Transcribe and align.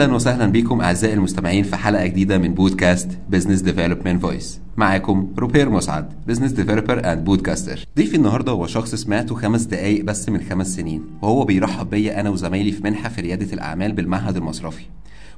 أهلا 0.00 0.14
وسهلا 0.14 0.46
بكم 0.46 0.80
أعزائي 0.80 1.14
المستمعين 1.14 1.64
في 1.64 1.76
حلقة 1.76 2.06
جديدة 2.06 2.38
من 2.38 2.54
بودكاست 2.54 3.18
business 3.30 3.60
development 3.60 4.22
voice 4.22 4.60
معاكم 4.76 5.32
روبير 5.38 5.70
مسعد 5.70 6.12
business 6.26 6.52
developer 6.52 7.12
and 7.12 7.24
podcaster 7.24 7.84
ضيفي 7.96 8.16
النهارده 8.16 8.52
هو 8.52 8.66
شخص 8.66 8.94
سمعته 8.94 9.34
خمس 9.34 9.62
دقايق 9.62 10.04
بس 10.04 10.28
من 10.28 10.40
خمس 10.40 10.76
سنين 10.76 11.04
وهو 11.22 11.44
بيرحب 11.44 11.90
بيا 11.90 12.20
أنا 12.20 12.30
وزمايلي 12.30 12.72
في 12.72 12.84
منحة 12.84 13.08
في 13.08 13.20
ريادة 13.20 13.52
الأعمال 13.52 13.92
بالمعهد 13.92 14.36
المصرفي. 14.36 14.84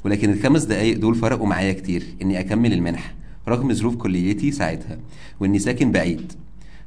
ولكن 0.04 0.32
الخمس 0.32 0.62
دقايق 0.62 0.98
دول 0.98 1.15
فرقوا 1.15 1.46
معايا 1.46 1.73
كتير 1.73 2.02
إني 2.23 2.40
أكمل 2.40 2.73
المنحة 2.73 3.15
رغم 3.48 3.73
ظروف 3.73 3.96
كليتي 3.96 4.51
ساعتها 4.51 4.98
وإني 5.40 5.59
ساكن 5.59 5.92
بعيد. 5.92 6.32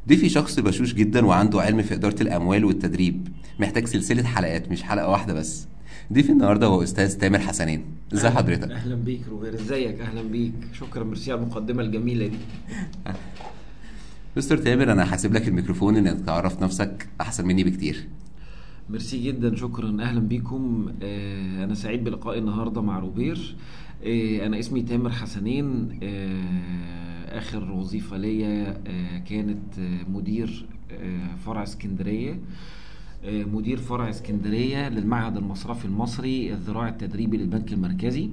ضيفي 0.08 0.30
شخص 0.30 0.59
بشوش 0.59 0.94
جدا 0.94 1.26
وعنده 1.26 1.62
علم 1.62 1.81
في 1.81 1.94
إدارة 1.94 2.22
الأموال 2.22 2.66
والتدريب 2.66 3.28
محتاج 3.59 3.88
سلسلة 3.88 4.23
حلقات 4.23 4.72
مش 4.72 4.84
حلقة 4.84 5.09
واحدة 5.09 5.34
بس. 5.34 5.67
ضيفي 6.14 6.32
النهارده 6.32 6.68
هو 6.68 6.84
أستاذ 6.84 7.18
تامر 7.18 7.40
حسنين. 7.40 7.86
ازي 8.14 8.30
حضرتك؟ 8.30 8.72
أهلا 8.72 8.95
بيك 8.95 9.22
روبير 9.30 9.54
ازيك؟ 9.54 10.02
أهلا 10.02 10.22
بيك. 10.22 10.54
شكرا 10.73 11.04
ميرسي 11.04 11.31
على 11.31 11.41
المقدمة 11.41 11.84
الجميلة 11.84 12.28
دي. 12.28 12.38
مستر 14.38 14.58
تامر 14.58 14.91
أنا 14.91 15.16
هسيب 15.16 15.34
لك 15.34 15.48
الميكروفون 15.48 15.98
إنك 15.98 16.26
تعرف 16.26 16.64
نفسك 16.64 17.08
أحسن 17.22 17.48
مني 17.48 17.64
بكتير. 17.64 18.08
ميرسي 18.89 19.23
جدا 19.23 19.56
شكرا. 19.56 19.98
أهلا 20.02 20.20
بيكم. 20.20 20.94
آه 21.03 21.64
أنا 21.64 21.73
سعيد 21.73 22.03
بلقائي 22.03 22.39
النهارده 22.39 22.81
مع 22.81 23.00
روبير. 23.00 23.56
آه 24.06 24.45
أنا 24.45 24.59
اسمي 24.59 24.81
تامر 24.81 25.09
حسنين. 25.11 26.00
آه 26.03 27.38
آخر 27.38 27.72
وظيفة 27.72 28.17
ليا 28.17 28.81
كانت 29.30 29.80
مدير 30.08 30.66
فرع 31.45 31.64
اسكندرية. 31.64 32.39
مدير 33.28 33.78
فرع 33.78 34.09
اسكندرية 34.09 34.90
للمعهد 34.90 35.38
المصرفي 35.38 35.86
المصري 35.86 36.54
الذراع 36.54 36.90
التدريبي 36.90 37.38
للبنك 37.38 37.73
المركزي. 37.73 38.30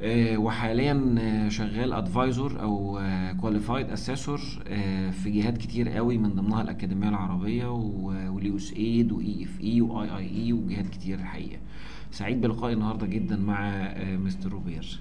آه 0.00 0.38
وحاليا 0.38 1.14
آه 1.18 1.48
شغال 1.48 1.92
advisor 1.92 2.60
أو 2.62 3.00
qualified 3.40 3.90
assessor 3.90 4.38
في 5.22 5.30
جهات 5.30 5.58
كتير 5.58 5.88
قوي 5.88 6.18
من 6.18 6.28
ضمنها 6.28 6.62
الأكاديمية 6.62 7.08
العربية 7.08 7.66
وال 7.70 8.56
USAID 8.56 9.12
و 9.12 9.44
EFE 9.44 9.80
واي 9.80 10.16
آي 10.16 10.44
آي 10.44 10.52
وجهات 10.52 10.88
كتير 10.88 11.18
الحقيقة. 11.18 11.58
سعيد 12.10 12.40
بلقائي 12.40 12.74
النهارده 12.74 13.06
جدا 13.06 13.36
مع 13.36 13.88
مستر 13.98 14.52
روبير. 14.52 15.00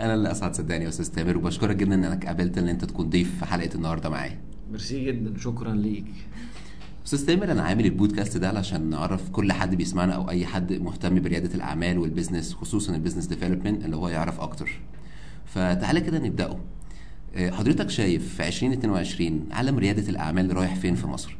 أنا 0.00 0.14
اللي 0.14 0.30
اسعد 0.30 0.54
صدقني 0.54 0.84
يا 0.84 0.88
أستاذ 0.88 1.10
تامر 1.10 1.36
وبشكرك 1.36 1.76
جدا 1.76 1.94
إنك 1.94 2.26
قابلت 2.26 2.58
إن 2.58 2.68
أنت 2.68 2.84
تكون 2.84 3.10
ضيف 3.10 3.38
في 3.38 3.46
حلقة 3.46 3.74
النهارده 3.74 4.10
معايا. 4.10 4.38
ميرسي 4.70 5.04
جدا 5.04 5.38
شكرا 5.38 5.74
ليك. 5.74 6.04
أستاذ 7.10 7.26
تامر 7.26 7.52
أنا 7.52 7.62
عامل 7.62 7.84
البودكاست 7.84 8.36
ده 8.36 8.48
علشان 8.48 8.90
نعرف 8.90 9.30
كل 9.30 9.52
حد 9.52 9.74
بيسمعنا 9.74 10.12
أو 10.12 10.30
أي 10.30 10.46
حد 10.46 10.72
مهتم 10.72 11.20
بريادة 11.22 11.54
الأعمال 11.54 11.98
وال 11.98 12.09
business 12.09 12.54
خصوصا 12.54 12.94
ال 12.94 12.98
business 12.98 13.26
development 13.26 13.84
اللي 13.84 13.96
هو 13.96 14.08
يعرف 14.08 14.40
أكتر. 14.40 14.80
فتعالى 15.46 16.00
كده 16.00 16.18
نبدأه. 16.18 16.56
حضرتك 17.36 17.90
شايف 17.90 18.34
في 18.34 18.48
2022 18.48 19.46
عالم 19.50 19.78
ريادة 19.78 20.08
الأعمال 20.08 20.56
رايح 20.56 20.74
فين 20.74 20.94
في 20.94 21.06
مصر؟ 21.06 21.36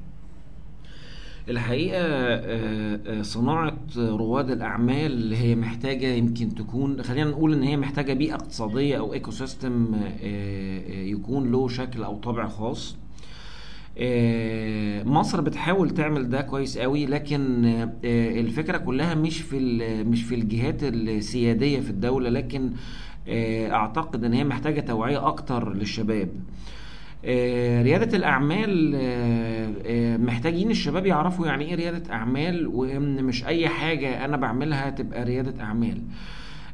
الحقيقة 1.49 3.23
صناعة 3.23 3.79
رواد 3.97 4.51
الأعمال 4.51 5.35
هي 5.35 5.55
محتاجة 5.55 6.07
يمكن 6.07 6.55
تكون 6.55 7.03
خلينا 7.03 7.31
نقول 7.31 7.53
إن 7.53 7.63
هي 7.63 7.77
محتاجة 7.77 8.13
بيئة 8.13 8.35
اقتصادية 8.35 8.99
أو 8.99 9.13
ecosystem 9.13 9.95
يكون 10.91 11.53
له 11.53 11.69
شكل 11.69 12.03
أو 12.05 12.19
طابع 12.19 12.49
خاص. 12.49 12.97
مصر 15.05 15.41
بتحاول 15.41 15.91
تعمل 15.91 16.29
ده 16.29 16.41
كويس 16.43 16.79
قوي 16.79 17.07
لكن 17.07 17.65
الفكرة 18.05 18.79
كلها 18.79 19.15
مش 19.15 19.41
في 19.41 19.59
مش 20.05 20.23
في 20.23 20.35
الجهات 20.35 20.83
السيادية 20.83 21.81
في 21.81 21.91
الدولة 21.91 22.29
لكن 22.31 22.71
أعتقد 23.73 24.25
إن 24.25 24.33
هي 24.33 24.45
محتاجة 24.45 24.81
توعية 24.81 25.27
أكتر 25.27 25.73
للشباب. 25.75 26.29
ريادة 27.83 28.17
الأعمال 28.17 28.97
محتاجين 30.27 30.71
الشباب 30.71 31.07
يعرفوا 31.07 31.47
يعني 31.47 31.65
إيه 31.65 31.75
ريادة 31.75 32.13
أعمال 32.15 32.67
وإن 32.67 33.25
مش 33.25 33.47
أي 33.47 33.69
حاجة 33.69 34.25
أنا 34.25 34.37
بعملها 34.37 34.91
تبقى 34.91 35.25
ريادة 35.25 35.63
أعمال. 35.65 36.03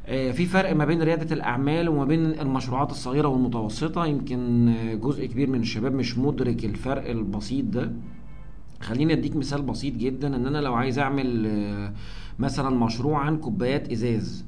في 0.07 0.47
فرق 0.47 0.73
ما 0.77 0.85
بين 0.85 1.03
ريادة 1.03 1.35
الأعمال 1.35 1.89
وما 1.89 2.05
بين 2.05 2.27
المشروعات 2.27 2.91
الصغيرة 2.91 3.29
والمتوسطة. 3.29 4.07
يمكن 4.07 4.73
جزء 5.03 5.27
كبير 5.27 5.51
من 5.51 5.61
الشباب 5.61 5.95
مش 5.95 6.19
مدرك 6.19 6.65
الفرق 6.65 7.11
البسيط 7.11 7.65
ده. 7.65 7.93
خليني 8.81 9.13
أديك 9.13 9.37
مثال 9.37 9.63
بسيط 9.63 9.95
جدا 9.95 10.37
إن 10.37 10.47
أنا 10.47 10.59
لو 10.59 10.75
عايز 10.75 10.99
أعمل 10.99 11.51
مثلا 12.39 12.71
مشروع 12.71 13.19
عن 13.19 13.37
كوبايات 13.37 13.93
إزاز 13.93 14.45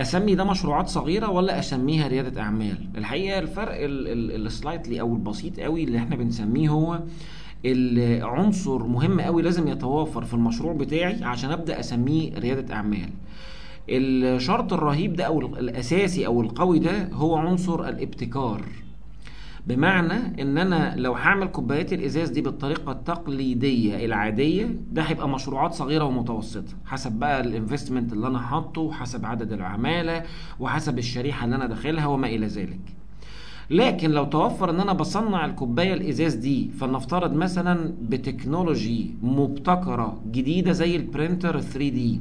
أسمي 0.00 0.34
ده 0.34 0.44
مشروعات 0.44 0.88
صغيرة 0.88 1.30
ولا 1.30 1.58
أسميها 1.58 2.08
ريادة 2.08 2.40
أعمال؟ 2.40 2.88
الحقيقة 2.96 3.38
الفرق 3.38 3.76
السلايتلي 3.80 5.00
أو 5.00 5.14
البسيط 5.14 5.60
قوي 5.60 5.84
اللي 5.84 5.98
إحنا 5.98 6.16
بنسميه 6.16 6.68
هو 6.68 7.00
العنصر 7.64 8.86
مهم 8.86 9.20
قوي 9.20 9.42
لازم 9.42 9.68
يتوافر 9.68 10.24
في 10.24 10.34
المشروع 10.34 10.72
بتاعي 10.72 11.24
عشان 11.24 11.50
أبدأ 11.50 11.80
أسميه 11.80 12.38
ريادة 12.38 12.74
أعمال. 12.74 13.10
الشرط 13.90 14.72
الرهيب 14.72 15.12
ده 15.12 15.24
أو 15.24 15.40
الأساسي 15.40 16.26
أو 16.26 16.40
القوي 16.40 16.78
ده 16.78 17.08
هو 17.12 17.36
عنصر 17.36 17.88
الابتكار. 17.88 18.62
بمعنى 19.66 20.42
إن 20.42 20.58
أنا 20.58 20.94
لو 20.96 21.12
هعمل 21.12 21.46
كوبايات 21.46 21.92
الإزاز 21.92 22.28
دي 22.30 22.40
بالطريقة 22.40 22.92
التقليدية 22.92 24.04
العادية 24.04 24.76
ده 24.92 25.02
هيبقى 25.02 25.28
مشروعات 25.28 25.72
صغيرة 25.74 26.04
ومتوسطة. 26.04 26.74
حسب 26.86 27.12
بقى 27.12 27.40
ال 27.40 27.47
investment 27.47 28.12
اللي 28.12 28.26
أنا 28.26 28.38
حاطه 28.38 28.80
وحسب 28.80 29.26
عدد 29.26 29.52
العمالة 29.52 30.22
وحسب 30.60 30.98
الشريحة 30.98 31.44
اللي 31.44 31.56
أنا 31.56 31.66
داخلها 31.66 32.06
وما 32.06 32.26
إلى 32.26 32.46
ذلك. 32.46 32.80
لكن 33.70 34.10
لو 34.10 34.24
توفر 34.24 34.70
إن 34.70 34.80
أنا 34.80 34.92
بصنع 34.92 35.44
الكوباية 35.44 35.94
الإزاز 35.94 36.34
دي 36.34 36.70
فلنفترض 36.80 37.32
مثلا 37.32 37.94
ب 38.02 38.12
technology 38.12 39.14
مبتكرة 39.22 40.20
جديدة 40.30 40.72
زي 40.72 40.96
ال 40.96 41.60
printer 41.60 41.78
3D 41.88 42.20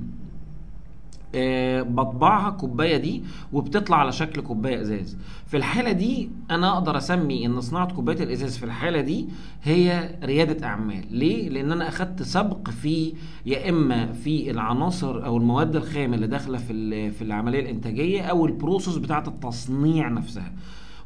أه 1.35 1.81
بطبعها 1.81 2.49
الكوبايه 2.49 2.97
دي 2.97 3.23
وبتطلع 3.53 3.97
على 3.97 4.11
شكل 4.11 4.41
كوباية 4.41 4.81
إزاز. 4.81 5.17
في 5.47 5.57
الحالة 5.57 5.91
دي 5.91 6.29
أنا 6.51 6.73
أقدر 6.73 6.97
أسمي 6.97 7.45
إن 7.45 7.61
صناعة 7.61 7.93
كوباية 7.93 8.23
الإزاز 8.23 8.57
في 8.57 8.63
الحالة 8.65 9.01
دي 9.01 9.27
هي 9.63 10.15
ريادة 10.23 10.65
أعمال. 10.67 11.05
ليه؟ 11.11 11.49
لأن 11.49 11.71
أنا 11.71 11.88
أخدت 11.88 12.23
سبق 12.23 12.69
في 12.69 13.13
يا 13.45 13.69
إما 13.69 14.11
في 14.13 14.51
العناصر 14.51 15.25
أو 15.25 15.38
المواد 15.38 15.75
الخام 15.75 16.13
اللي 16.13 16.27
داخلة 16.27 16.57
في 16.57 17.11
في 17.11 17.21
العملية 17.21 17.59
الإنتاجية 17.59 18.21
أو 18.21 18.45
البروسيس 18.45 18.97
بتاعة 18.97 19.23
التصنيع 19.27 20.09
نفسها. 20.09 20.51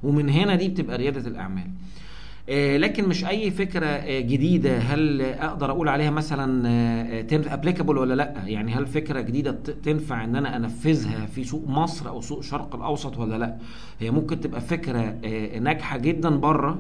ومن 0.04 0.30
هنا 0.30 0.56
دي 0.56 0.68
بتبقى 0.68 0.98
ريادة 0.98 1.28
الأعمال. 1.30 1.68
آه 1.68 1.72
لكن 2.50 3.10
مش 3.10 3.26
أي 3.26 3.52
فكرة 3.52 3.86
آه 3.86 4.20
جديدة. 4.20 4.78
هل 4.78 5.22
أقدر 5.22 5.72
أقول 5.72 5.90
عليها 5.90 6.10
مثلا 6.10 6.68
applicable 7.54 7.98
ولا 7.98 8.14
لأ؟ 8.14 8.34
يعني 8.46 8.74
هل 8.74 8.86
فكرة 8.88 9.22
جديدة 9.22 9.52
تنفع 9.84 10.24
إن 10.24 10.36
أنا 10.36 10.58
أنفذها 10.58 11.26
في 11.26 11.44
سوق 11.44 11.68
مصر 11.68 12.10
أو 12.10 12.22
سوق 12.22 12.38
الشرق 12.38 12.76
الأوسط 12.76 13.18
ولا 13.18 13.36
لأ؟ 13.38 13.58
هي 14.00 14.12
ممكن 14.12 14.40
تبقى 14.40 14.62
فكرة 14.62 15.16
آه 15.26 15.60
ناجحة 15.60 15.98
جدا 15.98 16.30
بره 16.30 16.80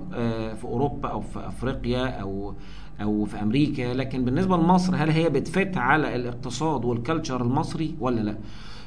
في 0.55 0.63
أوروبا 0.63 1.09
أو 1.09 1.21
في 1.21 1.39
أفريقيا 1.47 2.05
أو 2.07 2.53
أو 3.01 3.25
في 3.25 3.41
أمريكا. 3.41 3.93
لكن 3.93 4.25
بالنسبة 4.25 4.57
لمصر 4.57 4.95
هل 4.95 5.09
هي 5.09 5.29
بت 5.29 5.48
fit 5.48 5.77
على 5.77 6.15
الاقتصاد 6.15 6.85
وال 6.85 6.98
culture 6.98 7.41
المصري 7.41 7.95
ولا 7.99 8.21
لأ؟ 8.21 8.37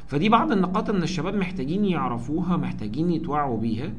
فدي 0.06 0.29
بعض 0.29 0.53
النقاط 0.53 0.91
إن 0.91 1.03
الشباب 1.03 1.35
محتاجين 1.35 1.85
يعرفوها 1.85 2.56
محتاجين 2.56 3.11
يتوعوا 3.11 3.59
بيها. 3.59 3.91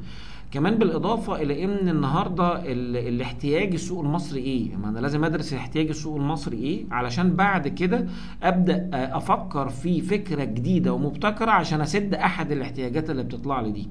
كمان 0.55 0.75
بالإضافة 0.77 1.41
إلى 1.41 1.63
إن 1.63 1.89
النهارده 1.89 2.61
الاحتياج 3.09 3.73
السوق 3.73 4.03
المصري 4.03 4.39
إيه؟ 4.41 4.75
ما 4.75 4.89
أنا 4.89 4.99
لازم 4.99 5.23
أدرس 5.23 5.53
احتياج 5.53 5.87
السوق 5.87 6.15
المصري 6.15 6.57
إيه؟ 6.57 6.85
علشان 6.91 7.35
بعد 7.35 7.67
كده 7.67 8.05
أبدأ 8.43 8.89
أفكر 8.93 9.69
في 9.69 10.01
فكرة 10.01 10.43
جديدة 10.43 10.93
ومبتكرة 10.93 11.51
عشان 11.51 11.81
أسد 11.81 12.13
أحد 12.13 12.51
الاحتياجات 12.51 13.09
اللي 13.09 13.23
بتطلع 13.23 13.61
لي 13.61 13.71
دي. 13.71 13.87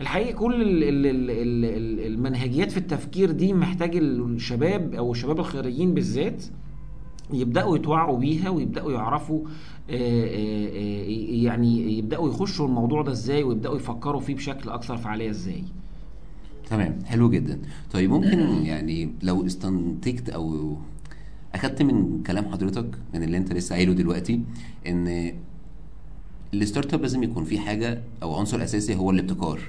الحقيقة 0.00 0.32
كل 0.38 0.62
ال 0.62 0.84
ال 0.84 1.06
ال 1.06 1.30
ال 1.30 2.06
المنهجيات 2.06 2.70
في 2.70 2.76
التفكير 2.78 3.30
دي 3.30 3.52
محتاج 3.52 3.96
الشباب 3.96 4.94
أو 4.94 5.12
الشباب 5.12 5.40
الخريجين 5.40 5.94
بالذات 5.94 6.44
يبدأوا 7.32 7.76
يتوعوا 7.76 8.18
بيها 8.18 8.50
ويبدأوا 8.50 8.92
يعرفوا 8.92 9.44
يعني 11.48 11.98
يبدأوا 11.98 12.30
يخشوا 12.30 12.66
الموضوع 12.66 13.02
ده 13.02 13.12
إزاي 13.12 13.42
ويبدأوا 13.42 13.76
يفكروا 13.76 14.20
فيه 14.20 14.34
بشكل 14.34 14.70
أكثر 14.70 14.96
فعالية 14.96 15.30
إزاي. 15.30 15.64
تمام 16.70 16.98
حلو 17.04 17.30
جدا. 17.30 17.60
طيب 17.92 18.10
ممكن 18.10 18.38
يعني 18.64 19.10
لو 19.22 19.46
استنتجت 19.46 20.28
أو 20.28 20.76
أخدت 21.54 21.82
من 21.82 22.22
كلام 22.22 22.52
حضرتك 22.52 22.86
من 23.14 23.22
اللي 23.22 23.36
أنت 23.36 23.52
لسه 23.52 23.74
قايله 23.74 23.92
دلوقتي 23.92 24.40
إن 24.86 25.32
ال 26.54 26.94
startup 26.94 27.00
لازم 27.00 27.22
يكون 27.22 27.44
فيه 27.44 27.58
حاجة 27.58 28.02
أو 28.22 28.34
عنصر 28.34 28.62
أساسي 28.62 28.94
هو 28.94 29.10
الابتكار. 29.10 29.60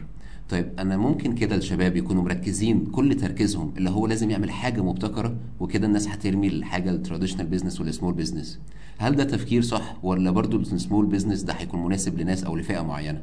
طيب 0.49 0.71
أنا 0.79 0.97
ممكن 0.97 1.35
كده 1.35 1.55
الشباب 1.55 1.95
يكونوا 1.95 2.23
مركزين 2.23 2.85
كل 2.85 3.15
تركيزهم 3.15 3.73
اللي 3.77 3.89
هو 3.89 4.07
لازم 4.07 4.29
يعمل 4.31 4.51
حاجة 4.51 4.81
مبتكرة 4.81 5.35
وكده 5.59 5.87
الناس 5.87 6.07
هترمي 6.07 6.47
الحاجة 6.47 6.89
ال 6.89 6.94
traditional 6.94 7.47
business 7.47 7.81
وال 7.81 7.90
small 7.90 8.13
business 8.13 8.59
هل 8.97 9.15
ده 9.15 9.23
تفكير 9.23 9.61
صح 9.61 9.95
ولا 10.03 10.31
برضو 10.31 10.57
ال 10.57 10.65
small 10.65 11.05
business 11.05 11.41
ده 11.41 11.53
هيكون 11.53 11.83
مناسب 11.85 12.19
لناس 12.19 12.43
أو 12.43 12.55
لفئة 12.55 12.81
معينة؟ 12.81 13.21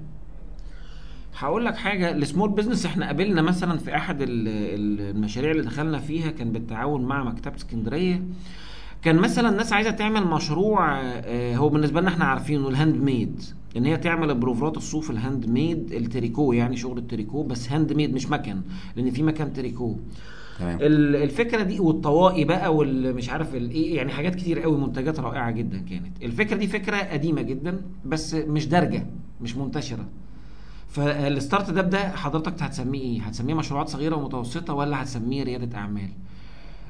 هقول 1.39 1.65
لك 1.65 1.77
حاجة 1.77 2.11
ال 2.11 2.17
small 2.17 2.51
business 2.51 2.87
إحنا 2.87 3.07
قابلنا 3.07 3.43
مثلا 3.43 3.79
في 3.79 3.97
أحد 3.97 4.23
ال- 4.23 4.29
ال- 4.49 5.17
المشاريع 5.17 5.51
اللي 5.51 5.63
دخلنا 5.63 5.99
فيها 5.99 6.31
كان 6.31 6.53
بالتعاون 6.53 7.05
مع 7.05 7.25
مكتبة 7.25 7.57
اسكندرية. 7.57 8.23
كان 9.03 9.17
مثلا 9.17 9.49
الناس 9.49 9.73
عايزة 9.73 9.91
تعمل 9.91 10.27
مشروع 10.27 11.01
آه، 11.03 11.57
هو 11.57 11.69
بالنسبة 11.69 12.01
لنا 12.01 12.11
إحنا 12.11 12.25
عارفينه 12.25 12.69
ال 12.69 12.97
handmade 12.97 13.43
إن 13.77 13.85
هي 13.87 13.97
تعمل 13.97 14.35
بروفرات 14.35 14.77
الصوف 14.77 15.11
ال 15.11 15.47
handmade 15.47 15.93
التريكو 15.93 16.53
يعني 16.53 16.77
شغل 16.77 16.99
التريكو 16.99 17.43
بس 17.43 17.73
handmade 17.73 18.15
مش 18.15 18.27
مكن 18.31 18.61
لأن 18.97 19.11
في 19.11 19.23
مكن 19.23 19.53
تريكو. 19.53 19.97
تمام. 20.59 20.79
ال- 20.81 21.17
الفكرة 21.17 21.63
دي 21.63 21.81
والطواقي 21.81 22.45
بقى 22.45 22.75
والمش 22.77 23.31
عارف 23.31 23.55
الايه 23.55 23.97
يعني 23.97 24.13
حاجات 24.13 24.35
كتير 24.35 24.61
قوي 24.61 24.79
منتجات 24.79 25.21
رائعة 25.21 25.51
جدا 25.51 25.79
كانت. 25.79 26.23
الفكرة 26.23 26.57
دي 26.57 26.67
فكرة 26.67 26.97
قديمة 26.97 27.43
جدا 27.43 27.83
بس 28.05 28.35
مش 28.35 28.67
دارجة 28.67 29.07
مش 29.41 29.57
منتشرة. 29.57 30.09
فال 30.89 31.77
startup 31.79 31.91
ده 31.91 32.09
حضرتك 32.17 32.63
هتسميه 32.63 33.01
إيه؟ 33.01 33.21
هتسميه 33.23 33.55
مشروعات 33.55 33.89
صغيرة 33.89 34.17
ومتوسطة 34.17 34.75
ولا 34.75 35.03
هتسميه 35.03 35.43
ريادة 35.43 35.79
أعمال؟ 35.79 36.09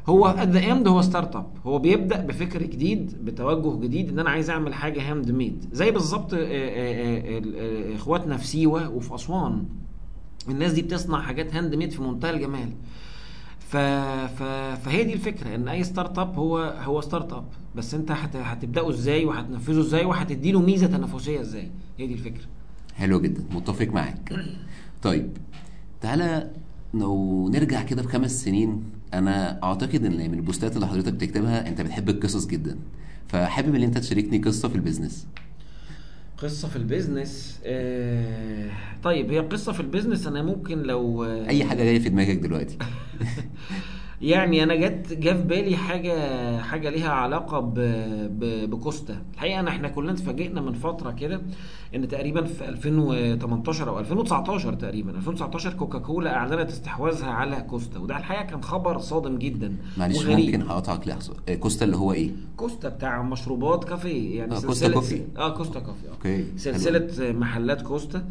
هو 0.08 0.26
at 0.26 0.48
the 0.48 0.72
end 0.72 0.88
هو 0.88 1.02
startup 1.02 1.46
هو 1.66 1.78
بيبدأ 1.78 2.20
بفكر 2.20 2.62
جديد 2.62 3.24
بتوجه 3.24 3.80
جديد 3.84 4.08
إن 4.08 4.18
أنا 4.18 4.30
عايز 4.30 4.50
أعمل 4.50 4.74
حاجة 4.74 5.10
handmade 5.10 5.64
زي 5.72 5.90
بالظبط 5.90 6.34
آه، 6.34 6.38
آه، 6.38 7.42
آه، 7.56 7.94
إخواتنا 7.96 8.36
في 8.36 8.46
سيوة 8.46 8.88
وفي 8.88 9.14
أسوان. 9.14 9.64
الناس 10.48 10.72
دي 10.72 10.82
بتصنع 10.82 11.20
حاجات 11.22 11.54
handmade 11.54 11.90
في 11.90 12.02
منتهى 12.02 12.30
الجمال. 12.30 12.72
ف... 13.58 13.76
ف... 13.76 14.42
فهي 14.84 15.04
دي 15.04 15.12
الفكرة 15.12 15.54
إن 15.54 15.68
أي 15.68 15.84
startup 15.84 16.38
هو 16.38 16.58
هو 16.58 17.00
startup 17.00 17.44
بس 17.76 17.94
أنت 17.94 18.10
هت... 18.10 18.36
هتبدأه 18.36 18.90
إزاي 18.90 19.24
وهتنفذه 19.24 19.80
إزاي 19.80 20.04
وهتديله 20.04 20.60
ميزة 20.60 20.86
تنافسية 20.86 21.40
إزاي؟ 21.40 21.70
هي 21.98 22.06
دي 22.06 22.14
الفكرة. 22.14 22.44
حلو 22.94 23.20
جدا 23.20 23.44
متفق 23.54 23.86
معاك. 23.86 24.32
طيب 25.02 25.36
تعالى 26.00 26.50
لو 26.94 27.48
نرجع 27.48 27.82
كده 27.82 28.02
بخمس 28.02 28.44
سنين 28.44 28.82
أنا 29.14 29.62
اعتقد 29.62 30.04
ان 30.04 30.30
من 30.30 30.34
البوستات 30.34 30.74
اللي 30.76 30.86
حضرتك 30.86 31.12
بتكتبها 31.12 31.68
انت 31.68 31.80
بتحب 31.80 32.08
القصص 32.08 32.46
جدا. 32.46 32.78
فحابب 33.28 33.74
ان 33.74 33.82
انت 33.82 33.98
تشاركني 33.98 34.38
قصة 34.38 34.68
في 34.68 34.74
ال 34.74 34.79
business. 34.79 35.26
قصة 36.38 36.68
في 36.68 36.76
ال 36.76 36.85
business؟ 36.85 37.60
آه... 37.64 38.70
طيب 39.02 39.30
هي 39.32 39.38
قصة 39.38 39.72
في 39.72 39.80
ال 39.80 39.85
business 39.85 40.26
أنا 40.26 40.42
ممكن 40.42 40.82
لو 40.82 41.24
آه، 41.24 41.48
اي 41.48 41.64
حاجة 41.64 41.84
جاية 41.84 41.98
في 41.98 42.08
دماغك 42.08 42.36
دلوقتي. 42.36 42.78
يعني 44.22 44.62
أنا 44.62 44.74
جت 44.74 45.12
جه 45.12 45.32
في 45.32 45.42
بالي 45.42 45.76
حاجة 45.76 46.58
حاجة 46.60 46.90
ليها 46.90 47.10
علاقة 47.12 47.60
ب... 47.60 47.74
ب... 48.38 48.70
بكوستا. 48.70 49.22
الحقيقة 49.34 49.60
أنا 49.60 49.70
إحنا 49.70 49.88
كلنا 49.88 50.12
اتفاجئنا 50.12 50.60
من 50.60 50.72
فترة 50.72 51.10
كده 51.10 51.42
إن 51.94 52.08
تقريبا 52.08 52.44
في 52.44 52.68
2018 52.68 53.88
أو 53.88 53.98
2019 53.98 54.74
تقريبا 54.74 55.10
2019 55.10 55.72
كوكاكولا 55.74 56.34
أعلنت 56.36 56.70
استحواذها 56.70 57.30
على 57.30 57.56
كوستا. 57.70 57.98
وده 57.98 58.16
الحقيقة 58.16 58.42
كان 58.44 58.62
خبر 58.62 58.98
صادم 58.98 59.38
جدا 59.38 59.76
معلش 59.98 60.18
وغريب. 60.18 60.38
ممكن 60.54 60.62
هقطعك 60.70 61.08
لحظة. 61.08 61.34
آه، 61.48 61.54
كوستا 61.54 61.84
اللي 61.84 61.96
هو 61.96 62.12
إيه؟ 62.12 62.30
كوستا 62.56 62.88
بتاع 62.88 63.22
مشروبات 63.22 63.84
كافيه 63.84 64.38
يعني 64.38 64.56
آه، 64.56 64.60
كوستا 64.60 64.88
سلسلة- 64.88 64.94
coffee. 64.94 65.22
آه 65.36 65.54
كوستا 65.56 65.80
coffee 65.80 66.08
آه. 66.08 66.12
okay 66.12 66.46
سلسلة 66.56 67.32
محلات 67.32 67.82
كوستا. 67.82 68.24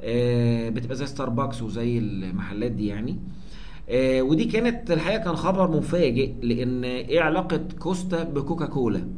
آه، 0.00 0.68
بتبقى 0.68 0.96
زي 0.96 1.06
ستاربكس 1.06 1.62
وزي 1.62 1.98
المحلات 1.98 2.70
دي 2.72 2.86
يعني. 2.86 3.10
آه، 3.12 3.16
ودي 4.20 4.44
كانت 4.44 4.90
الحقيقة 4.90 5.24
كان 5.24 5.36
خبر 5.36 5.70
مفاجئ 5.70 6.32
لأن 6.42 6.84
إيه 6.84 7.20
علاقة 7.20 7.60
كوستا 7.78 8.22
بكوكا 8.24 8.66
كولا 8.66 9.08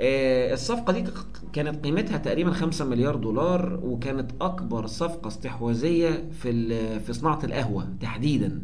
آه، 0.00 0.52
الصفقة 0.52 0.92
دي 0.92 1.04
كانت 1.52 1.84
قيمتها 1.84 2.18
تقريبا 2.18 2.50
5 2.50 2.84
مليار 2.84 3.16
دولار 3.16 3.80
وكانت 3.84 4.30
أكبر 4.40 4.86
صفقة 4.86 5.28
استحواذية 5.28 6.24
في 6.32 7.00
في 7.00 7.12
صناعة 7.12 7.38
القهوة 7.44 7.88
تحديدا. 8.00 8.62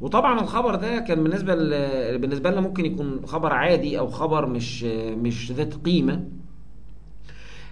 وطبعا 0.00 0.40
الخبر 0.40 0.74
ده 0.74 0.98
كان 0.98 1.22
بالنسبة 1.24 1.54
بالنسبة 2.16 2.50
لنا 2.50 2.60
ممكن 2.60 2.86
يكون 2.86 3.20
خبر 3.26 3.52
عادي 3.52 3.98
أو 3.98 4.08
خبر 4.08 4.46
مش 4.46 4.84
مش 5.22 5.52
ذات 5.52 5.74
قيمة 5.74 6.24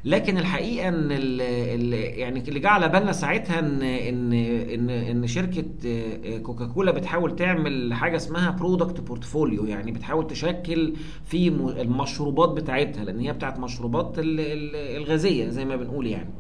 لكن 0.07 0.39
الحقيقة 0.39 0.89
إن 0.89 1.13
ال 1.13 1.41
ال 1.41 1.93
يعني 2.19 2.41
اللي 2.49 2.61
جه 2.61 2.69
على 2.69 2.89
بالنا 2.89 3.13
ساعتها 3.13 3.59
ان 3.59 3.83
ان 3.83 4.33
ان 4.33 4.91
إن 4.91 5.27
شركة 5.27 5.65
آه، 5.87 6.39
كوكاكولا 6.39 6.93
بتحاول 6.93 7.37
تعمل 7.37 7.95
حاجة 7.95 8.17
اسمها 8.17 8.51
product 8.51 9.01
portfolio 9.01 9.65
يعني 9.65 9.93
بتحاول 9.93 10.27
تشكل 10.27 10.93
في 11.25 11.49
المشروبات 11.81 12.49
بتاعتها 12.49 13.05
لأن 13.05 13.21
هي 13.21 13.33
بتاعت 13.33 13.59
مشروبات 13.59 14.19
ال- 14.19 14.41
ال- 14.41 14.97
الغازية 14.97 15.49
زي 15.49 15.65
ما 15.65 15.77
بنقول 15.77 16.07
يعني. 16.07 16.31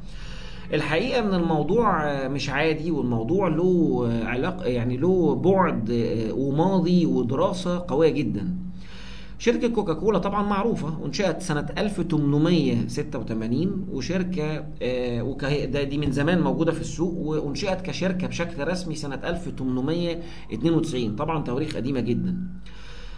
الحقيقة 0.72 1.18
إن 1.20 1.34
الموضوع 1.34 2.04
آه، 2.10 2.28
مش 2.28 2.50
عادي 2.50 2.90
والموضوع 2.90 3.48
له 3.48 4.04
آه، 4.10 4.24
علاقه 4.26 4.64
يعني 4.66 4.96
له 4.96 5.34
بعد 5.34 5.90
وماضي 6.32 7.06
ودراسة 7.06 7.84
قوية 7.88 8.10
جدا. 8.10 8.65
شركة 9.38 9.68
كوكاكولا 9.68 10.18
طبعا 10.18 10.42
معروفة 10.42 11.00
وانشأت 11.02 11.42
سنة 11.42 11.66
1886 11.78 13.86
وشركة 13.92 14.66
آه، 14.82 15.22
وكه- 15.22 15.64
ده 15.64 15.82
دي 15.82 15.98
من 15.98 16.12
زمان 16.12 16.40
موجودة 16.42 16.72
في 16.72 16.80
السوق 16.80 17.14
وانشأت 17.18 17.86
كشركة 17.86 18.26
بشكل 18.26 18.68
رسمي 18.68 18.94
سنة 18.94 19.14
1892 19.24 21.16
طبعا 21.16 21.42
تواريخ 21.44 21.76
قديمة 21.76 22.00
جدا. 22.00 22.36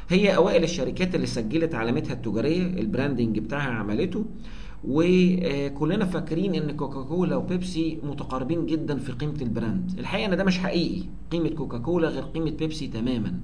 هي 0.09 0.37
أوائل 0.37 0.63
الشركات 0.65 1.15
اللي 1.15 1.27
سجلت 1.27 1.75
علامتها 1.75 2.13
التجارية 2.13 2.63
ال 2.63 2.71
branding 2.71 3.39
بتاعها 3.39 3.71
عملته 3.71 4.25
وكلنا 4.85 6.05
فاكرين 6.05 6.55
إن 6.55 6.77
كوكاكولا 6.77 7.37
وبيبسي 7.37 7.99
متقاربين 8.03 8.67
جدا 8.67 8.99
في 8.99 9.13
قيمة 9.13 9.37
ال 9.43 9.50
brand. 9.50 9.93
الحقيقة 9.99 10.27
إن 10.33 10.37
ده 10.37 10.45
مش 10.45 10.59
حقيقي. 10.59 11.03
قيمة 11.31 11.49
كوكاكولا 11.49 12.09
غير 12.09 12.23
قيمة 12.23 12.51
بيبسي 12.51 12.87
تماما. 12.87 13.41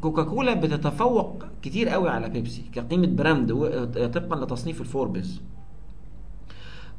كوكاكولا 0.00 0.54
بتتفوق 0.54 1.44
كتير 1.62 1.88
قوي 1.88 2.08
على 2.08 2.28
بيبسي 2.28 2.62
كقيمة 2.74 3.06
brand 3.06 3.50
و- 3.52 3.84
طبقا 4.06 4.44
لتصنيف 4.44 4.80
الفوربس 4.80 5.40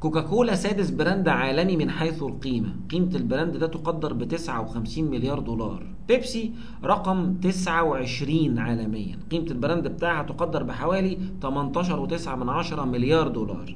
كوكاكولا 0.00 0.54
سادس 0.54 0.90
brand 0.90 1.28
عالمي 1.28 1.76
من 1.76 1.90
حيث 1.90 2.22
القيمة. 2.22 2.68
قيمة 2.90 3.10
ال 3.16 3.23
brand 3.23 3.56
ده 3.56 3.66
تقدر 3.66 4.12
ب 4.12 4.24
59 4.24 5.04
مليار 5.10 5.38
دولار. 5.38 5.86
بيبسي 6.08 6.52
رقم 6.84 7.34
29 7.42 8.58
عالميا. 8.58 9.18
قيمة 9.30 9.46
ال 9.50 9.56
brand 9.56 9.88
بتاعها 9.88 10.22
تقدر 10.22 10.62
بحوالي 10.62 11.18
18.9 11.42 12.28
من 12.36 12.48
عشرة 12.48 12.84
مليار 12.84 13.28
دولار. 13.28 13.74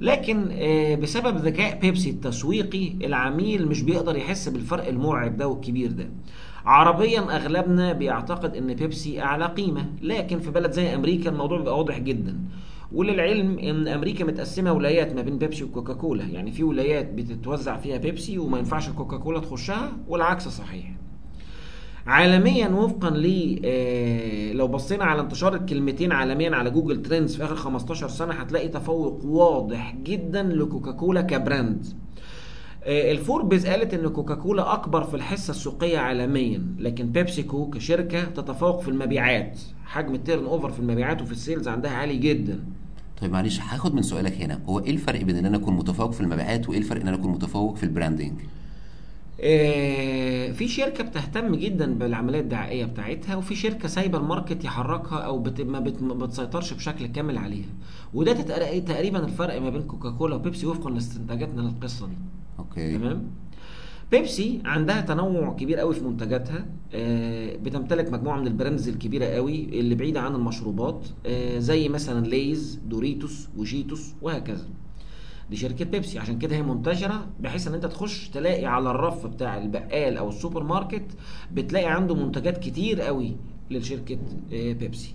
لكن 0.00 0.48
آه، 0.52 0.94
بسبب 0.94 1.36
ذكاء 1.36 1.80
بيبسي 1.80 2.10
التسويقي 2.10 2.88
العميل 3.06 3.68
مش 3.68 3.82
بيقدر 3.82 4.16
يحس 4.16 4.48
بالفرق 4.48 4.88
المرعب 4.88 5.36
ده 5.36 5.48
والكبير 5.48 5.92
ده. 5.92 6.08
عربيا 6.68 7.36
أغلبنا 7.36 7.92
بيعتقد 7.92 8.56
إن 8.56 8.74
بيبسي 8.74 9.20
أعلى 9.22 9.46
قيمة 9.46 9.86
لكن 10.02 10.40
في 10.40 10.50
بلد 10.50 10.70
زي 10.72 10.94
أمريكا 10.94 11.30
الموضوع 11.30 11.58
بيبقى 11.58 11.78
واضح 11.78 11.98
جدا. 11.98 12.38
وللعلم 12.92 13.58
إن 13.58 13.88
أمريكا 13.88 14.24
متقسمة 14.24 14.72
ولايات 14.72 15.14
ما 15.14 15.22
بين 15.22 15.38
بيبسي 15.38 15.64
وكوكاكولا 15.64 16.24
يعني 16.24 16.52
في 16.52 16.64
ولايات 16.64 17.12
بتتوزع 17.12 17.76
فيها 17.76 17.96
بيبسي 17.96 18.38
وما 18.38 18.58
ينفعش 18.58 18.88
كوكاكولا 18.90 19.38
تخشها 19.40 19.92
والعكس 20.08 20.48
صحيح. 20.48 20.92
عالميا 22.06 22.68
وفقا 22.68 23.10
ل 23.10 23.60
آه، 23.64 24.52
لو 24.52 24.68
بصينا 24.68 25.04
على 25.04 25.20
انتشار 25.20 25.54
الكلمتين 25.54 26.12
عالميا 26.12 26.56
على 26.56 26.70
Google 26.70 27.02
Trends 27.02 27.36
في 27.36 27.44
آخر 27.44 27.56
15 27.56 28.08
سنة 28.08 28.34
هتلاقي 28.34 28.68
تفوق 28.68 29.24
واضح 29.24 29.94
جدا 30.02 30.42
لكوكاكولا 30.42 31.20
ك 31.22 31.31
brand. 31.31 31.86
الفوربز 32.88 33.66
قالت 33.66 33.94
إن 33.94 34.08
كوكاكولا 34.08 34.72
أكبر 34.72 35.04
في 35.04 35.14
الحصة 35.14 35.50
السوقية 35.50 35.98
عالميا 35.98 36.66
لكن 36.78 37.12
بيبسيكو 37.12 37.70
كشركة 37.70 38.24
تتفوق 38.24 38.80
في 38.80 38.88
المبيعات. 38.88 39.60
حجم 39.84 40.14
ال 40.14 40.44
turnover 40.44 40.70
في 40.70 40.78
المبيعات 40.78 41.22
وفي 41.22 41.32
ال 41.32 41.38
sales 41.38 41.68
عندها 41.68 41.90
عالي 41.90 42.16
جدا. 42.16 42.64
طيب 43.20 43.32
معلش 43.32 43.60
هاخد 43.60 43.94
من 43.94 44.02
سؤالك 44.02 44.32
هنا. 44.32 44.60
هو 44.68 44.78
إيه 44.78 44.90
الفرق 44.90 45.22
بين 45.22 45.36
إن 45.36 45.46
أنا 45.46 45.56
أكون 45.56 45.74
متفوق 45.74 46.10
في 46.12 46.20
المبيعات 46.20 46.68
وإيه 46.68 46.78
الفرق 46.78 47.00
إن 47.00 47.08
أنا 47.08 47.16
أكون 47.16 47.32
متفوق 47.32 47.76
في 47.76 47.82
ال 47.82 47.88
branding 47.88 48.32
آه، 49.40 50.52
في 50.52 50.68
شركة 50.68 51.04
بتهتم 51.04 51.54
جدا 51.54 51.94
بالعملية 51.94 52.40
الدعائية 52.40 52.84
بتاعتها 52.84 53.36
وفي 53.36 53.54
شركة 53.54 53.88
سايبه 53.88 54.18
ال 54.18 54.25
market 54.25 54.64
يحركها 54.64 55.18
أو 55.18 55.38
بت... 55.38 55.60
ما, 55.60 55.80
بت... 55.80 56.02
ما 56.02 56.14
بتسيطرش 56.14 56.72
بشكل 56.72 57.06
كامل 57.06 57.38
عليها. 57.38 57.68
وده 58.14 58.32
تقريبا 58.80 59.24
الفرق 59.24 59.60
ما 59.60 59.70
بين 59.70 59.82
كوكاكولا 59.82 60.34
وبيبسي 60.34 60.66
وفقا 60.66 60.90
لاستنتاجاتنا 60.90 61.60
للقصة 61.60 62.06
دي. 62.06 62.16
okay. 62.58 62.98
تمام؟ 62.98 63.30
بيبسي 64.10 64.62
عندها 64.64 65.00
تنوع 65.00 65.52
كبير 65.52 65.78
قوي 65.78 65.94
في 65.94 66.04
منتجاتها. 66.04 66.66
آه، 66.94 67.56
بتمتلك 67.56 68.12
مجموعة 68.12 68.40
من 68.40 68.46
ال 68.46 68.52
brands 68.52 68.88
الكبيرة 68.88 69.24
قوي 69.24 69.64
اللي 69.64 69.94
بعيدة 69.94 70.20
عن 70.20 70.34
المشروبات 70.34 71.06
آه، 71.26 71.58
زي 71.58 71.88
مثلا 71.88 72.26
ليز 72.26 72.80
دوريتوس 72.86 73.48
وشيتوس 73.56 74.14
وهكذا. 74.22 74.66
دي 75.50 75.56
شركة 75.56 75.84
بيبسي. 75.84 76.18
عشان 76.18 76.38
كده 76.38 76.56
هي 76.56 76.62
منتشرة 76.62 77.26
بحيث 77.40 77.68
إن 77.68 77.74
أنت 77.74 77.86
تخش 77.86 78.28
تلاقي 78.28 78.66
على 78.66 78.90
الرف 78.90 79.26
بتاع 79.26 79.58
البقال 79.58 80.16
أو 80.16 80.28
السوبر 80.28 80.62
ماركت 80.62 81.16
بتلاقي 81.52 81.86
عنده 81.86 82.14
منتجات 82.14 82.58
كتير 82.58 83.00
قوي 83.00 83.36
لشركة 83.70 84.18
آه، 84.52 84.72
بيبسي. 84.72 85.14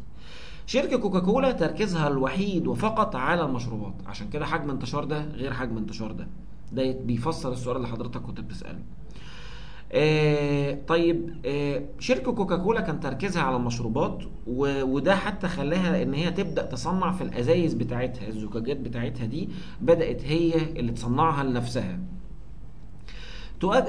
شركة 0.66 0.98
كوكاكولا 0.98 1.52
تركيزها 1.52 2.08
الوحيد 2.08 2.68
وفقط 2.68 3.16
على 3.16 3.46
المشروبات. 3.46 3.94
عشان 4.06 4.30
كده 4.30 4.46
حجم 4.46 4.70
انتشار 4.70 5.04
ده 5.04 5.26
غير 5.26 5.54
حجم 5.54 5.78
انتشار 5.78 6.12
ده. 6.12 6.28
ده 6.74 6.92
بيفسر 6.92 7.52
السؤال 7.52 7.78
اللي 7.78 7.88
حضرتك 7.88 8.22
كنت 8.22 8.42
بتسأله. 8.42 8.80
آه 9.92 10.78
طيب 10.88 11.36
آه 11.46 11.84
شركة 12.00 12.32
كوكاكولا 12.32 12.82
كان 12.82 13.00
تركيزها 13.00 13.44
على 13.44 13.56
المشروبات 13.56 14.24
وده 14.48 15.16
حتى 15.16 15.48
خلاها 15.48 16.04
إن 16.04 16.14
هي 16.14 16.32
تبدأ 16.32 16.66
تصنع 16.66 17.12
في 17.12 17.24
الأزايز 17.24 17.74
بتاعتها 17.74 18.28
الزجاجات 18.28 18.78
بتاعتها 18.78 19.26
دي 19.26 19.50
بدأت 19.82 20.22
هي 20.26 20.54
اللي 20.80 20.92
تصنعها 20.92 21.44
لنفسها. 21.44 22.00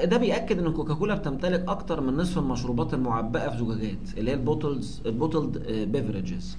ده 0.03 0.17
بيأكد 0.17 0.59
إن 0.59 0.73
كوكاكولا 0.73 1.15
بتمتلك 1.15 1.65
أكتر 1.67 2.01
من 2.01 2.17
نصف 2.17 2.37
المشروبات 2.37 2.93
المعبأة 2.93 3.49
في 3.49 3.57
زجاجات 3.57 4.17
اللي 4.17 4.31
هي 4.31 4.35
ال 4.35 4.43
bottles 4.43 5.01
ال 5.05 5.12
bottled 5.12 5.57
beverages 5.91 6.57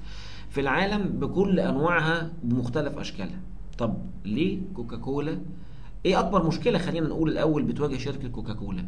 في 0.51 0.61
العالم 0.61 1.03
بكل 1.03 1.61
أنواعها 1.61 2.33
بمختلف 2.43 2.99
أشكالها. 2.99 3.41
طب 3.79 3.97
ليه 4.25 4.59
كوكاكولا 4.75 5.39
إيه 6.07 6.21
اكبر 6.21 6.47
مشكلة 6.47 6.79
خلينا 6.79 7.09
نقول 7.09 7.29
الأول 7.31 7.63
بتواجه 7.63 7.97
شركة 7.97 8.29
كوكاكولا؟ 8.29 8.85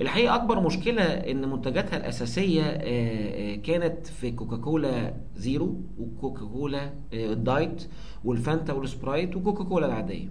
الحقيقة 0.00 0.34
أكبر 0.34 0.60
مشكلة 0.60 1.02
إن 1.02 1.48
منتجاتها 1.48 1.96
الأساسية 1.96 2.62
آه، 2.62 2.82
آه، 2.82 3.56
كانت 3.56 4.06
في 4.06 4.30
كوكاكولا 4.30 5.14
زيرو 5.36 5.80
وكوكاكولا 5.98 6.84
آه، 7.14 7.32
ال 7.32 7.43
diet 7.43 7.88
والفانتا 8.24 8.72
والسبرايت 8.72 9.36
وكوكاكولا 9.36 9.86
العادية. 9.86 10.28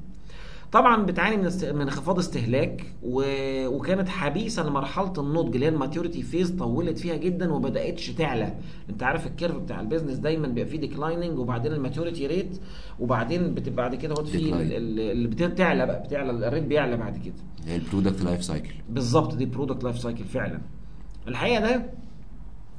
طبعا 0.75 1.05
بتعاني 1.05 1.37
من 1.37 1.45
است... 1.45 1.65
من 1.65 1.81
انخفاض 1.81 2.19
استهلاك 2.19 2.85
و... 3.03 3.23
وكانت 3.67 4.09
حبيسة 4.09 4.63
لمرحلة 4.69 5.13
النضج 5.17 5.53
اللي 5.53 5.65
هي 5.65 5.69
ال 5.69 5.75
maturity 5.75 6.21
phase 6.21 6.51
طولت 6.51 6.97
فيها 6.99 7.15
جدا 7.15 7.53
وما 7.53 7.69
تعلى. 8.17 8.53
أنت 8.89 9.03
عارف 9.03 9.27
ال 9.27 9.32
curve 9.32 9.55
بتاع 9.55 9.79
ال 9.81 9.85
business 9.85 10.17
دايما 10.17 10.47
بيبقى 10.47 10.65
فيه 10.65 10.79
declining 10.79 11.39
وبعدين 11.39 11.73
ال 11.73 11.79
maturity 11.79 12.27
rate 12.27 12.57
وبعدين 12.99 13.53
بتبقى 13.53 13.75
بعد 13.75 13.95
كده 13.95 14.15
في 14.15 14.53
اللي 15.11 15.27
بتعلى 15.27 15.85
بقى 15.85 16.03
بتعلى 16.03 16.47
ال 16.47 16.51
rate 16.51 16.63
بيعلى 16.63 16.97
بعد 16.97 17.17
كده. 17.17 17.33
هي 17.67 17.75
ال 17.75 17.81
product 17.81 18.21
life 18.21 18.43
cycle 18.43 18.73
بالظبط 18.89 19.35
دي 19.35 19.45
product 19.45 19.83
life 19.83 19.99
cycle 19.99 20.23
فعلا. 20.23 20.61
الحقيقة 21.27 21.59
ده 21.61 21.85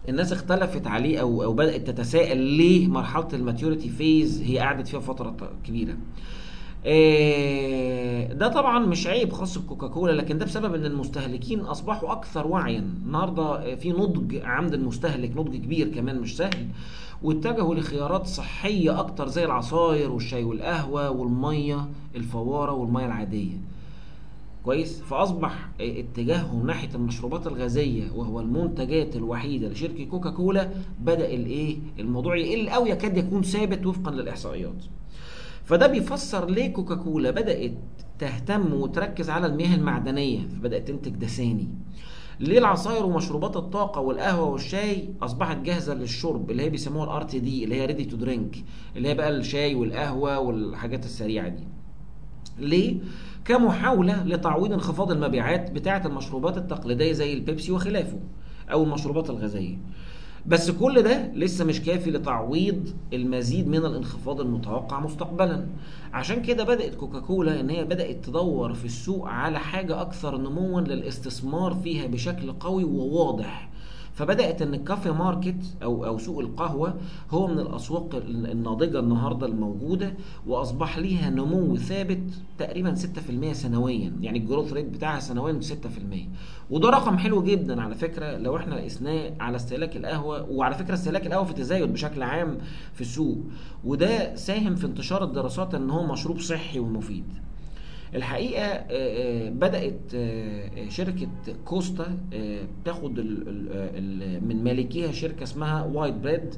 الناس 0.09 0.33
اختلفت 0.33 0.87
عليه 0.87 1.19
أو 1.19 1.43
أو 1.43 1.53
بدأت 1.53 1.91
تتساءل 1.91 2.39
ليه 2.39 2.89
مرحلة 2.89 3.29
ال 3.33 3.39
maturity 3.39 3.89
phase 3.89 4.43
هي 4.43 4.59
قعدت 4.59 4.89
فيها 4.89 5.01
فترة 5.01 5.37
كبيرة. 5.65 5.97
ده 8.33 8.49
طبعا 8.49 8.79
مش 8.79 9.07
عيب 9.07 9.33
خاص 9.33 9.59
بكوكاكولا 9.59 10.13
لكن 10.13 10.39
ده 10.39 10.45
بسبب 10.45 10.75
إن 10.75 10.85
المستهلكين 10.87 11.61
أصبحوا 11.61 12.13
أكثر 12.13 12.47
وعيا. 12.47 12.79
النهارده 12.79 13.43
آه، 13.43 13.75
في 13.75 13.93
نضج 13.93 14.37
عند 14.45 14.75
المستهلك 14.75 15.37
نضج 15.37 15.57
كبير 15.57 15.89
كمان 15.89 16.21
مش 16.21 16.37
سهل 16.37 16.67
واتجهوا 17.23 17.75
لخيارات 17.75 18.27
صحية 18.27 19.01
أكتر 19.01 19.29
زي 19.29 19.45
العصاير 19.45 20.11
والشاي 20.13 20.45
والقهوة 20.45 21.11
والمية 21.11 21.89
الفوارة 22.17 22.73
والمية 22.73 23.07
العادية. 23.07 23.57
كويس؟ 24.65 25.01
فأصبح 25.01 25.69
اتجاههم 25.81 26.67
ناحية 26.67 26.95
المشروبات 26.95 27.47
الغازية 27.47 28.05
وهو 28.15 28.41
المنتجات 28.41 29.17
الوحيدة 29.17 29.69
لشركة 29.69 30.05
كوكاكولا 30.05 30.71
بدأ 31.01 31.35
الإيه؟ 31.35 31.77
الموضوع 31.99 32.37
يقل 32.37 32.69
أو 32.69 32.87
يكاد 32.87 33.17
يكون 33.17 33.43
ثابت 33.43 33.87
وفقا 33.87 34.11
للإحصائيات. 34.11 34.85
فده 35.67 35.87
بيفسر 35.87 36.51
ليه 36.51 36.73
كوكاكولا 36.73 37.31
بدأت 37.31 37.73
تهتم 38.19 38.73
وتركز 38.75 39.31
على 39.31 39.47
المياه 39.47 39.75
المعدنية 39.75 40.39
فبدات 40.49 40.89
تنتج 40.89 41.11
دساني 41.13 41.69
ليه 42.41 42.59
العصاير 42.59 43.07
ومشروبات 43.07 43.57
الطاقة 43.57 44.01
والقهوة 44.01 44.49
والشاي 44.49 45.09
أصبحت 45.23 45.57
جاهزة 45.57 45.95
للشرب 45.95 46.51
اللي 46.51 46.63
هي 46.63 46.71
بيسموها 46.71 47.05
ال 47.05 47.23
RTD 47.23 47.65
اللي 47.65 47.75
هي 47.75 47.87
ready 47.87 48.05
to 48.05 48.17
drink 48.17 48.57
اللي 48.97 49.09
هي 49.09 49.15
بقى 49.15 49.29
الشاي 49.31 49.75
والقهوة 49.75 50.39
والحاجات 50.39 51.05
السريعة 51.05 51.49
دي 51.49 51.65
ليه؟ 52.59 52.97
كمحاولة 53.45 54.23
لتعويض 54.25 54.73
انخفاض 54.73 55.11
المبيعات 55.13 55.71
بتاعة 55.71 56.07
المشروبات 56.07 56.57
التقليدية 56.59 57.13
زي 57.13 57.33
البيبسي 57.35 57.73
وخلافه 57.73 58.19
أو 58.73 58.85
المشروبات 58.85 59.31
الغازية. 59.31 59.77
بس 60.49 60.71
كل 60.71 61.03
ده 61.03 61.33
لسه 61.35 61.65
مش 61.65 61.81
كافي 61.83 62.11
لتعويض 62.11 62.89
المزيد 63.13 63.69
من 63.69 63.77
الانخفاض 63.87 64.41
المتوقع 64.41 65.01
مستقبلا. 65.01 65.67
عشان 66.13 66.43
كده 66.43 66.65
بدأت 66.65 66.95
كوكاكولا 66.95 67.61
إن 67.61 67.71
هي 67.71 67.85
بدأت 67.85 68.25
تدور 68.25 68.75
في 68.75 68.85
السوق 68.85 69.29
على 69.29 69.59
حاجة 69.59 70.01
أكثر 70.01 70.37
نموا 70.39 70.81
للاستثمار 70.81 71.75
فيها 71.75 72.07
بشكل 72.07 72.53
قوي 72.53 72.85
وواضح. 72.85 73.69
فبدأت 74.17 74.63
إن 74.63 74.75
ال 74.75 74.80
coffee 74.80 75.11
market 75.11 75.77
أو 75.83 76.07
أو 76.07 76.19
سوق 76.19 76.39
القهوة 76.39 76.95
هو 77.31 77.47
من 77.47 77.59
الأسواق 77.59 78.23
الناضجة 78.29 78.99
النهارده 79.01 79.47
الموجودة 79.47 80.15
وأصبح 80.47 80.99
ليها 80.99 81.31
نمو 81.31 81.77
ثابت 81.77 82.23
تقريبا 82.59 82.95
6% 82.95 83.53
سنويا. 83.53 84.13
يعني 84.21 84.39
ال 84.39 84.44
growth 84.44 84.73
rate 84.73 84.87
بتاعها 84.87 85.21
سنويا 85.21 85.61
6% 85.61 85.65
وده 86.71 86.91
رقم 86.91 87.19
حلو 87.19 87.43
جدا 87.43 87.83
على 87.83 87.95
فكرة 87.95 88.37
لو 88.37 88.57
إحنا 88.57 88.77
قسناه 88.77 89.33
على 89.41 89.57
استهلاك 89.57 89.97
القهوة 89.97 90.51
وعلى 90.51 90.75
فكرة 90.75 90.95
استهلاك 90.95 91.27
القهوة 91.27 91.45
في 91.45 91.55
تزايد 91.55 91.93
بشكل 91.93 92.23
عام 92.23 92.59
في 92.95 93.01
السوق. 93.01 93.39
وده 93.85 94.35
ساهم 94.37 94.75
في 94.75 94.87
انتشار 94.87 95.25
الدراسات 95.25 95.75
إن 95.75 95.91
هو 95.91 96.07
مشروب 96.13 96.39
صحي 96.39 96.79
ومفيد. 96.79 97.25
الحقيقة 98.15 98.63
آه، 98.63 98.87
آه، 98.91 99.51
بدأت 99.51 100.01
آه، 100.15 100.89
شركة 100.89 101.29
كوستا 101.65 102.19
تاخد 102.85 103.21
من 104.43 104.65
مالكيها 104.65 105.13
شركة 105.13 105.43
اسمها 105.43 105.85
وايت 105.85 106.15
بريد 106.15 106.55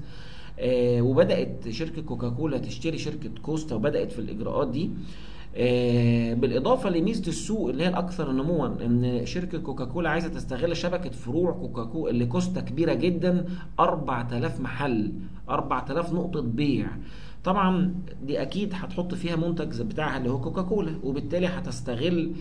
وبدأت 1.03 1.69
شركة 1.69 2.03
كوكاكولا 2.03 2.59
تشتري 2.59 2.99
شركة 2.99 3.31
كوستا 3.43 3.75
وبدأت 3.75 4.13
في 4.13 4.19
الإجراءات 4.19 4.69
دي. 4.69 4.91
بالإضافة 6.35 6.91
لميزة 6.91 7.29
السوق 7.29 7.69
اللي 7.69 7.85
هي 7.85 7.89
الأكثر 7.89 8.33
نموا 8.33 8.67
إن 8.67 9.27
شركة 9.27 9.59
كوكاكولا 9.59 10.11
عايزة 10.11 10.29
تستغل 10.29 10.77
شبكة 10.77 11.11
فروع 11.11 11.53
كوكاكولا 11.53 12.11
اللي 12.11 12.27
كوستا 12.27 12.61
كبيرة 12.61 12.95
جدا 12.95 13.45
4000 13.81 14.61
محل 14.61 15.13
4000 15.51 16.13
نقطة 16.13 16.41
بيع. 16.41 16.89
طبعا 17.45 17.95
دي 18.27 18.43
أكيد 18.43 18.73
هتحط 18.75 19.15
فيها 19.15 19.37
منتج 19.37 19.83
بتاعها 19.83 20.19
اللي 20.19 20.31
هو 20.31 20.41
كوكاكولا 20.41 20.93
وبالتالي 21.03 21.47
هتستغل 21.47 22.33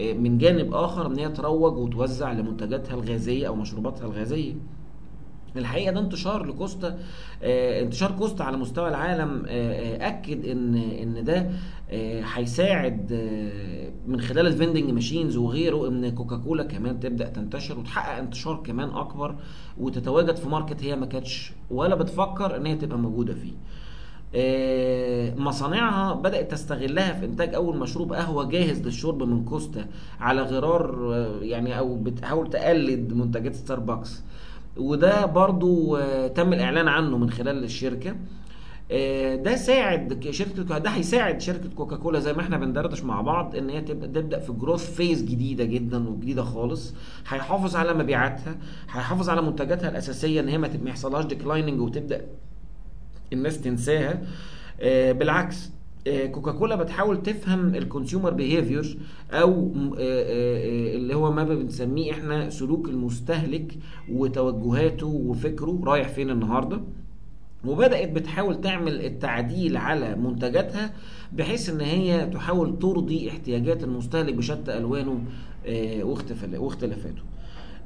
آه، 0.00 0.12
من 0.12 0.38
جانب 0.38 0.74
آخر 0.74 1.06
إن 1.06 1.18
هي 1.18 1.28
تروج 1.28 1.76
وتوزع 1.76 2.32
لمنتجاتها 2.32 2.94
الغازية 2.94 3.48
أو 3.48 3.54
مشروباتها 3.56 4.06
الغازية. 4.06 4.54
الحقيقة 5.56 5.92
ده 5.92 6.00
انتشار 6.00 6.46
لكوستا 6.46 6.98
آه، 7.42 7.82
انتشار 7.82 8.12
كوستا 8.12 8.42
على 8.42 8.56
مستوى 8.56 8.88
العالم 8.88 9.44
آه، 9.48 9.50
آه، 9.50 10.08
أكد 10.08 10.46
إن 10.46 10.74
إن 10.74 11.24
ده 11.24 11.50
هيساعد 12.34 13.12
من 14.06 14.20
خلال 14.20 14.46
ال 14.46 14.51
vending 14.51 14.90
machines 14.90 15.36
وغيره 15.36 15.88
إن 15.88 16.14
كوكاكولا 16.14 16.62
كمان 16.62 17.00
تبدأ 17.00 17.28
تنتشر 17.28 17.78
وتحقق 17.78 18.18
انتشار 18.18 18.62
كمان 18.66 18.88
أكبر 18.90 19.34
وتتواجد 19.78 20.36
في 20.36 20.48
market 20.48 20.82
هي 20.84 20.96
ما 20.96 21.06
كانتش 21.06 21.52
ولا 21.70 21.94
بتفكر 21.94 22.56
إن 22.56 22.66
هي 22.66 22.76
تبقى 22.76 22.98
موجودة 22.98 23.34
فيه. 23.34 23.52
مصانعها 25.36 26.14
بدأت 26.14 26.50
تستغلها 26.50 27.12
في 27.12 27.26
إنتاج 27.26 27.54
أول 27.54 27.78
مشروب 27.78 28.12
قهوة 28.12 28.44
جاهز 28.44 28.80
للشرب 28.82 29.22
من 29.22 29.44
كوستا 29.44 29.86
على 30.20 30.42
غرار 30.42 31.14
يعني 31.42 31.78
أو 31.78 31.94
بتحاول 31.96 32.50
تقلد 32.50 33.12
منتجات 33.12 33.54
ستاربكس 33.54 34.22
وده 34.76 35.26
برضو 35.26 35.96
آه، 35.96 36.28
تم 36.28 36.52
الإعلان 36.52 36.88
عنه 36.88 37.18
من 37.18 37.30
خلال 37.30 37.64
الشركة. 37.64 38.16
آه، 38.90 39.34
ده 39.36 39.56
ساعد 39.56 40.26
شركة 40.30 40.78
ده 40.78 40.90
هيساعد 40.90 41.40
شركة 41.40 41.68
كوكاكولا 41.76 42.20
زي 42.20 42.32
ما 42.32 42.40
إحنا 42.40 42.56
بندردش 42.58 43.02
مع 43.04 43.20
بعض 43.20 43.56
إن 43.56 43.70
هي 43.70 43.80
تبقى 43.80 44.08
تبدأ 44.08 44.38
في 44.38 44.52
growth 44.52 44.94
phase 44.94 45.22
جديدة 45.22 45.64
جدا 45.64 46.08
وجديدة 46.08 46.42
خالص. 46.42 46.94
هيحافظ 47.28 47.76
على 47.76 47.94
مبيعاتها 47.94 48.56
هيحافظ 48.90 49.28
على 49.30 49.42
منتجاتها 49.42 49.88
الأساسية 49.88 50.40
إن 50.40 50.48
هي 50.48 50.58
ما 50.58 50.68
يحصلهاش 50.86 51.24
declining 51.24 51.80
وتبدأ 51.80 52.20
الناس 53.32 53.60
تنساها. 53.60 54.22
آه، 54.80 55.12
بالعكس 55.12 55.70
كوكاكولا 56.08 56.76
بتحاول 56.76 57.22
تفهم 57.22 57.74
ال 57.74 57.80
consumer 57.80 58.30
behavior 58.30 58.98
أو 59.32 59.50
آه، 59.50 59.98
آه، 59.98 60.92
آه، 60.92 60.96
اللي 60.96 61.14
هو 61.14 61.32
ما 61.32 61.44
بنسميه 61.44 62.12
إحنا 62.12 62.50
سلوك 62.50 62.88
المستهلك 62.88 63.74
وتوجهاته 64.12 65.06
وفكره 65.06 65.80
رايح 65.84 66.08
فين 66.08 66.30
النهارده. 66.30 66.80
وبدأت 67.64 68.08
بتحاول 68.12 68.60
تعمل 68.60 69.04
التعديل 69.04 69.76
على 69.76 70.16
منتجاتها 70.16 70.92
بحيث 71.32 71.70
إن 71.70 71.80
هي 71.80 72.26
تحاول 72.26 72.78
ترضي 72.78 73.28
احتياجات 73.30 73.84
المستهلك 73.84 74.34
بشتى 74.34 74.78
ألوانه 74.78 75.20
آه، 75.66 76.02
واختلافاته. 76.58 77.22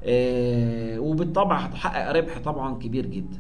آه، 0.04 0.98
وبالطبع 0.98 1.56
هتحقق 1.58 2.12
ربح 2.12 2.38
طبعا 2.38 2.74
كبير 2.78 3.06
جدا. 3.06 3.38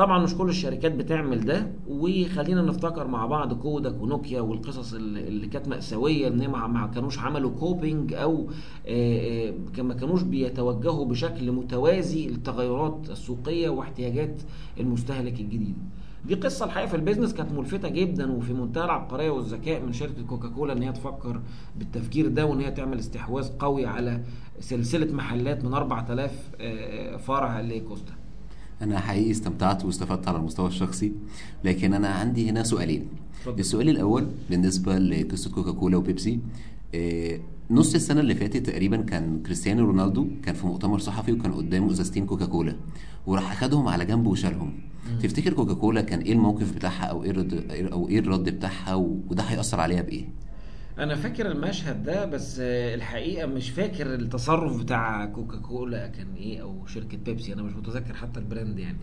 طبعا 0.00 0.18
مش 0.18 0.34
كل 0.34 0.48
الشركات 0.48 0.92
بتعمل 0.92 1.44
ده 1.44 1.66
وخلينا 1.88 2.62
نفتكر 2.62 3.06
مع 3.06 3.26
بعض 3.26 3.54
كودك 3.54 4.02
ونوكيا 4.02 4.40
والقصص 4.40 4.94
اللي 4.94 5.46
كانت 5.46 5.68
مأساوية 5.68 6.28
إن 6.28 6.48
ما 6.50 6.90
كانوش 6.94 7.18
عملوا 7.18 7.50
كوبينج 7.50 8.14
أو 8.14 8.46
ما 9.78 9.94
كانوش 9.94 10.22
بيتوجهوا 10.22 11.04
بشكل 11.04 11.52
متوازي 11.52 12.28
للتغيرات 12.28 13.10
السوقية 13.10 13.68
واحتياجات 13.68 14.42
المستهلك 14.80 15.40
الجديد. 15.40 15.76
دي 16.26 16.34
قصة 16.34 16.64
الحقيقة 16.64 16.88
في 16.88 16.96
البيزنس 16.96 17.34
كانت 17.34 17.52
ملفتة 17.52 17.88
جدا 17.88 18.32
وفي 18.32 18.52
منتهى 18.52 18.84
العبقرية 18.84 19.30
والذكاء 19.30 19.82
من 19.86 19.92
شركة 19.92 20.22
كوكاكولا 20.22 20.72
إن 20.72 20.82
هي 20.82 20.92
تفكر 20.92 21.40
بالتفكير 21.78 22.28
ده 22.28 22.46
وإن 22.46 22.60
هي 22.60 22.70
تعمل 22.70 22.98
استحواذ 22.98 23.48
قوي 23.58 23.86
على 23.86 24.20
سلسلة 24.60 25.12
محلات 25.14 25.64
من 25.64 25.74
4000 25.74 26.50
آه، 26.60 27.16
فرع 27.16 27.60
لكوستا 27.60 28.12
أنا 28.82 29.00
حقيقي 29.00 29.30
استمتعت 29.30 29.84
واستفدت 29.84 30.28
على 30.28 30.38
المستوى 30.38 30.68
الشخصي 30.68 31.12
لكن 31.64 31.94
أنا 31.94 32.08
عندي 32.08 32.50
هنا 32.50 32.62
سؤالين. 32.62 33.08
اتفضل. 33.38 33.60
السؤال 33.60 33.88
الأول 33.88 34.26
بالنسبة 34.50 34.98
لقصة 34.98 35.50
كوكاكولا 35.50 35.96
وبيبسي. 35.96 36.40
إيه، 36.94 37.40
نص 37.70 37.94
السنة 37.94 38.20
اللي 38.20 38.34
فاتت 38.34 38.66
تقريبا 38.66 38.96
كان 38.96 39.42
كريستيانو 39.42 39.84
رونالدو 39.84 40.28
كان 40.42 40.54
في 40.54 40.66
مؤتمر 40.66 40.98
صحفي 40.98 41.32
وكان 41.32 41.52
قدامه 41.52 41.90
ازازتين 41.90 42.26
كوكاكولا 42.26 42.76
وراح 43.26 43.52
أخدهم 43.52 43.88
على 43.88 44.04
جنب 44.04 44.26
وشالهم. 44.26 44.72
تفتكر 45.22 45.52
كوكاكولا 45.52 46.00
كان 46.00 46.20
إيه 46.20 46.32
الموقف 46.32 46.74
بتاعها 46.74 47.04
أو 47.04 47.24
إيه 47.24 47.30
الرد 47.30 47.70
أو 47.92 48.08
إيه 48.08 48.18
الرد 48.18 48.48
بتاعها 48.48 48.94
وده 48.94 49.42
هيأثر 49.42 49.80
عليها 49.80 50.02
بإيه؟ 50.02 50.28
أنا 51.00 51.14
فاكر 51.16 51.46
المشهد 51.52 52.02
ده 52.02 52.24
بس 52.24 52.58
آه، 52.60 52.94
الحقيقة 52.94 53.46
مش 53.46 53.70
فاكر 53.70 54.14
التصرف 54.14 54.82
بتاع 54.82 55.26
كوكاكولا 55.26 56.06
كان 56.06 56.34
إيه 56.36 56.62
أو 56.62 56.86
شركة 56.86 57.18
بيبسي. 57.18 57.52
أنا 57.52 57.62
مش 57.62 57.72
متذكر 57.72 58.14
حتى 58.14 58.40
ال 58.40 58.46
brand 58.46 58.78
يعني. 58.78 58.96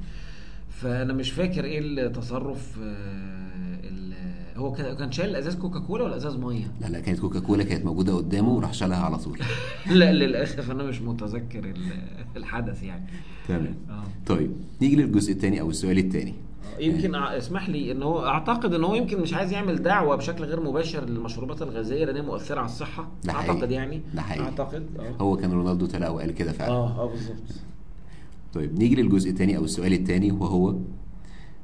فأنا 0.70 1.14
مش 1.14 1.32
فاكر 1.32 1.66
إيه 1.66 1.80
التصرف 1.80 2.80
آه، 2.84 3.80
ال- 3.84 4.14
هو 4.58 4.72
كان 4.72 5.12
شايل 5.12 5.36
ازاز 5.36 5.56
كوكاكولا 5.56 6.04
ولا 6.04 6.16
أزاز 6.16 6.36
مية؟ 6.36 6.72
لا 6.82 6.88
لا 6.88 7.00
كانت 7.00 7.20
كوكاكولا 7.20 7.64
كانت 7.64 7.86
موجودة 7.86 8.14
قدامه 8.16 8.50
وراح 8.54 8.74
شالها 8.74 8.98
على 8.98 9.18
طول. 9.18 9.40
لا 10.00 10.12
للأسف 10.14 10.72
أنا 10.72 10.84
مش 10.84 11.02
متذكر 11.02 11.60
ال- 11.66 11.92
الحدث 12.38 12.84
يعني. 12.84 13.06
تمام. 13.48 13.76
آه. 13.90 14.04
طيب 14.26 14.52
نيجي 14.82 14.96
للجزء 14.96 15.34
الثاني 15.34 15.62
أو 15.62 15.70
السؤال 15.70 15.98
الثاني. 15.98 16.34
يمكن 16.80 17.16
اسمح 17.16 17.70
لي 17.70 17.92
إن 17.92 18.04
هو 18.04 18.26
أعتقد 18.26 18.74
إن 18.74 18.84
هو 18.84 18.96
يمكن 18.96 19.22
مش 19.22 19.34
عايز 19.34 19.52
يعمل 19.52 19.84
دعوة 19.84 20.16
بشكل 20.16 20.44
غير 20.44 20.60
مباشر 20.64 21.06
للمشروبات 21.06 21.62
الغازية 21.62 22.06
لأن 22.06 22.16
هي 22.16 22.22
مؤثرة 22.22 22.58
على 22.60 22.66
الصحة. 22.66 23.08
ده 23.24 23.34
حقيقي. 23.34 23.50
أعتقد 23.54 23.72
يعني. 23.72 24.02
ده 24.16 24.22
حقيقي. 24.22 24.46
أعتقد. 24.46 24.86
آه 25.00 25.24
هو 25.24 25.38
كان 25.38 25.52
رونالدو 25.52 25.86
طلع 25.86 26.10
وقال 26.10 26.32
كده 26.32 26.52
فعلا. 26.52 26.72
آه 26.72 27.04
آه 27.04 27.10
بالظبط. 27.10 27.36
طيب 28.54 28.80
نيجي 28.80 28.96
للجزء 28.96 29.30
الثاني 29.30 29.58
أو 29.58 29.64
السؤال 29.64 29.94
الثاني 29.94 30.32
وهو 30.32 30.76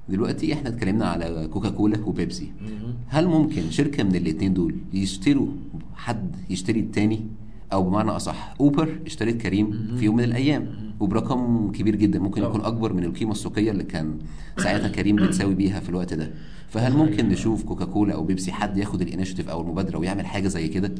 دلوقتي 0.09 0.53
إحنا 0.53 0.69
اتكلمنا 0.69 1.05
على 1.05 1.47
كوكاكولا 1.53 2.05
وبيبسي. 2.05 2.51
مهم. 2.61 2.93
هل 3.07 3.27
ممكن 3.27 3.71
شركة 3.71 4.03
من 4.03 4.15
الاتنين 4.15 4.53
دول 4.53 4.75
يشتروا 4.93 5.47
حد 5.95 6.35
يشتري 6.49 6.79
التاني؟ 6.79 7.27
أو 7.73 7.83
بمعنى 7.83 8.11
أصح 8.11 8.53
أوبر 8.59 8.99
اشترت 9.05 9.37
كريم 9.41 9.95
في 9.99 10.05
يوم 10.05 10.15
من 10.15 10.23
الأيام. 10.23 10.92
وبرقم 11.03 11.71
كبير 11.71 11.95
جدا 11.95 12.19
ممكن 12.19 12.41
طبعا. 12.41 12.49
يكون 12.53 12.65
أكبر 12.65 12.93
من 12.93 13.03
القيمة 13.03 13.31
السوقية 13.31 13.71
اللي 13.71 13.83
كان 13.83 14.19
ساعتها 14.57 14.87
كريم 14.87 15.15
بتساوي 15.15 15.55
بيها 15.55 15.79
في 15.79 15.89
الوقت 15.89 16.13
ده. 16.13 16.31
فهل 16.69 16.93
ممكن 16.93 17.29
نشوف 17.29 17.63
كوكاكولا 17.63 18.13
أو 18.13 18.23
بيبسي 18.23 18.51
حد 18.51 18.77
ياخد 18.77 19.01
ال 19.01 19.06
initiative 19.06 19.49
أو 19.49 19.61
المبادرة 19.61 19.97
ويعمل 19.97 20.25
حاجة 20.25 20.47
زي 20.47 20.67
كده؟ 20.67 20.95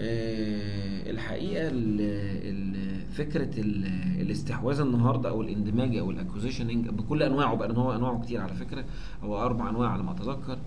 آه، 0.00 1.10
الحقيقة 1.10 1.68
ال 1.68 2.00
ال 2.00 2.74
فكرة 3.12 3.60
ال 3.60 3.84
الاستحواذ 4.20 4.80
النهارده 4.80 5.28
أو 5.28 5.42
الاندماج 5.42 5.96
أو 5.96 6.10
ال 6.10 6.15
acquisitioning 6.15 6.88
بكل 6.88 7.22
أنواعه 7.22 7.54
بقى 7.56 7.68
لأن 7.68 7.76
هو 7.76 7.94
أنواعه 7.94 8.20
كتير 8.22 8.40
على 8.40 8.54
فكرة 8.54 8.84
هو 9.22 9.42
أربع 9.42 9.70
أنواع 9.70 9.88
على 9.90 10.02
ما 10.02 10.10
أتذكر. 10.12 10.58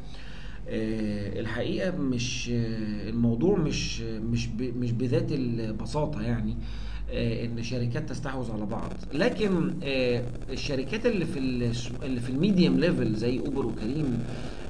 آه، 0.69 1.39
الحقيقة 1.39 1.97
مش 1.97 2.49
آه، 2.53 3.09
الموضوع 3.09 3.57
مش 3.59 4.01
مش 4.01 4.47
مش 4.59 4.91
بذات 4.91 5.31
البساطة 5.31 6.21
يعني. 6.21 6.51
آه، 6.51 6.55
إن 7.11 7.63
شركات 7.63 8.09
تستحوذ 8.09 8.51
على 8.51 8.65
بعض. 8.65 8.91
لكن 9.13 9.73
آه، 9.83 10.23
الشركات 10.49 11.05
اللي 11.05 11.25
في 11.25 11.39
ال- 11.39 11.71
اللي 12.03 12.19
في 12.19 12.29
ال 12.29 12.37
medium 12.37 12.79
level 12.79 13.13
زي 13.15 13.39
أوبر 13.39 13.65
وكريم 13.65 14.19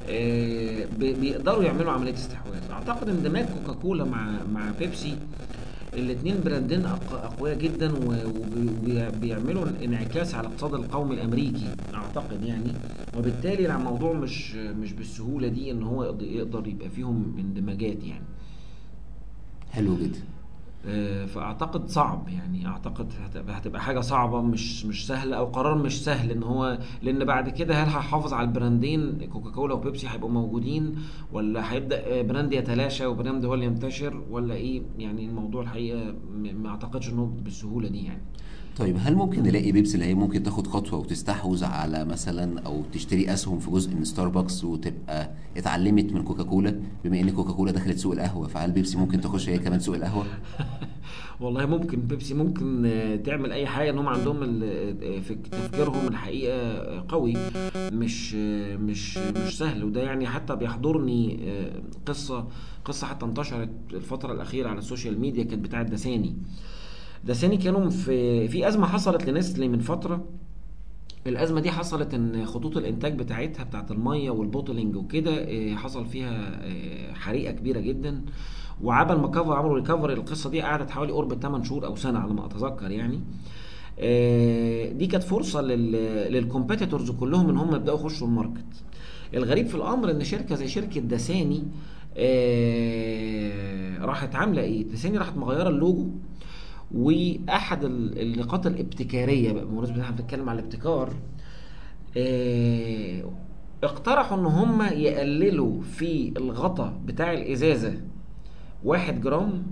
آه، 0.10 0.86
بي- 1.00 1.13
بيقدروا 1.13 1.63
يعملوا 1.63 1.91
عملية 1.91 2.13
استحواذ. 2.13 2.71
أعتقد 2.71 3.10
اندماج 3.10 3.45
كوكاكولا 3.45 4.04
مع 4.04 4.43
مع 4.54 4.71
بيبسي 4.80 5.15
الاثنين 5.93 6.36
براندين 6.45 6.86
أقوياء 7.12 7.58
جدا 7.58 7.91
وبيعملوا 8.06 9.65
انعكاس 9.86 10.36
على 10.36 10.47
الاقتصاد 10.47 10.73
القومي 10.73 11.15
الأمريكي 11.15 11.67
أعتقد 11.93 12.43
يعني. 12.43 12.71
وبالتالي 13.17 13.76
الموضوع 13.76 14.13
مش 14.13 14.56
مش 14.56 14.93
بالسهولة 14.93 15.47
دي 15.47 15.71
إن 15.71 15.84
هو 15.84 16.04
يقدر- 16.21 16.67
يبقى 16.67 16.89
فيهم 16.89 17.36
اندماجات 17.39 18.04
يعني. 18.04 18.26
حلو 19.71 19.97
جدا. 19.97 20.19
آه، 20.19 20.37
فأعتقد 21.28 21.89
صعب 21.89 22.30
يعني 22.30 22.67
أعتقد 22.67 23.13
هتبقى 23.47 23.82
حاجة 23.82 24.00
صعبة 24.00 24.41
مش 24.41 24.86
مش 24.86 25.08
سهلة 25.08 25.38
أو 25.38 25.45
قرار 25.45 25.76
مش 25.78 26.04
سهل 26.04 26.32
إن 26.32 26.43
هو 26.43 26.80
لأن 27.02 27.26
بعد 27.26 27.50
كده 27.50 27.76
هل 27.76 27.88
هحافظ 27.89 28.34
على 28.34 28.47
البراندين 28.47 29.30
كوكاكولا 29.30 29.73
وبيبسي 29.73 30.08
هيبقوا 30.10 30.30
موجودين 30.30 30.95
ولا 31.32 31.73
هيبدأ 31.73 32.19
آه، 32.19 32.21
brand 32.21 32.54
يتلاشى 32.54 33.06
و 33.06 33.12
brand 33.12 33.45
هو 33.45 33.54
اللي 33.54 33.65
ينتشر 33.65 34.23
ولا 34.30 34.54
إيه؟ 34.56 34.82
يعني 34.97 35.26
الموضوع 35.26 35.62
الحقيقة 35.62 36.15
ما 36.34 36.69
أعتقدش 36.69 37.10
إنه 37.10 37.26
بالسهولة 37.43 37.88
دي 37.89 38.06
يعني. 38.06 38.21
طيب 38.78 38.98
هل 39.00 39.16
ممكن 39.16 39.44
نلاقي 39.44 39.72
بيبسي 39.72 39.94
اللي 39.96 40.06
هي 40.06 40.13
ممكن 40.13 40.44
تاخد 40.44 40.68
خطوة 40.68 41.00
وتستحوذ 41.00 41.63
على 41.66 42.06
مثلا 42.06 42.60
أو 42.60 42.84
تشتري 42.94 43.34
أسهم 43.34 43.60
في 43.60 43.72
جزء 43.72 43.96
من 43.96 44.04
ستاربكس 44.04 44.63
وتبقى 44.63 45.32
اتعلمت 45.58 46.13
من 46.13 46.24
كوكاكولا؟ 46.24 46.80
بما 47.04 47.20
إن 47.20 47.30
كوكاكولا 47.30 47.72
دخلت 47.72 47.98
سوق 47.98 48.13
القهوة 48.13 48.48
فهل 48.48 48.72
بيبسي 48.72 48.98
ممكن 48.98 49.22
تخش 49.22 49.50
هي 49.50 49.58
كمان 49.60 49.80
سوق 49.80 49.96
القهوة؟ 49.96 50.26
والله 51.42 51.66
ممكن. 51.66 52.00
بيبسي 52.02 52.34
ممكن 52.34 52.86
آه، 52.86 53.16
تعمل 53.16 53.52
أي 53.52 53.66
حاجة 53.68 53.90
إن 53.90 53.98
هم 53.98 54.08
عندهم 54.08 54.44
ال- 54.44 54.63
آه، 55.04 55.20
في 55.20 55.36
تفكيرهم 55.36 56.08
الحقيقة 56.08 56.54
آه، 56.58 57.06
قوي. 57.10 57.34
مش 57.76 58.36
آه، 58.40 58.76
مش 58.76 59.18
مش 59.18 59.58
سهل. 59.58 59.84
وده 59.84 60.02
يعني 60.02 60.28
حتى 60.28 60.56
بيحضرني 60.56 61.40
آه، 61.50 61.82
قصة 62.06 62.48
قصة 62.86 63.08
حتى 63.08 63.26
انتشرت 63.26 63.70
الفترة 63.94 64.34
الأخيرة 64.34 64.70
على 64.70 64.80
ال 64.80 64.85
social 64.85 65.19
media 65.21 65.43
كانت 65.44 65.63
بتاعت 65.63 65.86
دساني. 65.86 66.36
دساني 67.28 67.58
كانوا 67.58 67.90
في 67.90 68.48
في 68.48 68.68
أزمة 68.68 68.88
حصلت 68.88 69.30
لنسلي 69.30 69.68
من 69.68 69.80
فترة. 69.80 70.26
الأزمة 71.28 71.60
دي 71.60 71.72
حصلت 71.72 72.13
إن 72.13 72.46
خطوط 72.46 72.78
الإنتاج 72.78 73.20
بتاعتها 73.20 73.63
بتاعت 73.63 73.92
المية 73.92 74.30
وال 74.30 74.43
bottling 74.43 74.95
وكده 74.96 75.32
آه، 75.32 75.76
حصل 75.76 76.06
فيها 76.06 76.60
آه، 76.63 77.13
حريقة 77.13 77.52
كبيرة 77.52 77.80
جدا. 77.80 78.22
وعبل 78.84 79.16
ما 79.16 79.28
كفر 79.28 79.54
عملوا 79.54 79.76
recovery 79.76 80.13
القصة 80.13 80.50
دي 80.50 80.62
قعدت 80.62 80.92
حوالي 80.92 81.12
قرب 81.12 81.34
8 81.42 81.63
شهور 81.63 81.86
أو 81.86 81.96
سنة 81.96 82.20
على 82.20 82.34
ما 82.34 82.46
أتذكر 82.46 82.92
يعني. 82.92 83.20
آه، 84.00 84.92
دي 84.92 85.08
كانت 85.08 85.24
فرصة 85.24 85.62
لل 85.62 85.85
competitors 85.85 87.12
كلهم 87.12 87.50
إن 87.50 87.58
هم 87.58 87.76
يبدأوا 87.76 88.00
يخشوا 88.00 88.28
ال 88.28 88.32
market. 88.32 88.65
الغريب 89.34 89.68
في 89.68 89.76
الأمر 89.76 90.12
إن 90.12 90.24
شركة 90.24 90.56
زي 90.56 90.68
شركة 90.68 91.02
دساني 91.02 91.63
آه، 92.18 94.06
راحت 94.06 94.36
عاملة 94.36 94.62
إيه؟ 94.62 94.84
دساني 94.90 95.18
راحت 95.18 95.38
مغيرة 95.38 95.70
اللوجو. 95.70 96.08
وأحد 96.95 97.84
ال- 97.84 98.21
النقاط 98.21 98.65
الابتكارية 98.67 99.52
بقى 99.52 99.65
بمناسبة 99.65 100.02
إحنا 100.02 100.15
بنتكلم 100.15 100.50
على 100.50 100.60
الابتكار 100.60 101.13
آه، 102.17 103.23
اقترحوا 103.84 104.38
إن 104.38 104.45
هم 104.45 104.82
يقللوا 104.82 105.82
في 105.82 106.34
الغطا 106.38 107.00
بتاع 107.06 107.34
الإزازة 107.34 107.93
واحد 108.84 109.21
جرام 109.21 109.63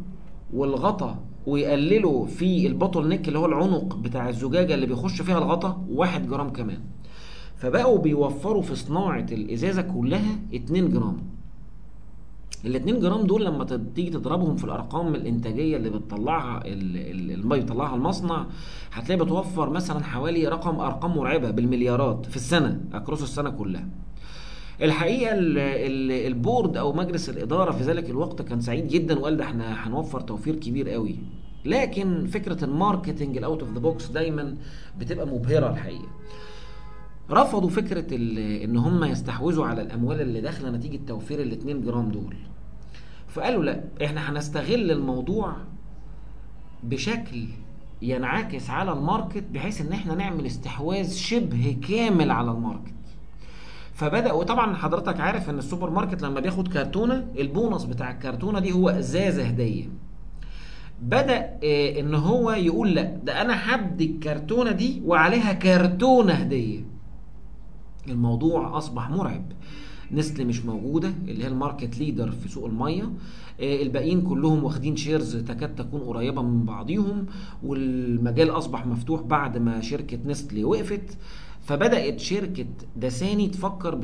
والغطا 0.53 1.19
ويقللوا 1.47 2.25
في 2.25 2.67
ال 2.67 2.73
bottle 2.73 3.07
neck 3.07 3.27
اللي 3.27 3.39
هو 3.39 3.45
العنق 3.45 3.95
بتاع 3.95 4.29
الزجاجة 4.29 4.73
اللي 4.73 4.85
بيخش 4.85 5.21
فيها 5.21 5.37
الغطا 5.37 5.85
واحد 5.89 6.27
جرام 6.27 6.49
كمان. 6.49 6.79
فبقوا 7.55 7.97
بيوفروا 7.99 8.61
في 8.61 8.75
صناعة 8.75 9.25
الإزازة 9.31 9.81
كلها 9.81 10.39
2 10.55 10.89
جرام. 10.91 11.17
ال 12.65 12.75
2 12.75 12.99
جرام 12.99 13.21
دول 13.27 13.45
لما 13.45 13.63
تيجي 13.95 14.09
تضربهم 14.09 14.55
في 14.55 14.63
الأرقام 14.63 15.15
الإنتاجية 15.15 15.77
اللي 15.77 15.89
بتطلعها 15.89 16.57
ال- 16.65 16.97
ال- 16.97 17.31
اللي 17.31 17.47
بيطلعها 17.55 17.95
المصنع 17.95 18.45
هتلاقي 18.91 19.25
بتوفر 19.25 19.69
مثلا 19.69 20.03
حوالي 20.03 20.47
رقم 20.47 20.79
أرقام 20.79 21.17
مرعبة 21.17 21.51
بالمليارات 21.51 22.25
في 22.25 22.35
السنة 22.35 22.81
across 22.93 23.23
السنة 23.23 23.49
كلها. 23.49 23.87
الحقيقة 24.81 25.33
ال- 25.33 25.57
ال- 25.57 26.27
ال 26.27 26.36
board 26.36 26.77
أو 26.77 26.93
مجلس 26.93 27.29
الإدارة 27.29 27.71
في 27.71 27.83
ذلك 27.83 28.09
الوقت 28.09 28.41
كان 28.41 28.61
سعيد 28.61 28.87
جدا 28.87 29.19
وقال 29.19 29.37
ده 29.37 29.43
إحنا 29.43 29.87
هنوفر 29.87 30.19
توفير 30.19 30.55
كبير 30.55 30.89
قوي. 30.89 31.15
لكن 31.65 32.27
فكرة 32.27 32.65
ال 32.65 32.73
marketing 32.73 33.37
ال 33.37 33.43
out 33.43 33.59
of 33.61 33.73
the 33.73 33.79
box 33.79 34.07
دايما 34.07 34.55
بتبقى 34.99 35.27
مبهرة 35.27 35.69
الحقيقة. 35.69 36.07
رفضوا 37.31 37.69
فكرة 37.69 38.15
إن 38.65 38.77
هم 38.77 39.03
يستحوذوا 39.03 39.65
على 39.65 39.81
الأموال 39.81 40.21
اللي 40.21 40.41
داخلة 40.41 40.69
نتيجة 40.69 40.99
توفير 41.07 41.41
ال 41.41 41.51
2 41.51 41.81
جرام 41.81 42.09
دول. 42.11 42.35
فقالوا 43.35 43.63
لا 43.63 43.83
إحنا 44.05 44.29
هنستغل 44.31 44.91
الموضوع 44.91 45.55
بشكل 46.83 47.45
ينعكس 48.01 48.69
على 48.69 48.91
ال 48.91 48.99
market 48.99 49.43
بحيث 49.53 49.81
إن 49.81 49.93
إحنا 49.93 50.15
نعمل 50.15 50.45
استحواذ 50.45 51.11
شبه 51.13 51.77
كامل 51.87 52.31
على 52.31 52.51
ال 52.51 52.57
market. 52.57 52.93
فبداوا 53.93 54.43
طبعا 54.43 54.75
حضرتك 54.75 55.19
عارف 55.19 55.49
إن 55.49 55.57
السوبر 55.57 55.89
ماركت 55.89 56.21
لما 56.21 56.39
بياخد 56.39 56.67
كرتونة 56.67 57.27
البونص 57.39 57.83
بتاع 57.83 58.11
الكرتونة 58.11 58.59
دي 58.59 58.71
هو 58.71 58.89
أزازة 58.89 59.43
هدية. 59.43 59.89
بدأ 61.01 61.59
آه، 61.63 61.99
إن 61.99 62.15
هو 62.15 62.51
يقول 62.51 62.93
لا 62.93 63.03
ده 63.23 63.41
أنا 63.41 63.75
هدي 63.75 64.05
الكرتونة 64.05 64.71
دي 64.71 65.01
وعليها 65.05 65.53
كرتونة 65.53 66.33
هدية. 66.33 66.79
الموضوع 68.07 68.77
أصبح 68.77 69.09
مرعب. 69.09 69.45
نسلي 70.11 70.45
مش 70.47 70.65
موجودة 70.65 71.13
اللي 71.27 71.43
هي 71.43 71.47
ال 71.47 71.54
market 71.54 71.97
leader 71.97 72.31
في 72.31 72.49
سوق 72.49 72.65
المية. 72.65 73.03
آه، 73.61 73.81
الباقيين 73.81 74.21
كلهم 74.21 74.63
واخدين 74.63 74.95
shares 74.95 75.35
تكاد 75.35 75.75
تكون 75.75 76.01
قريبة 76.01 76.41
من 76.41 76.65
بعضيهم 76.65 77.25
والمجال 77.63 78.49
أصبح 78.49 78.85
مفتوح 78.85 79.21
بعد 79.21 79.57
ما 79.57 79.81
شركة 79.81 80.19
نسلي 80.25 80.63
وقفت. 80.63 81.17
فبدأت 81.61 82.19
شركة 82.19 82.65
دساني 82.95 83.47
تفكر 83.47 83.95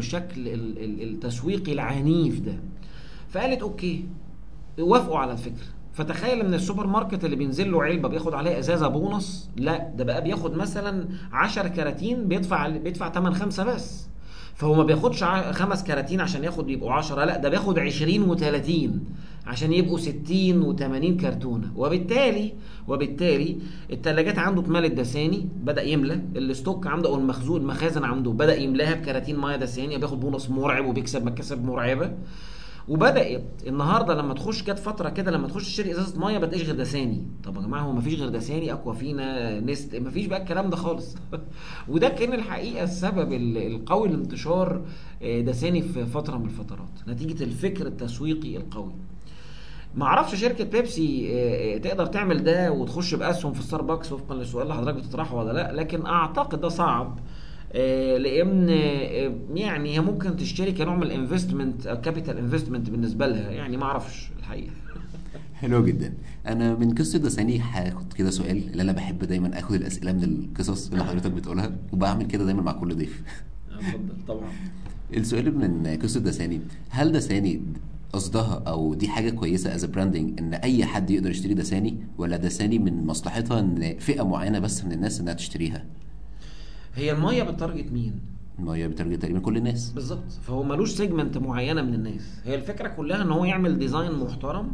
ال- 0.84 1.04
التسويقي 1.14 1.74
العنيف 1.74 2.40
ده. 2.40 2.60
فقالت 3.30 3.62
OK 3.62 4.06
وافقوا 4.80 5.18
على 5.18 5.32
الفكرة. 5.32 5.66
فتخيل 5.94 6.40
إن 6.40 6.54
السوبر 6.54 6.88
ماركت 6.88 7.26
اللي 7.26 7.36
بينزل 7.36 7.72
له 7.72 7.84
علبة 7.84 8.10
بياخد 8.10 8.34
عليها 8.34 8.60
إزازة 8.60 8.88
بونص 8.88 9.50
لا 9.58 9.92
ده 9.98 10.04
بقى 10.04 10.24
بياخد 10.24 10.56
مثلا 10.56 11.08
10 11.34 11.68
كراتين 11.68 12.28
بيدفع 12.28 12.68
بيدفع 12.70 13.10
8 13.10 13.36
خمسة 13.38 13.64
بس. 13.64 14.08
فهو 14.56 14.74
ما 14.74 14.84
بياخدش 14.84 15.24
خمس 15.52 15.84
كراتين 15.84 16.22
عشان 16.22 16.44
ياخد 16.44 16.70
يبقوا 16.70 16.92
10 16.92 17.26
لا 17.26 17.38
ده 17.38 17.50
بياخد 17.50 17.80
20 17.80 18.38
و30 18.38 18.90
عشان 19.48 19.74
يبقوا 19.74 19.98
60 19.98 20.78
و80 20.78 21.22
كرتونة. 21.22 21.72
وبالتالي 21.76 22.54
وبالتالي 22.88 23.58
الثلاجات 23.92 24.38
عنده 24.38 24.62
اتملت 24.62 24.92
دساني 24.92 25.48
بدأ 25.64 25.82
يملى. 25.84 26.22
ال 26.36 26.44
stock 26.44 26.88
عنده 26.88 27.10
أو 27.10 27.16
المخزون 27.16 27.62
المخازن 27.62 28.04
عنده 28.04 28.32
بدأ 28.32 28.56
يملاها 28.56 28.94
بكراتين 28.94 29.40
مية 29.40 29.56
دساني 29.56 29.98
بياخد 29.98 30.20
بونص 30.20 30.50
مرعب 30.50 30.86
وبيكسب 30.86 31.26
مكاسب 31.26 31.66
مرعبة. 31.66 32.12
وبدأت 32.88 33.44
النهارده 33.68 34.14
لما 34.14 34.34
تخش 34.34 34.64
جت 34.64 34.80
فترة 34.80 35.10
كده 35.10 35.32
لما 35.32 35.48
تخش 35.48 35.64
تشتري 35.68 35.92
إزازة 35.92 36.20
مية 36.20 36.38
ما 36.40 36.46
تلاقيش 36.46 36.68
غير 36.68 36.76
دساني. 36.76 37.24
طب 37.44 37.56
يا 37.56 37.62
جماعة 37.62 37.82
هو 37.82 37.92
ما 37.92 38.02
فيش 38.02 38.16
غير 38.20 38.30
دساني 38.30 38.72
أكوافينا 38.74 39.60
نستله 39.60 39.96
ما 39.96 40.10
فيش 40.10 40.26
بقى 40.26 40.42
الكلام 40.42 40.70
ده 40.70 40.76
خالص. 40.76 41.16
وده 41.90 42.10
كان 42.10 42.34
الحقيقة 42.34 42.84
السبب 42.84 43.34
ال- 43.34 43.58
القوي 43.58 44.08
لانتشار 44.08 44.82
آه، 45.22 45.42
دساني 45.42 45.82
في 45.82 46.06
فترة 46.06 46.38
من 46.38 46.46
الفترات 46.46 46.90
نتيجة 47.08 47.44
الفكر 47.44 47.88
التسويقي 47.88 48.58
القوي. 48.58 48.92
ما 49.96 50.06
أعرفش 50.06 50.36
شركة 50.36 50.64
بيبسي 50.64 51.30
آه، 51.34 51.76
آه، 51.76 51.78
تقدر 51.78 52.06
تعمل 52.06 52.44
ده 52.44 52.72
وتخش 52.72 53.16
بأسهم 53.16 53.54
في 53.54 53.64
ستاربكس 53.64 54.12
وفقا 54.12 54.36
للسؤال 54.36 54.64
اللي 54.64 54.74
حضرتك 54.76 54.98
بتطرحه 54.98 55.36
ولا 55.36 55.52
لأ 55.54 55.72
لكن 55.72 56.06
أعتقد 56.06 56.62
ده 56.62 56.70
صعب. 56.70 57.20
لأن 57.74 58.70
آه، 58.70 59.36
يعني 59.54 59.96
هي 59.96 60.02
ممكن 60.02 60.36
تشتري 60.36 60.72
كنوع 60.72 60.96
من 60.96 61.04
ال 61.04 61.11
investment 61.11 61.88
capital 61.88 62.38
investment 62.38 62.90
بالنسبة 62.90 63.28
لها. 63.28 63.52
يعني 63.52 63.78
ما 63.78 63.84
أعرفش 63.84 64.30
الحقيقة. 64.40 64.72
حلو 65.62 65.86
جدا. 65.86 66.14
أنا 66.48 66.76
من 66.76 66.96
قصة 66.96 67.20
دساني 67.20 67.60
هاخد 67.60 68.14
كده 68.14 68.30
سؤال 68.30 68.58
اللي 68.58 68.82
أنا 68.82 68.92
بحب 68.92 69.20
دايما 69.20 69.60
آخد 69.60 69.76
الأسئلة 69.76 70.12
من 70.12 70.24
القصص 70.24 70.92
اللي 70.92 71.04
حضرتك 71.04 71.32
بتقولها 71.32 71.72
وبعمل 71.94 72.26
كده 72.26 72.46
دايما 72.46 72.62
مع 72.62 72.72
كل 72.72 72.96
ضيف. 72.96 73.24
اتفضل. 73.72 74.26
طبعا. 74.28 74.50
السؤال 75.14 75.58
من 75.58 76.00
قصة 76.04 76.20
دساني. 76.20 76.62
هل 76.90 77.12
دساني 77.12 77.62
قصدها 78.14 78.64
أو 78.68 78.94
دي 78.94 79.08
حاجة 79.08 79.30
كويسة 79.30 79.76
as 79.76 79.86
branding 79.86 80.40
إن 80.40 80.54
أي 80.54 80.86
حد 80.86 81.10
يقدر 81.12 81.30
يشتري 81.32 81.54
دساني 81.54 81.98
ولا 82.18 82.38
دساني 82.38 82.80
من 82.80 83.06
مصلحتها 83.06 83.60
إن 83.60 83.96
فئة 84.00 84.24
معينة 84.24 84.60
بس 84.60 84.86
من 84.86 84.92
الناس 84.92 85.20
إنها 85.20 85.34
تشتريها؟ 85.34 85.86
هي 86.96 87.12
المية 87.12 87.44
بت 87.44 87.56
target 87.56 87.92
مين؟ 87.92 88.20
هي 88.68 88.88
بترجع 88.88 89.16
تقريبا 89.16 89.40
كل 89.40 89.58
الناس. 89.58 89.90
بالظبط. 89.92 90.32
فهو 90.42 90.64
ملوش 90.64 90.92
segment 90.92 91.38
معينة 91.38 91.82
من 91.82 91.94
الناس. 91.94 92.42
هي 92.46 92.56
الفكرة 92.56 92.88
كلها 92.88 93.22
إن 93.22 93.32
هو 93.32 93.46
يعمل 93.46 93.80
design 93.80 94.12
محترم 94.12 94.72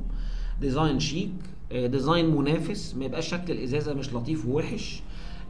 design 0.61 0.99
شيك 0.99 1.31
آه، 1.71 1.87
design 1.87 2.35
منافس 2.35 2.95
ما 2.95 3.05
يبقاش 3.05 3.29
شكل 3.29 3.53
الإزازة 3.53 3.93
مش 3.93 4.13
لطيف 4.13 4.45
ووحش 4.45 5.01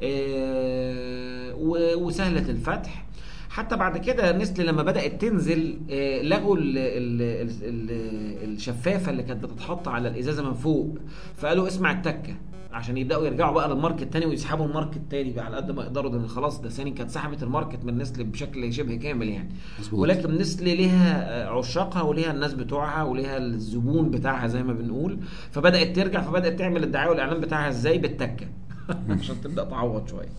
آه، 0.03 1.53
وسهلة 1.95 2.49
الفتح. 2.49 3.06
حتى 3.49 3.75
بعد 3.75 3.97
كده 3.97 4.38
نستله 4.38 4.65
لما 4.65 4.84
بدأت 4.84 5.21
تنزل 5.21 5.77
آه، 5.89 6.21
لغوا 6.21 6.58
ال 6.58 6.77
ال 6.77 7.21
ال 7.21 7.51
ال 7.63 8.53
الشفافة 8.53 9.12
اللي 9.12 9.23
كانت 9.23 9.43
بتتحط 9.45 9.88
على 9.88 10.08
الإزازة 10.08 10.43
من 10.43 10.53
فوق. 10.53 10.97
فقالوا 11.36 11.67
اسمع 11.67 11.91
التكة. 11.91 12.36
عشان 12.71 12.97
يبدأوا 12.97 13.25
يرجعوا 13.25 13.53
بقى 13.53 13.69
لل 13.69 13.78
market 13.78 14.04
تاني 14.13 14.25
ويسحبوا 14.25 14.65
ال 14.65 14.71
market 14.71 15.02
تاني 15.10 15.32
بقى 15.32 15.45
على 15.45 15.56
قد 15.56 15.71
ما 15.71 15.84
يقدروا. 15.84 16.12
ده 16.12 16.27
خلاص 16.27 16.62
دساني 16.62 16.91
كانت 16.91 17.12
سحبت 17.12 17.43
ال 17.43 17.50
market 17.50 17.86
من 17.86 17.97
نستله 17.97 18.23
بشكل 18.23 18.73
شبه 18.73 18.95
كامل 18.95 19.30
يعني. 19.30 19.49
مظبوط. 19.80 19.99
ولكن 19.99 20.36
نستله 20.38 20.63
ليها 20.63 21.32
آه، 21.45 21.60
عشاقها 21.60 22.01
وليها 22.01 22.32
الناس 22.32 22.53
بتوعها 22.53 23.03
وليها 23.03 23.38
الزبون 23.38 24.12
بتاعها 24.12 24.47
زي 24.47 24.63
ما 24.63 24.73
بنقول. 24.73 25.19
فبدأت 25.51 25.95
ترجع 25.95 26.21
فبدأت 26.21 26.60
تعمل 26.60 26.84
الدعاية 26.84 27.10
والإعلان 27.10 27.41
بتاعها 27.41 27.69
إزاي؟ 27.69 27.97
بالتكة. 27.97 28.47
عشان 29.19 29.41
تبدأ 29.41 29.63
تعوض 29.63 30.08
شوية. 30.08 30.30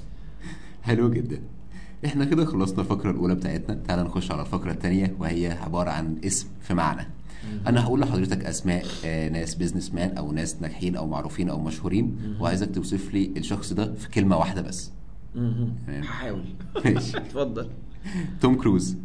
حلو 0.83 1.11
جدا. 1.11 1.43
إحنا 2.05 2.25
كده 2.25 2.45
خلصنا 2.45 2.81
الفقرة 2.81 3.11
الأولى 3.11 3.35
بتاعتنا. 3.35 3.79
تعال 3.89 4.05
نخش 4.05 4.31
على 4.31 4.41
الفقرة 4.41 4.71
التانية 4.71 5.17
وهي 5.19 5.51
عبارة 5.51 5.91
عن 5.91 6.17
اسم 6.25 6.49
في 6.61 6.75
معنى. 6.75 7.18
أنا 7.67 7.85
هقول 7.85 8.01
لحضرتك 8.01 8.45
أسماء 8.45 8.85
آه، 9.05 9.29
ناس 9.29 9.55
بيزنس 9.55 9.95
مان 9.95 10.17
أو 10.17 10.33
ناس 10.33 10.63
ناجحين 10.63 10.97
أو 10.97 11.07
معروفين 11.07 11.49
أو 11.51 11.61
مشهورين 11.61 12.37
وعايزك 12.41 12.75
توصف 12.75 13.15
لي 13.15 13.33
الشخص 13.37 13.73
ده 13.73 13.95
في 13.95 14.09
كلمة 14.09 14.37
واحدة 14.37 14.63
بس. 14.63 14.93
هحاول. 15.89 16.45
ماشي. 16.85 17.17
اتفضل. 17.17 17.71
توم 18.41 18.55
كروز. 18.57 18.97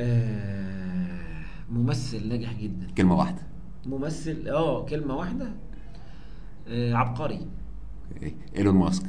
آه، 0.00 1.42
ممثل 1.70 2.28
ناجح 2.28 2.52
جدا. 2.52 2.86
كلمة 2.98 3.14
واحدة. 3.18 3.42
ممثل 3.86 4.48
آه 4.48 4.84
كلمة 4.86 5.14
واحدة. 5.16 5.48
آه، 6.68 6.94
عبقري. 6.94 7.46
إيلون 8.56 8.74
ماسك. 8.74 9.06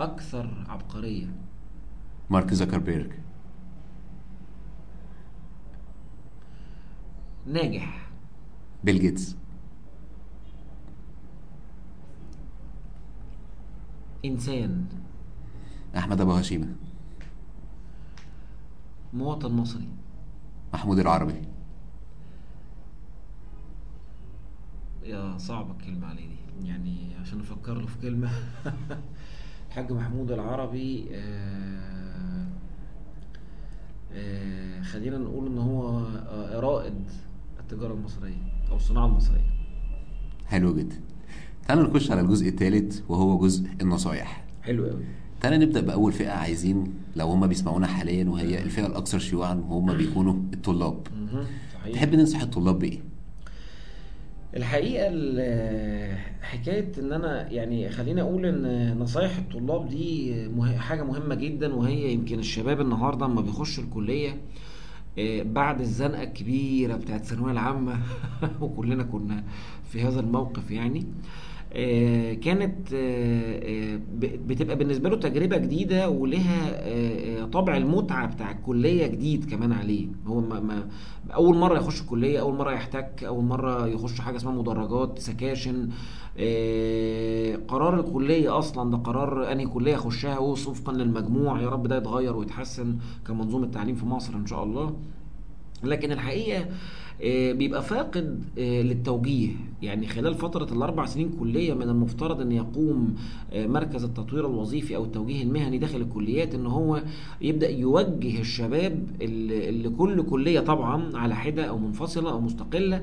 أكثر 0.00 0.64
عبقرية. 0.68 1.26
مارك 2.30 2.54
زكربيرج 2.54 3.10
ناجح. 7.46 8.10
بيل 8.84 9.00
جيتس. 9.00 9.36
إنسان. 14.24 14.86
أحمد 15.96 16.20
أبو 16.20 16.32
هشيمة. 16.32 16.74
مواطن 19.12 19.52
مصري. 19.52 19.88
محمود 20.74 20.98
العربي. 20.98 21.42
يا 25.02 25.38
صعبة 25.38 25.72
الكلمة 25.72 26.06
عليه 26.06 26.26
دي. 26.28 26.68
يعني 26.68 27.16
عشان 27.20 27.40
أفكر 27.40 27.74
له 27.74 27.86
في 27.86 27.98
كلمة. 27.98 28.30
الحاج 29.70 29.92
محمود 29.92 30.30
العربي 30.32 31.08
آه 31.12 32.46
آه 34.12 34.82
خلينا 34.82 35.18
نقول 35.18 35.46
إن 35.46 35.58
هو 35.58 35.98
آه 35.98 36.60
رائد 36.60 37.04
التجارة 37.72 37.92
المصرية 37.94 38.34
أو 38.70 38.76
الصناعة 38.76 39.06
المصرية. 39.06 39.50
حلو 40.46 40.74
جدا. 40.74 40.96
تعال 41.68 41.78
نخش 41.82 42.10
على 42.10 42.20
الجزء 42.20 42.48
الثالث 42.48 43.00
وهو 43.08 43.38
جزء 43.38 43.68
النصايح. 43.80 44.44
حلو 44.62 44.84
قوي 44.86 45.04
تعالى 45.40 45.58
نبدأ 45.58 45.80
بأول 45.80 46.12
فئة 46.12 46.30
عايزين 46.30 46.94
لو 47.16 47.26
هم 47.28 47.46
بيسمعونا 47.46 47.86
حاليا 47.86 48.24
وهي 48.28 48.62
الفئة 48.62 48.86
الأكثر 48.86 49.18
شيوعا 49.18 49.54
وهم 49.54 49.96
بيكونوا 49.96 50.34
الطلاب. 50.54 51.06
صحيح. 51.74 51.94
تحب 51.94 52.14
ننصح 52.14 52.40
الطلاب 52.42 52.78
بإيه؟ 52.78 52.98
الحقيقة 54.56 55.06
ال- 55.10 56.18
حكاية 56.42 56.92
إن 56.98 57.12
أنا 57.12 57.50
يعني 57.50 57.88
خليني 57.90 58.20
أقول 58.20 58.46
إن 58.46 58.98
نصايح 58.98 59.36
الطلاب 59.38 59.88
دي 59.88 60.34
مه- 60.48 60.76
حاجة 60.78 61.02
مهمة 61.02 61.34
جدا 61.34 61.74
وهي 61.74 62.12
يمكن 62.12 62.38
الشباب 62.38 62.80
النهاردة 62.80 63.26
لما 63.26 63.40
بيخش 63.40 63.78
الكلية 63.78 64.30
آه، 64.30 64.36
بعد 65.42 65.80
الزنقة 65.80 66.22
الكبيرة 66.22 66.96
بتاعت 66.96 67.20
الثانوية 67.20 67.52
العامة 67.52 68.00
وكلنا 68.60 69.02
كنا 69.02 69.44
في 69.92 70.02
هذا 70.02 70.20
الموقف 70.20 70.70
يعني. 70.70 71.00
آه، 71.00 71.06
كانت 72.34 72.92
آه، 72.94 73.94
آه، 73.94 74.00
بتبقى 74.20 74.76
بالنسبة 74.76 75.08
له 75.08 75.16
تجربة 75.16 75.56
جديدة 75.56 76.08
ولها 76.10 76.70
آه، 76.72 77.42
آه، 77.42 77.44
طابع 77.44 77.76
المتعة 77.76 78.26
بتاع 78.34 78.50
الكلية 78.50 79.06
جديد 79.06 79.50
كمان 79.50 79.72
عليه. 79.72 80.06
هو 80.26 80.40
ما 80.40 80.60
ما 80.60 80.88
أول 81.34 81.56
مرة 81.56 81.78
يخش 81.78 82.00
الكلية 82.00 82.40
أول 82.40 82.54
مرة 82.54 82.72
يحتك 82.72 83.24
أول 83.24 83.44
مرة 83.44 83.86
يخش 83.86 84.20
حاجة 84.20 84.36
اسمها 84.36 84.52
مدرجات 84.54 85.18
سكاشن. 85.18 85.88
آه، 86.38 87.56
قرار 87.68 88.00
الكلية 88.00 88.58
أصلا 88.58 88.90
ده 88.90 88.96
قرار 88.96 89.52
أنهي 89.52 89.66
كلية 89.66 89.94
أخشها 89.96 90.38
وفقا 90.38 90.92
للمجموع 90.92 91.60
يا 91.60 91.68
رب 91.68 91.86
ده 91.86 91.96
يتغير 91.96 92.36
ويتحسن 92.36 92.96
كمنظومة 93.26 93.66
تعليم 93.66 93.94
في 93.94 94.06
مصر 94.06 94.34
إن 94.34 94.46
شاء 94.46 94.64
الله. 94.64 94.96
لكن 95.84 96.12
الحقيقة 96.12 96.66
آه، 97.24 97.52
بيبقى 97.52 97.82
فاقد 97.82 98.44
آه، 98.58 98.82
للتوجيه. 98.82 99.48
يعني 99.82 100.06
خلال 100.06 100.34
فترة 100.34 100.72
الأربع 100.72 101.06
سنين 101.06 101.30
كلية 101.40 101.74
من 101.74 101.82
المفترض 101.88 102.40
أن 102.40 102.52
يقوم 102.52 103.14
آه، 103.52 103.66
مركز 103.66 104.04
التطوير 104.04 104.46
الوظيفي 104.46 104.96
أو 104.96 105.04
التوجيه 105.04 105.42
المهني 105.42 105.78
داخل 105.78 106.00
الكليات 106.00 106.54
أن 106.54 106.66
هو 106.66 107.02
يبدأ 107.40 107.70
يوجه 107.70 108.40
الشباب 108.40 109.06
اللي 109.22 109.88
كل 109.88 110.22
كلية 110.22 110.60
طبعا 110.60 111.16
على 111.16 111.34
حدة 111.34 111.64
أو 111.64 111.78
منفصلة 111.78 112.30
أو 112.30 112.40
مستقلة 112.40 113.02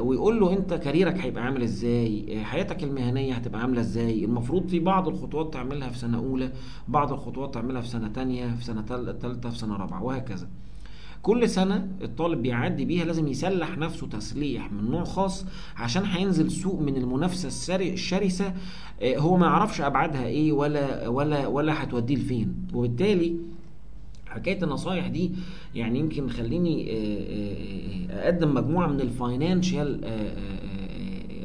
ويقول 0.00 0.40
له 0.40 0.52
أنت 0.52 0.74
كاريرك 0.74 1.18
هيبقى 1.18 1.44
عامل 1.44 1.62
إزاي؟ 1.62 2.38
حياتك 2.44 2.84
المهنية 2.84 3.34
هتبقى 3.34 3.60
عاملة 3.60 3.80
إزاي؟ 3.80 4.24
المفروض 4.24 4.68
في 4.68 4.78
بعض 4.80 5.08
الخطوات 5.08 5.52
تعملها 5.54 5.88
في 5.88 5.98
سنة 5.98 6.18
أولى 6.18 6.52
بعض 6.88 7.12
الخطوات 7.12 7.54
تعملها 7.54 7.80
في 7.80 7.88
سنة 7.88 8.08
تانية 8.08 8.54
في 8.54 8.64
سنة 8.64 8.80
تالتة 9.12 9.50
في 9.50 9.58
سنة 9.58 9.76
رابعة 9.76 10.02
وهكذا. 10.02 10.48
كل 11.22 11.48
سنة 11.48 11.88
الطالب 12.02 12.42
بيعدي 12.42 12.84
بيها 12.84 13.04
لازم 13.04 13.28
يسلح 13.28 13.78
نفسه 13.78 14.06
تسليح 14.06 14.72
من 14.72 14.90
نوع 14.90 15.04
خاص 15.04 15.46
عشان 15.76 16.04
هينزل 16.04 16.50
سوق 16.50 16.80
من 16.80 16.96
المنافسة 16.96 17.76
الشرسة 17.76 18.54
آه، 19.02 19.18
هو 19.18 19.36
ما 19.36 19.46
يعرفش 19.46 19.80
أبعادها 19.80 20.26
إيه 20.26 20.52
ولا 20.52 21.08
ولا 21.08 21.46
ولا 21.46 21.82
هتوديه 21.84 22.16
لفين. 22.16 22.54
وبالتالي 22.74 23.36
حكاية 24.26 24.62
النصايح 24.64 25.06
دي 25.06 25.32
يعني 25.74 25.98
يمكن 25.98 26.28
خليني 26.28 26.90
آه، 26.90 26.96
آه، 28.12 28.24
أقدم 28.24 28.54
مجموعة 28.54 28.86
من 28.86 29.00
الفاينانشال 29.00 30.00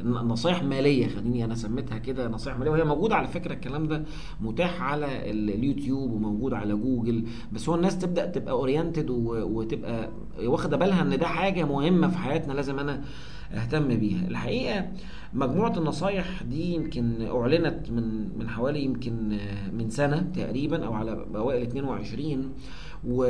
نصايح 0.06 0.62
مالية 0.62 1.08
خليني 1.08 1.44
أنا 1.44 1.54
سميتها 1.54 1.98
كده 1.98 2.28
نصايح 2.28 2.58
مالية. 2.58 2.70
وهي 2.70 2.84
موجودة 2.84 3.14
على 3.14 3.28
فكرة 3.28 3.52
الكلام 3.54 3.88
ده 3.88 4.04
متاح 4.40 4.82
على 4.82 5.30
ال- 5.30 5.50
اليوتيوب 5.50 6.12
وموجود 6.12 6.54
على 6.54 6.74
جوجل 6.74 7.24
بس 7.52 7.68
هو 7.68 7.74
الناس 7.74 7.98
تبدأ 7.98 8.26
تبقى 8.26 8.52
oriented 8.52 9.10
وتبقى 9.10 10.10
واخدة 10.44 10.76
بالها 10.76 11.02
إن 11.02 11.18
ده 11.18 11.26
حاجة 11.26 11.64
مهمة 11.64 12.08
في 12.08 12.18
حياتنا 12.18 12.52
لازم 12.52 12.78
أنا 12.78 13.02
اهتم 13.54 13.88
بيها. 13.88 14.26
الحقيقة 14.28 14.86
مجموعة 15.34 15.78
النصايح 15.78 16.42
دي 16.42 16.74
يمكن 16.74 17.22
أعلنت 17.22 17.90
من 17.90 18.38
من 18.38 18.48
حوالي 18.48 18.84
يمكن 18.84 19.32
آه، 19.32 19.70
من 19.70 19.90
سنة 19.90 20.30
تقريبا 20.34 20.86
أو 20.86 20.92
على 20.94 21.26
أوائل 21.34 21.62
22 21.62 22.50
و... 23.08 23.24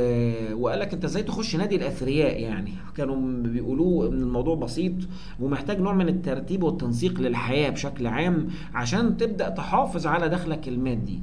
وقال 0.53 0.79
لك 0.79 0.93
أنت 0.93 1.05
إزاي 1.05 1.23
تخش 1.23 1.55
نادي 1.55 1.75
الأثرياء 1.75 2.41
يعني؟ 2.41 2.71
كانوا 2.95 3.43
بيقولوه 3.43 4.07
إن 4.07 4.21
الموضوع 4.21 4.55
بسيط 4.55 4.93
ومحتاج 5.39 5.79
نوع 5.79 5.93
من 5.93 6.09
الترتيب 6.09 6.63
والتنسيق 6.63 7.21
للحياة 7.21 7.69
بشكل 7.69 8.07
عام 8.07 8.47
عشان 8.73 9.17
تبدأ 9.17 9.49
تحافظ 9.49 10.07
على 10.07 10.29
دخلك 10.29 10.67
المادي. 10.67 11.19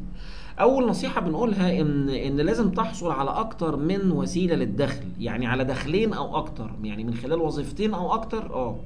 أول 0.61 0.87
نصيحة 0.87 1.21
بنقولها 1.21 1.81
إن 1.81 2.09
إن 2.09 2.37
لازم 2.37 2.71
تحصل 2.71 3.11
على 3.11 3.31
أكتر 3.31 3.77
من 3.77 4.11
وسيلة 4.11 4.55
للدخل 4.55 5.05
يعني 5.19 5.47
على 5.47 5.65
دخلين 5.65 6.13
أو 6.13 6.37
أكتر 6.37 6.71
يعني 6.83 7.05
من 7.05 7.15
خلال 7.15 7.41
وظيفتين 7.41 7.95
أو 7.95 8.15
أكتر 8.15 8.55
آه. 8.55 8.77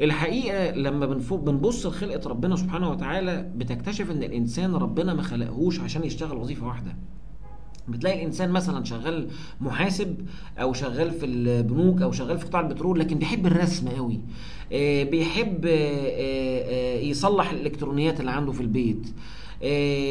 الحقيقة 0.00 0.70
لما 0.70 1.06
بنبص 1.30 1.86
لخلقة 1.86 2.28
ربنا 2.28 2.56
سبحانه 2.56 2.90
وتعالى 2.90 3.50
بتكتشف 3.56 4.10
إن 4.10 4.22
الإنسان 4.22 4.74
ربنا 4.74 5.14
ما 5.14 5.22
خلقهوش 5.22 5.80
عشان 5.80 6.04
يشتغل 6.04 6.36
وظيفة 6.36 6.66
واحدة. 6.66 6.96
بتلاقي 7.88 8.18
الإنسان 8.18 8.50
مثلا 8.50 8.84
شغال 8.84 9.28
محاسب 9.60 10.16
أو 10.58 10.72
شغال 10.72 11.10
في 11.10 11.26
البنوك 11.26 12.02
أو 12.02 12.12
شغال 12.12 12.38
في 12.38 12.46
قطاع 12.46 12.60
البترول 12.60 13.00
لكن 13.00 13.18
بيحب 13.18 13.46
الرسم 13.46 13.88
قوي 13.88 14.20
آه، 14.72 15.04
بيحب 15.04 15.66
آه، 15.66 15.70
آه، 15.70 16.98
يصلح 16.98 17.50
الإلكترونيات 17.50 18.20
اللي 18.20 18.30
عنده 18.30 18.52
في 18.52 18.60
البيت 18.60 19.12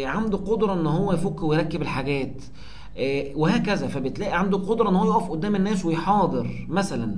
عنده 0.06 0.38
قدرة 0.38 0.74
إن 0.74 0.88
هو 0.88 1.14
يفك 1.14 1.44
ويركب 1.44 1.82
الحاجات. 1.82 2.44
آه، 2.98 3.26
وهكذا. 3.36 3.88
فبتلاقي 3.88 4.40
عنده 4.40 4.58
قدرة 4.58 4.90
إن 4.90 4.96
هو 4.96 5.06
يقف 5.06 5.30
قدام 5.32 5.56
الناس 5.56 5.86
ويحاضر 5.86 6.48
مثلا. 6.70 7.16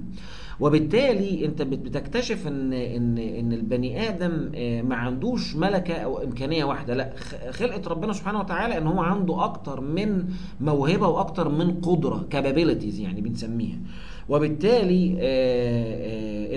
وبالتالي 0.59 1.45
أنت 1.45 1.61
بت- 1.61 1.77
بتكتشف 1.79 2.47
إن 2.47 2.73
إن 2.73 3.17
إن 3.17 3.53
البني 3.53 4.09
آدم 4.09 4.51
آه، 4.55 4.81
ما 4.81 4.95
عندوش 4.95 5.55
ملكة 5.55 5.93
أو 5.93 6.23
إمكانية 6.23 6.63
واحدة. 6.63 6.93
لا 6.93 7.13
خلقة 7.51 7.89
ربنا 7.89 8.13
سبحانه 8.13 8.39
وتعالى 8.39 8.77
إن 8.77 8.87
هو 8.87 9.01
عنده 9.01 9.43
أكتر 9.45 9.81
من 9.81 10.23
موهبة 10.61 11.07
وأكتر 11.07 11.49
من 11.49 11.71
قدرة 11.81 12.25
كابابيلتيز 12.29 12.99
يعني 12.99 13.21
بنسميها. 13.21 13.77
وبالتالي 14.29 15.15
آه، 15.19 15.19
آه، 15.21 15.98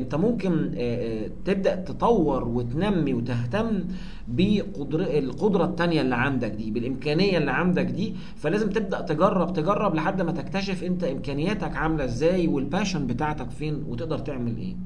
انت 0.03 0.15
ممكن 0.15 0.73
آه، 0.77 1.25
آه، 1.25 1.31
تبدأ 1.45 1.77
تطور 1.77 2.49
وتنمي 2.49 3.15
وتهتم 3.15 3.85
بالقدره 4.29 5.65
التانية 5.65 6.01
اللي 6.01 6.15
عندك 6.15 6.51
دي 6.51 6.71
بالإمكانية 6.71 7.39
اللي 7.39 7.51
عندك 7.51 7.85
دي. 7.85 8.15
فلازم 8.37 8.71
تبدأ 8.71 9.01
تجرب 9.01 9.53
تجرب 9.53 9.95
لحد 9.95 10.23
ما 10.23 10.33
تكتشف 10.33 10.85
انت 10.85 11.05
إمكانياتك 11.05 11.77
عاملة 11.77 12.05
إزاي 12.05 12.49
وال 12.49 12.62
passion 12.62 13.07
بتاعتك 13.07 13.51
فين 13.51 13.85
وتقدر 13.89 14.19
تعمل 14.19 14.57
إيه. 14.57 14.77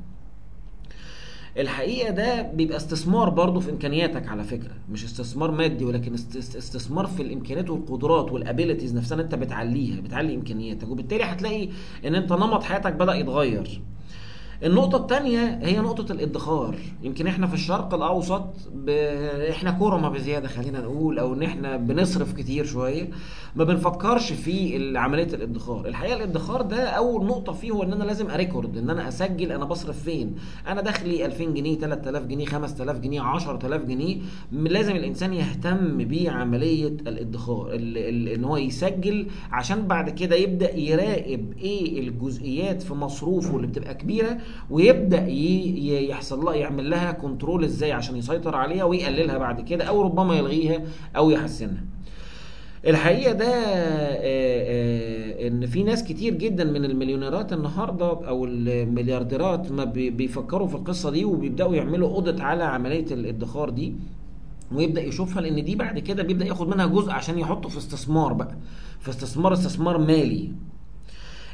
الحقيقة 1.58 2.10
ده 2.10 2.42
بيبقى 2.42 2.76
استثمار 2.76 3.28
برضه 3.30 3.60
في 3.60 3.70
إمكانياتك 3.70 4.28
على 4.28 4.44
فكرة 4.44 4.72
مش 4.90 5.04
استثمار 5.04 5.50
مادي 5.50 5.84
ولكن 5.84 6.14
است- 6.14 6.36
است- 6.36 6.56
استثمار 6.56 7.06
في 7.06 7.22
الإمكانيات 7.22 7.70
والقدرات 7.70 8.32
وال 8.32 8.44
abilities 8.44 8.94
نفسها 8.96 9.20
انت 9.20 9.34
بتعليها 9.34 10.00
بتعلي 10.00 10.34
إمكانياتك. 10.34 10.88
وبالتالي 10.88 11.24
هتلاقي 11.24 11.68
إن 12.06 12.14
أنت 12.14 12.32
نمط 12.32 12.62
حياتك 12.62 12.92
بدأ 12.92 13.14
يتغير. 13.14 13.80
النقطة 14.64 14.96
التانية 14.96 15.60
هي 15.62 15.78
نقطة 15.80 16.12
الادخار. 16.12 16.74
يمكن 17.02 17.26
إحنا 17.26 17.46
في 17.46 17.54
الشرق 17.54 17.94
الأوسط 17.94 18.54
ب... 18.74 18.88
إحنا 19.50 19.70
كرمة 19.70 20.08
بزيادة 20.08 20.48
خلينا 20.48 20.80
نقول 20.80 21.18
أو 21.18 21.34
إن 21.34 21.42
إحنا 21.42 21.76
بنصرف 21.76 22.32
كتير 22.32 22.64
شوية. 22.64 23.10
ما 23.56 23.64
بنفكرش 23.64 24.32
في 24.32 24.76
عملية 24.98 25.24
الادخار. 25.34 25.86
الحقيقة 25.86 26.16
الادخار 26.16 26.62
ده 26.62 26.82
أول 26.88 27.26
نقطة 27.26 27.52
فيه 27.52 27.70
هو 27.70 27.82
إن 27.82 27.92
أنا 27.92 28.04
لازم 28.04 28.30
أريكورد 28.30 28.76
إن 28.76 28.90
أنا 28.90 29.08
أسجل 29.08 29.52
أنا 29.52 29.64
بصرف 29.64 30.02
فين. 30.02 30.34
أنا 30.68 30.80
دخلي 30.80 31.26
2000 31.26 31.44
جنيه 31.44 31.78
3000 31.78 32.22
جنيه 32.26 32.46
5000 32.46 32.98
جنيه 32.98 33.20
10000 33.20 33.82
جنيه 33.84 34.16
لازم 34.52 34.96
الإنسان 34.96 35.32
يهتم 35.32 35.98
بعملية 35.98 36.86
الادخار 36.88 37.68
ال... 37.72 37.98
ال... 37.98 38.28
إن 38.28 38.44
هو 38.44 38.56
يسجل 38.56 39.26
عشان 39.52 39.86
بعد 39.86 40.10
كده 40.10 40.36
يبدأ 40.36 40.76
يراقب 40.78 41.52
إيه 41.58 42.00
الجزئيات 42.08 42.82
في 42.82 42.94
مصروفه 42.94 43.56
اللي 43.56 43.66
بتبقى 43.66 43.94
كبيرة 43.94 44.38
ويبدأ 44.70 45.26
يحصل 45.28 46.44
لها 46.44 46.54
يعمل 46.54 46.90
لها 46.90 47.12
control 47.12 47.64
إزاي 47.64 47.92
عشان 47.92 48.16
يسيطر 48.16 48.54
عليها 48.56 48.84
ويقللها 48.84 49.38
بعد 49.38 49.60
كده 49.60 49.84
أو 49.84 50.02
ربما 50.02 50.34
يلغيها 50.36 50.82
أو 51.16 51.30
يحسنها. 51.30 51.95
الحقيقة 52.86 53.32
ده 53.32 53.44
آه، 53.46 54.16
آه، 54.22 55.48
إن 55.48 55.66
في 55.66 55.82
ناس 55.82 56.04
كتير 56.04 56.34
جدا 56.34 56.64
من 56.64 56.84
المليونيرات 56.84 57.52
النهارده 57.52 58.06
أو 58.28 58.44
المليارديرات 58.44 59.72
ما 59.72 59.84
بي- 59.84 60.10
بيفكروا 60.10 60.66
في 60.68 60.74
القصة 60.74 61.10
دي 61.10 61.24
وبيبدأوا 61.24 61.74
يعملوا 61.76 62.08
audit 62.08 62.40
على 62.40 62.64
عملية 62.64 63.06
الادخار 63.10 63.70
دي 63.70 63.94
ويبدأ 64.72 65.02
يشوفها 65.02 65.42
لأن 65.42 65.64
دي 65.64 65.74
بعد 65.76 65.98
كده 65.98 66.22
بيبدأ 66.22 66.46
ياخد 66.46 66.68
منها 66.68 66.86
جزء 66.86 67.10
عشان 67.10 67.38
يحطه 67.38 67.68
في 67.68 67.78
استثمار 67.78 68.32
بقى 68.32 68.56
في 69.00 69.08
استثمار 69.08 69.52
استثمار 69.52 69.98
مالي. 69.98 70.52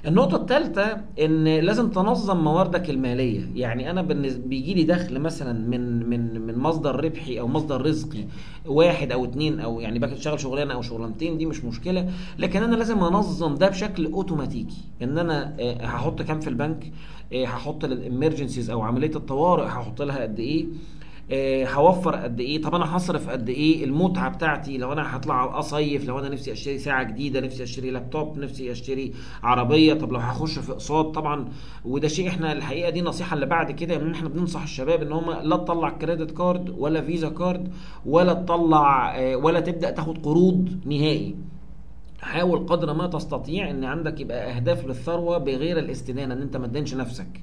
النقطة 0.06 0.36
الثالثة 0.36 1.00
إن 1.20 1.44
لازم 1.44 1.90
تنظم 1.90 2.44
مواردك 2.44 2.90
المالية، 2.90 3.40
يعني 3.54 3.90
أنا 3.90 4.02
بيجي 4.46 4.74
لي 4.74 4.84
دخل 4.84 5.18
مثلا 5.20 5.68
من 5.68 6.08
من 6.10 6.31
مصدر 6.62 7.04
ربحي 7.04 7.40
أو 7.40 7.48
مصدر 7.48 7.82
رزقي 7.86 8.24
واحد 8.66 9.12
أو 9.12 9.24
اتنين 9.24 9.60
أو 9.60 9.80
يعني 9.80 9.98
بشتغل 9.98 10.40
شغلانة 10.40 10.74
أو 10.74 10.82
شغلانتين 10.82 11.38
دي 11.38 11.46
مش 11.46 11.64
مشكلة، 11.64 12.10
لكن 12.38 12.62
أنا 12.62 12.76
لازم 12.76 12.98
أنظم 12.98 13.54
ده 13.54 13.68
بشكل 13.68 14.12
أوتوماتيكي، 14.12 14.76
إن 15.02 15.18
أنا 15.18 15.56
آه، 15.60 15.86
هحط 15.86 16.22
كام 16.22 16.40
في 16.40 16.48
البنك، 16.48 16.92
آه، 17.32 17.44
هحط 17.44 17.84
للإمرجنسيز 17.84 18.70
أو 18.70 18.82
عملية 18.82 19.16
الطوارئ 19.16 19.64
هحط 19.66 20.02
لها 20.02 20.22
قد 20.22 20.40
آه، 20.40 20.64
هوفر 21.66 22.14
قد 22.16 22.40
إيه؟ 22.40 22.62
طب 22.62 22.74
أنا 22.74 22.96
هصرف 22.96 23.30
قد 23.30 23.48
إيه؟ 23.48 23.84
المتعة 23.84 24.28
بتاعتي 24.28 24.78
لو 24.78 24.92
أنا 24.92 25.16
هطلع 25.16 25.58
أصيف 25.58 26.04
لو 26.04 26.18
أنا 26.18 26.28
نفسي 26.28 26.52
أشتري 26.52 26.78
ساعة 26.78 27.02
جديدة 27.02 27.40
نفسي 27.40 27.62
أشتري 27.62 27.90
لابتوب 27.90 28.38
نفسي 28.38 28.72
أشتري 28.72 29.12
عربية 29.42 29.94
طب 29.94 30.12
لو 30.12 30.18
هخش 30.18 30.58
في 30.58 30.72
أقساط 30.72 31.14
طبعا. 31.14 31.48
وده 31.84 32.08
شيء 32.08 32.28
إحنا 32.28 32.52
الحقيقة 32.52 32.90
دي 32.90 33.02
نصيحة 33.02 33.34
اللي 33.34 33.46
بعد 33.46 33.70
كده 33.70 33.96
إن 33.96 34.10
إحنا 34.10 34.28
بننصح 34.28 34.62
الشباب 34.62 35.02
إن 35.02 35.12
هم 35.12 35.30
لا 35.30 35.56
تطلع 35.56 35.90
credit 35.90 36.30
card 36.30 36.70
ولا 36.78 37.00
Visa 37.02 37.28
card 37.28 37.72
ولا 38.06 38.32
تطلع 38.32 39.18
آه، 39.18 39.36
ولا 39.36 39.60
تبدأ 39.60 39.90
تاخد 39.90 40.18
قروض 40.24 40.68
نهائي. 40.86 41.36
حاول 42.20 42.66
قدر 42.66 42.92
ما 42.94 43.06
تستطيع 43.06 43.70
إن 43.70 43.84
عندك 43.84 44.20
يبقى 44.20 44.56
أهداف 44.56 44.86
للثروة 44.86 45.38
بغير 45.38 45.78
الاستدانه 45.78 46.34
إن 46.34 46.42
أنت 46.42 46.56
ما 46.56 46.66
تدينش 46.66 46.94
نفسك. 46.94 47.26
آه، 47.26 47.42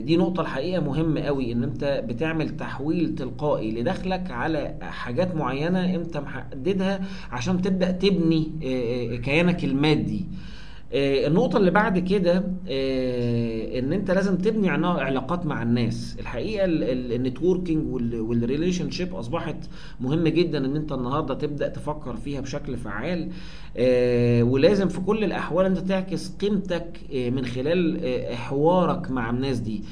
دي 0.00 0.16
نقطة 0.16 0.40
الحقيقة 0.40 0.80
مهمة 0.80 1.20
قوي 1.20 1.52
إن 1.52 1.62
أنت 1.62 2.04
بتعمل 2.08 2.56
تحويل 2.56 3.14
تلقائي 3.14 3.70
لدخلك 3.70 4.30
على 4.30 4.76
حاجات 4.82 5.34
معينة 5.34 5.94
أنت 5.94 6.16
محددها 6.16 7.00
عشان 7.30 7.62
تبدأ 7.62 7.90
تبني 7.90 8.52
آه، 8.64 9.14
آه، 9.14 9.16
كيانك 9.16 9.64
المادي. 9.64 10.20
آه، 10.20 10.51
النقطة 10.94 11.56
اللي 11.56 11.70
بعد 11.70 11.98
كده 11.98 12.44
آه، 12.68 13.78
إن 13.78 13.92
أنت 13.92 14.10
لازم 14.10 14.36
تبني 14.36 14.68
علاقات 14.70 15.46
مع 15.46 15.62
الناس. 15.62 16.16
الحقيقة 16.20 16.64
ال 16.68 16.79
networking 16.79 17.86
وال 18.14 18.90
relationship 18.90 19.14
أصبحت 19.14 19.56
مهم 20.00 20.28
جدا 20.28 20.58
إن 20.58 20.76
أنت 20.76 20.92
النهاردة 20.92 21.34
تبدأ 21.34 21.68
تفكر 21.68 22.16
فيها 22.16 22.40
بشكل 22.40 22.76
فعال. 22.76 23.28
آه، 23.76 24.42
ولازم 24.42 24.88
في 24.88 25.00
كل 25.00 25.24
الأحوال 25.24 25.66
أنت 25.66 25.78
تعكس 25.78 26.36
قيمتك 26.36 27.00
آه، 27.14 27.30
من 27.30 27.44
خلال 27.44 28.00
آه، 28.04 28.34
حوارك 28.34 29.10
مع 29.10 29.30
الناس 29.30 29.58
دي. 29.58 29.82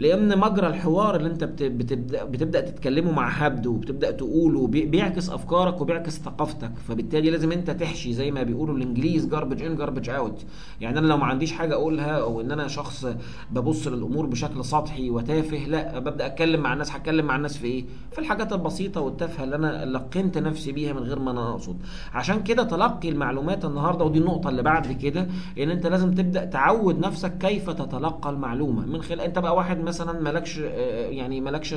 لأن 0.00 0.38
مجرى 0.38 0.66
الحوار 0.66 1.16
اللي 1.16 1.28
أنت 1.28 1.44
بت- 1.44 1.62
بتبدأ 1.62 2.24
بتبدأ 2.24 2.60
تتكلمه 2.60 3.12
مع 3.12 3.30
حد 3.30 3.66
وبتبدأ 3.66 4.10
تقوله 4.10 4.66
بي- 4.66 4.84
بيعكس 4.86 5.30
أفكارك 5.30 5.80
وبيعكس 5.80 6.18
ثقافتك 6.18 6.72
فبالتالي 6.88 7.30
لازم 7.30 7.52
أنت 7.52 7.70
تحشي 7.70 8.12
زي 8.12 8.30
ما 8.30 8.42
بيقولوا 8.42 8.76
الإنجليز 8.76 9.26
garbage 9.26 9.62
in 9.62 9.76
garbage 9.76 10.08
out 10.10 10.44
يعني 10.80 10.98
أنا 10.98 11.06
لو 11.06 11.16
ما 11.16 11.24
عنديش 11.26 11.52
حاجة 11.52 11.74
أقولها 11.74 12.10
أو 12.20 12.40
إن 12.40 12.52
أنا 12.52 12.68
شخص 12.68 13.06
ببص 13.50 13.86
للأمور 13.86 14.26
بشكل 14.26 14.64
سطحي 14.64 15.10
وتافه 15.10 15.56
لا 15.58 15.98
ببدأ 15.98 16.26
أتكلم 16.26 16.60
مع 16.60 16.72
الناس 16.72 16.92
هتكلم 16.92 17.26
مع 17.26 17.36
الناس 17.36 17.56
في 17.58 17.66
إيه؟ 17.66 17.84
في 18.12 18.18
الحاجات 18.18 18.52
البسيطة 18.52 19.00
والتافهة 19.00 19.44
اللي 19.44 19.56
أنا 19.56 19.84
لقنت 19.84 20.38
نفسي 20.38 20.72
بيها 20.72 20.92
من 20.92 21.02
غير 21.02 21.18
ما 21.18 21.30
أنا 21.30 21.50
أقصد. 21.50 21.76
عشان 22.14 22.42
كده 22.42 22.62
تلقي 22.62 23.08
المعلومات 23.08 23.64
النهارده 23.64 24.04
ودي 24.04 24.18
النقطة 24.18 24.48
اللي 24.50 24.62
بعد 24.62 24.92
كده 24.92 25.26
إن 25.58 25.70
أنت 25.70 25.86
لازم 25.86 26.14
تبدأ 26.14 26.44
تعود 26.44 26.98
نفسك 26.98 27.38
كيف 27.38 27.70
تتلقى 27.70 28.30
المعلومة. 28.30 28.86
من 28.86 29.02
خلال 29.02 29.20
أنت 29.20 29.38
بقى 29.38 29.56
واحد 29.56 29.80
مثلا 29.90 30.20
مالكش 30.20 30.58
آه، 30.58 31.08
يعني 31.08 31.40
مالكش 31.40 31.74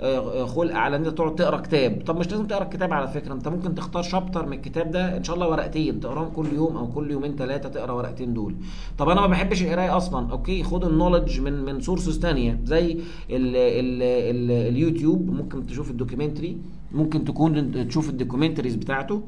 آه، 0.00 0.46
خلق 0.46 0.74
على 0.74 0.96
إن 0.96 1.06
أنت 1.06 1.16
تقعد 1.18 1.34
تقرأ 1.34 1.60
كتاب. 1.60 2.02
طب 2.06 2.16
مش 2.18 2.30
لازم 2.30 2.46
تقرأ 2.46 2.64
الكتاب 2.64 2.92
على 2.92 3.08
فكرة. 3.08 3.32
أنت 3.32 3.48
ممكن 3.48 3.74
تختار 3.74 4.02
chapter 4.02 4.46
من 4.46 4.52
الكتاب 4.58 4.90
ده 4.90 5.16
إن 5.16 5.24
شاء 5.24 5.36
الله 5.36 5.48
ورقتين. 5.48 6.00
تقراهم 6.00 6.30
كل 6.36 6.46
يوم 6.54 6.76
أو 6.76 6.86
كل 6.86 7.10
يومين 7.10 7.36
ثلاثة 7.36 7.68
تقرأ 7.68 7.92
ورقتين 7.92 8.34
دول. 8.34 8.54
طب 8.98 9.08
أنا 9.08 9.20
ما 9.20 9.26
بحبش 9.26 9.62
القراية 9.62 9.96
أصلا. 9.96 10.30
OK 10.32 10.62
خد 10.62 10.84
ال 10.84 10.90
knowledge 10.90 11.40
من 11.40 11.64
من 11.64 11.80
sources 11.80 12.18
تانية. 12.18 12.60
زي 12.64 12.92
ال 12.92 13.56
ال 13.80 14.02
ال 14.02 14.50
اليوتيوب 14.50 15.30
ممكن 15.30 15.66
تشوف 15.66 15.90
ال 15.90 15.96
documentary 15.96 16.58
ممكن 16.92 17.24
تكون 17.24 17.52
تشوف 17.88 18.10
ال 18.10 18.15
documentaries 18.15 18.74
بتاعته. 18.74 19.22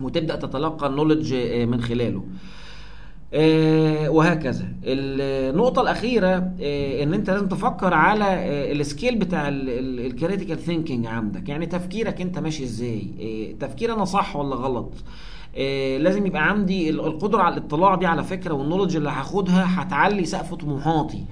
وتبدأ 0.00 0.36
تتلقى 0.36 0.86
ال 0.86 0.91
knowledge 0.91 1.32
آه، 1.34 1.64
من 1.64 1.80
خلاله. 1.80 2.18
آه، 2.18 2.24
وهكذا. 4.08 4.64
النقطة 4.84 5.82
الأخيرة 5.82 6.50
آه، 6.62 7.02
إن 7.02 7.14
أنت 7.14 7.30
لازم 7.30 7.48
تفكر 7.48 7.94
على 7.94 8.24
آه، 8.24 8.72
ال 8.72 8.80
skill 8.80 9.18
بتاع 9.18 9.48
ال 9.48 9.60
critical 9.60 10.58
thinking 10.58 11.06
عندك. 11.06 11.48
يعني 11.48 11.66
تفكيرك 11.66 12.20
أنت 12.20 12.38
ماشي 12.38 12.64
إزاي؟ 12.64 13.06
آه، 13.20 13.66
تفكير 13.66 13.94
أنا 13.94 14.04
صح 14.04 14.36
ولا 14.36 14.56
غلط؟ 14.56 14.92
آه، 15.56 15.98
لازم 15.98 16.26
يبقى 16.26 16.48
عندي 16.50 16.90
ال- 16.90 17.00
القدرة 17.00 17.42
على 17.42 17.56
الاطلاع 17.56 17.94
دي 17.94 18.06
على 18.06 18.24
فكرة 18.24 18.54
وال 18.54 18.62
knowledge 18.62 18.96
اللي 18.96 19.08
هاخدها 19.10 19.66
هتعلي 19.82 20.24
سقف 20.24 20.54
طموحاتي. 20.54 21.18
آه، 21.18 21.24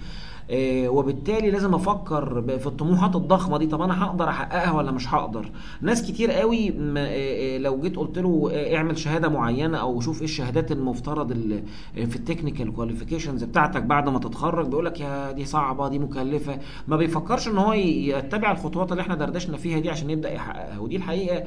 وبالتالي 0.89 1.51
لازم 1.51 1.75
أفكر 1.75 2.43
في 2.59 2.67
الطموحات 2.67 3.17
الضخمة 3.17 3.59
دي. 3.59 3.67
طب 3.67 3.83
أنا 3.83 4.05
هقدر 4.05 4.29
أحققها 4.29 4.73
ولا 4.73 4.91
مش 4.91 5.15
هقدر؟ 5.15 5.51
ناس 5.81 6.11
كتير 6.11 6.31
قوي 6.31 6.69
آه، 6.69 6.75
آه، 6.99 7.59
لو 7.59 7.81
جيت 7.81 7.97
قلت 7.97 8.19
له 8.19 8.51
آه، 8.53 8.77
اعمل 8.77 8.99
شهادة 8.99 9.29
معينة 9.29 9.79
أو 9.79 10.01
شوف 10.01 10.19
إيه 10.19 10.25
الشهادات 10.25 10.73
المفترض 10.73 11.31
ال- 11.31 11.63
آه، 11.99 12.05
في 12.05 12.17
ال 12.17 12.22
technical 12.22 12.73
qualifications 12.75 13.45
بتاعتك 13.45 13.83
بعد 13.83 14.09
ما 14.09 14.19
تتخرج 14.19 14.67
بيقول 14.67 14.85
لك 14.87 15.01
يا 15.01 15.33
دي 15.33 15.45
صعبة 15.45 15.89
دي 15.89 15.99
مكلفة. 15.99 16.59
ما 16.89 16.97
بيفكرش 16.97 17.49
إن 17.49 17.59
هو 17.59 17.73
يتبع 17.73 18.53
الخطوات 18.53 18.93
اللي 18.93 19.01
إحنا 19.01 19.15
دردشنا 19.15 19.57
فيها 19.57 19.79
دي 19.79 19.91
عشان 19.91 20.11
يبدأ 20.11 20.33
يحققها. 20.33 20.79
ودي 20.79 20.97
الحقيقة. 20.97 21.37
آه، 21.37 21.45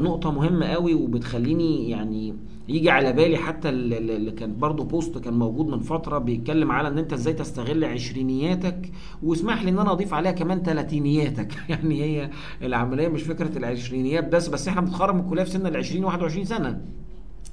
نقطة 0.00 0.30
مهمة 0.32 0.66
قوي 0.66 0.94
وبتخليني 0.94 1.90
يعني 1.90 2.34
يجي 2.68 2.90
على 2.90 3.12
بالي 3.12 3.36
حتى 3.36 3.68
ال- 3.68 3.94
ال- 3.94 4.10
اللي 4.10 4.30
كان 4.30 4.58
برضو 4.58 4.84
post 4.84 5.18
كان 5.18 5.34
موجود 5.34 5.66
من 5.66 5.80
فترة 5.80 6.18
بيتكلم 6.18 6.72
على 6.72 6.88
إن 6.88 6.98
أنت 6.98 7.12
إزاي 7.12 7.32
تستغل 7.34 7.84
عشرينياتك 7.84 8.90
واسمح 9.22 9.62
لي 9.62 9.70
إن 9.70 9.78
أنا 9.78 9.92
أضيف 9.92 10.14
عليها 10.14 10.32
كمان 10.32 10.62
تلاتينياتك. 10.62 11.52
يعني 11.68 12.02
هي 12.02 12.30
العملية 12.62 13.08
مش 13.08 13.22
فكرة 13.22 13.58
العشرينيات 13.58 14.28
بس 14.32 14.48
بس 14.48 14.68
إحنا 14.68 14.80
بنتخرج 14.80 15.14
من 15.14 15.20
الكلية 15.20 15.42
في 15.44 15.50
سن 15.50 15.66
العشرين 15.66 16.04
واحد 16.04 16.22
وعشرين 16.22 16.44
سنة. 16.44 16.84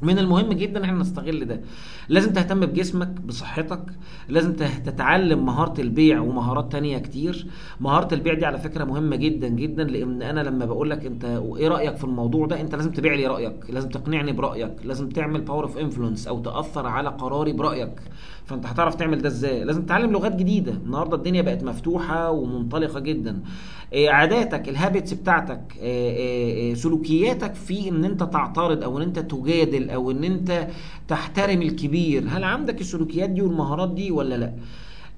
من 0.04 0.20
المهم 0.20 0.54
جدا 0.54 0.84
إحنا 0.84 1.00
نستغل 1.00 1.46
ده. 1.46 1.62
لازم 2.10 2.34
تهتم 2.34 2.60
بجسمك 2.60 3.08
بصحتك 3.22 3.84
لازم 4.30 4.54
تتعلم 4.86 5.46
مهارة 5.46 5.82
البيع 5.82 6.20
ومهارات 6.20 6.72
تانية 6.72 6.98
كتير. 6.98 7.48
مهارة 7.80 8.14
البيع 8.14 8.34
دي 8.34 8.46
على 8.46 8.58
فكرة 8.58 8.84
مهمة 8.84 9.16
جدا 9.16 9.48
جدا 9.48 9.84
لأن 9.84 10.22
أنا 10.22 10.40
لما 10.40 10.66
بقول 10.66 10.90
لك 10.90 11.06
أنت 11.06 11.26
إيه 11.58 11.68
رأيك 11.68 11.96
في 11.96 12.04
الموضوع 12.04 12.48
ده 12.48 12.62
أنت 12.62 12.76
لازم 12.76 12.92
تبيع 12.92 13.14
لي 13.14 13.28
رأيك 13.28 13.56
لازم 13.70 13.90
تقنعني 13.90 14.32
برأيك 14.32 14.74
لازم 14.84 15.10
تعمل 15.10 15.42
power 15.42 15.64
of 15.64 15.78
influence 15.78 16.28
أو 16.28 16.40
تأثر 16.40 16.88
على 16.88 17.10
قراري 17.10 17.54
برأيك. 17.54 18.00
فأنت 18.46 18.66
هتعرف 18.66 18.96
تعمل 18.96 19.22
ده 19.22 19.28
إزاي؟ 19.28 19.64
لازم 19.64 19.82
تتعلم 19.86 20.12
لغات 20.12 20.36
جديدة. 20.36 20.72
النهاردة 20.72 21.18
الدنيا 21.18 21.42
بقت 21.42 21.64
مفتوحة 21.64 22.32
ومنطلقة 22.32 23.00
جدا. 23.00 23.40
عاداتك 23.96 24.70
ال 24.70 24.76
habits 24.76 25.14
بتاعتك 25.14 25.62
إيه، 25.80 26.12
إيه، 26.16 26.54
إيه، 26.54 26.74
سلوكياتك 26.76 27.54
في 27.56 27.90
إن 27.90 28.06
أنت 28.06 28.24
تعترض 28.24 28.84
أو 28.84 28.98
إن 28.98 29.02
أنت 29.02 29.20
تجادل 29.20 29.90
أو 29.90 30.12
إن 30.12 30.24
أنت 30.24 30.68
تحترم 31.08 31.62
الكبير 31.62 32.24
هل 32.30 32.44
عندك 32.44 32.82
السلوكيات 32.82 33.30
دي 33.30 33.42
والمهارات 33.42 33.94
دي 33.94 34.12
ولا 34.12 34.36
لأ 34.36 34.54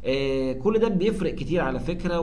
آه، 0.06 0.54
كل 0.54 0.80
ده 0.80 0.88
بيفرق 0.88 1.36
كتير 1.36 1.62
على 1.62 1.80
فكرة. 1.80 2.20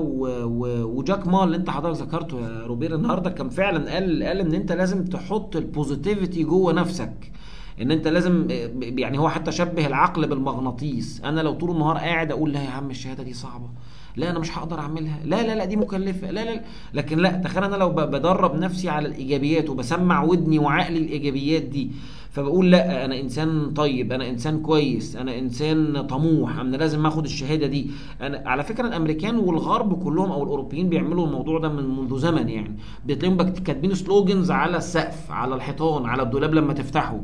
وجاك 0.84 1.26
ما 1.28 1.44
اللي 1.44 1.56
أنت 1.56 1.70
حضرتك 1.70 2.02
ذكرته 2.02 2.40
يا 2.40 2.66
روبير 2.66 2.94
النهارده 2.94 3.30
كان 3.30 3.48
فعلا 3.48 3.92
قال 3.94 4.22
قال 4.22 4.40
إن 4.40 4.54
أنت 4.54 4.72
لازم 4.72 5.04
تحط 5.04 5.56
ال 5.56 5.64
positivity 5.64 6.44
جوه 6.44 6.72
نفسك 6.72 7.32
إن 7.80 7.90
أنت 7.90 8.08
لازم 8.08 8.46
يعني 8.82 9.18
هو 9.18 9.28
حتى 9.28 9.52
شبه 9.52 9.86
العقل 9.86 10.26
بالمغناطيس. 10.26 11.20
أنا 11.24 11.40
لو 11.40 11.52
طول 11.52 11.70
النهار 11.70 11.96
قاعد 11.96 12.30
أقول 12.32 12.52
لا 12.52 12.62
يا 12.62 12.70
عم 12.70 12.90
الشهادة 12.90 13.22
دي 13.22 13.32
صعبة 13.32 13.68
لا 14.16 14.30
أنا 14.30 14.38
مش 14.38 14.58
هقدر 14.58 14.78
أعملها 14.78 15.18
لا 15.24 15.42
لا 15.42 15.54
لا 15.54 15.64
دي 15.64 15.76
مكلفة 15.76 16.30
لا 16.30 16.44
لا 16.44 16.54
لا. 16.54 16.62
لكن 16.94 17.18
لا 17.18 17.30
تخيل 17.30 17.64
أنا 17.64 17.76
لو 17.76 17.88
بدرب 17.90 18.54
نفسي 18.58 18.88
على 18.88 19.08
الإيجابيات 19.08 19.70
وبسمع 19.70 20.22
ودني 20.22 20.58
وعقلي 20.58 20.98
الإيجابيات 20.98 21.62
دي 21.62 21.90
فبقول 22.30 22.70
لا 22.70 23.04
أنا 23.04 23.20
إنسان 23.20 23.70
طيب 23.70 24.12
أنا 24.12 24.28
إنسان 24.28 24.60
كويس 24.62 25.16
أنا 25.16 25.38
إنسان 25.38 26.06
طموح 26.06 26.58
أنا 26.58 26.76
لازم 26.76 27.06
آخد 27.06 27.24
الشهادة 27.24 27.66
دي. 27.66 27.90
أنا 28.20 28.42
على 28.46 28.62
فكرة 28.62 28.86
الأمريكان 28.88 29.36
والغرب 29.36 30.02
كلهم 30.04 30.32
أو 30.32 30.42
الأوروبيين 30.42 30.88
بيعملوا 30.88 31.26
الموضوع 31.26 31.58
ده 31.58 31.68
من 31.68 31.96
منذ 31.96 32.18
زمن 32.18 32.48
يعني. 32.48 32.76
بتلاقيهم 33.06 33.36
كاتبين 33.42 33.94
سلوجنز 33.94 34.50
على 34.50 34.76
السقف 34.76 35.30
على 35.30 35.54
الحيطان 35.54 36.06
على 36.06 36.22
الدولاب 36.22 36.54
لما 36.54 36.72
تفتحه. 36.72 37.20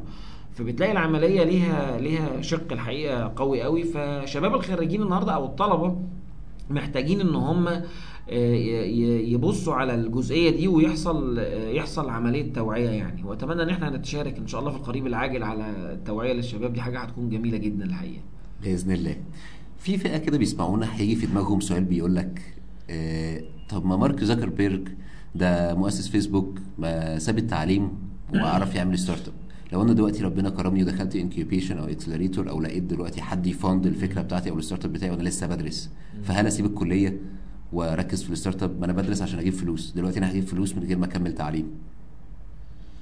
فبتلاقي 0.58 0.92
العملية 0.92 1.44
ليها 1.44 1.98
ليها 2.00 2.40
شق 2.40 2.72
الحقيقة 2.72 3.32
قوي 3.36 3.62
قوي. 3.62 3.84
فشباب 3.84 4.54
الخريجين 4.54 5.02
النهارده 5.02 5.32
أو 5.32 5.44
الطلبة 5.44 5.96
محتاجين 6.70 7.20
إن 7.20 7.34
هم 7.34 7.68
آه، 8.30 8.54
يبصوا 9.34 9.74
على 9.74 9.94
الجزئية 9.94 10.50
دي 10.50 10.68
ويحصل 10.68 11.38
آه، 11.38 11.68
يحصل 11.68 12.10
عملية 12.10 12.52
توعية 12.52 12.88
يعني. 12.90 13.22
وأتمنى 13.24 13.62
إن 13.62 13.68
إحنا 13.68 13.90
نتشارك 13.96 14.36
إن 14.38 14.46
شاء 14.46 14.60
الله 14.60 14.70
في 14.70 14.76
القريب 14.76 15.06
العاجل 15.06 15.42
على 15.42 15.70
التوعية 15.92 16.32
للشباب. 16.32 16.72
دي 16.72 16.80
حاجة 16.80 16.98
هتكون 16.98 17.28
جميلة 17.30 17.58
جدا 17.58 17.84
الحقيقة. 17.84 18.22
بإذن 18.62 18.92
الله. 18.92 19.16
في 19.78 19.98
فئة 19.98 20.18
كده 20.18 20.38
بيسمعونا 20.38 20.96
هيجي 20.96 21.16
في 21.16 21.26
دماغهم 21.26 21.60
سؤال 21.60 21.84
بيقول 21.84 22.16
لك 22.16 22.54
آه 22.90 23.40
طب 23.68 23.86
ما 23.86 23.96
مارك 23.96 24.24
زوكربيرج 24.24 24.88
ده 25.34 25.74
مؤسس 25.74 26.08
فيسبوك 26.08 26.58
ما 26.78 27.18
ساب 27.18 27.38
التعليم 27.38 27.90
وعرف 28.34 28.74
يعمل 28.74 28.98
startup. 28.98 29.34
لو 29.72 29.82
أنا 29.82 29.92
دلوقتي 29.92 30.22
ربنا 30.22 30.50
كرمني 30.50 30.82
ودخلت 30.82 31.16
incubation 31.16 31.78
أو 31.78 31.84
accelerator 31.84 32.50
أو 32.50 32.60
لقيت 32.60 32.82
دلوقتي 32.82 33.22
حد 33.22 33.46
ي 33.46 33.54
fund 33.54 33.86
الفكرة 33.86 34.22
بتاعتي 34.22 34.50
أو 34.50 34.58
ال 34.58 34.84
startup 34.84 34.92
بتاعي 34.92 35.10
وأنا 35.10 35.22
لسه 35.22 35.46
بدرس 35.46 35.90
فهل 36.22 36.46
أسيب 36.46 36.66
الكلية 36.66 37.20
وأركز 37.72 38.22
في 38.22 38.30
ال 38.30 38.62
startup؟ 38.62 38.78
ما 38.80 38.84
أنا 38.84 38.92
بدرس 38.92 39.22
عشان 39.22 39.38
أجيب 39.38 39.52
فلوس. 39.52 39.92
دلوقتي 39.96 40.18
أنا 40.18 40.30
هجيب 40.30 40.44
فلوس 40.44 40.74
من 40.76 40.82
غير 40.84 40.98
ما 40.98 41.06
أكمل 41.06 41.34
تعليم. 41.34 41.66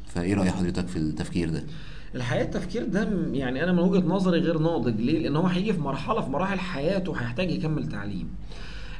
فإيه 0.06 0.34
رأي 0.34 0.50
حضرتك 0.50 0.86
في 0.86 0.96
التفكير 0.96 1.50
ده؟ 1.50 1.64
الحقيقة 2.14 2.44
التفكير 2.44 2.84
ده 2.84 3.08
يعني 3.32 3.64
أنا 3.64 3.72
من 3.72 3.78
وجهة 3.78 4.06
نظري 4.06 4.38
غير 4.38 4.58
ناضج. 4.58 5.00
ليه؟ 5.00 5.18
لأن 5.18 5.36
هو 5.36 5.46
هيجي 5.46 5.72
في 5.72 5.80
مرحلة 5.80 6.20
في 6.20 6.30
مراحل 6.30 6.58
حياته 6.58 7.12
هيحتاج 7.12 7.50
يكمل 7.50 7.88
تعليم. 7.88 8.28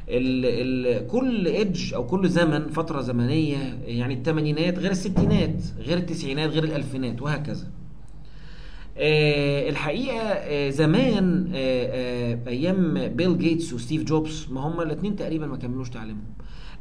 ال 0.09 0.45
ال 0.45 1.07
كل 1.07 1.47
ايدج 1.47 1.93
أو 1.93 2.05
كل 2.05 2.29
زمن 2.29 2.67
فترة 2.67 3.01
زمنية 3.01 3.79
يعني 3.85 4.13
الثمانينات 4.13 4.79
غير 4.79 4.91
الستينات 4.91 5.63
غير 5.79 5.97
التسعينات 5.97 6.49
غير 6.49 6.63
الألفينات 6.63 7.21
وهكذا. 7.21 7.67
آه، 8.97 9.69
الحقيقة 9.69 10.19
آه، 10.21 10.69
زمان 10.69 11.51
آه، 11.55 12.33
آه، 12.35 12.49
أيام 12.49 13.07
بيل 13.07 13.37
جيتس 13.37 13.73
وستيف 13.73 14.03
جوبز 14.03 14.47
ما 14.51 14.61
هم 14.61 14.81
الاثنين 14.81 15.15
تقريبا 15.15 15.47
ما 15.47 15.57
كملوش 15.57 15.89
تعليمهم. 15.89 16.23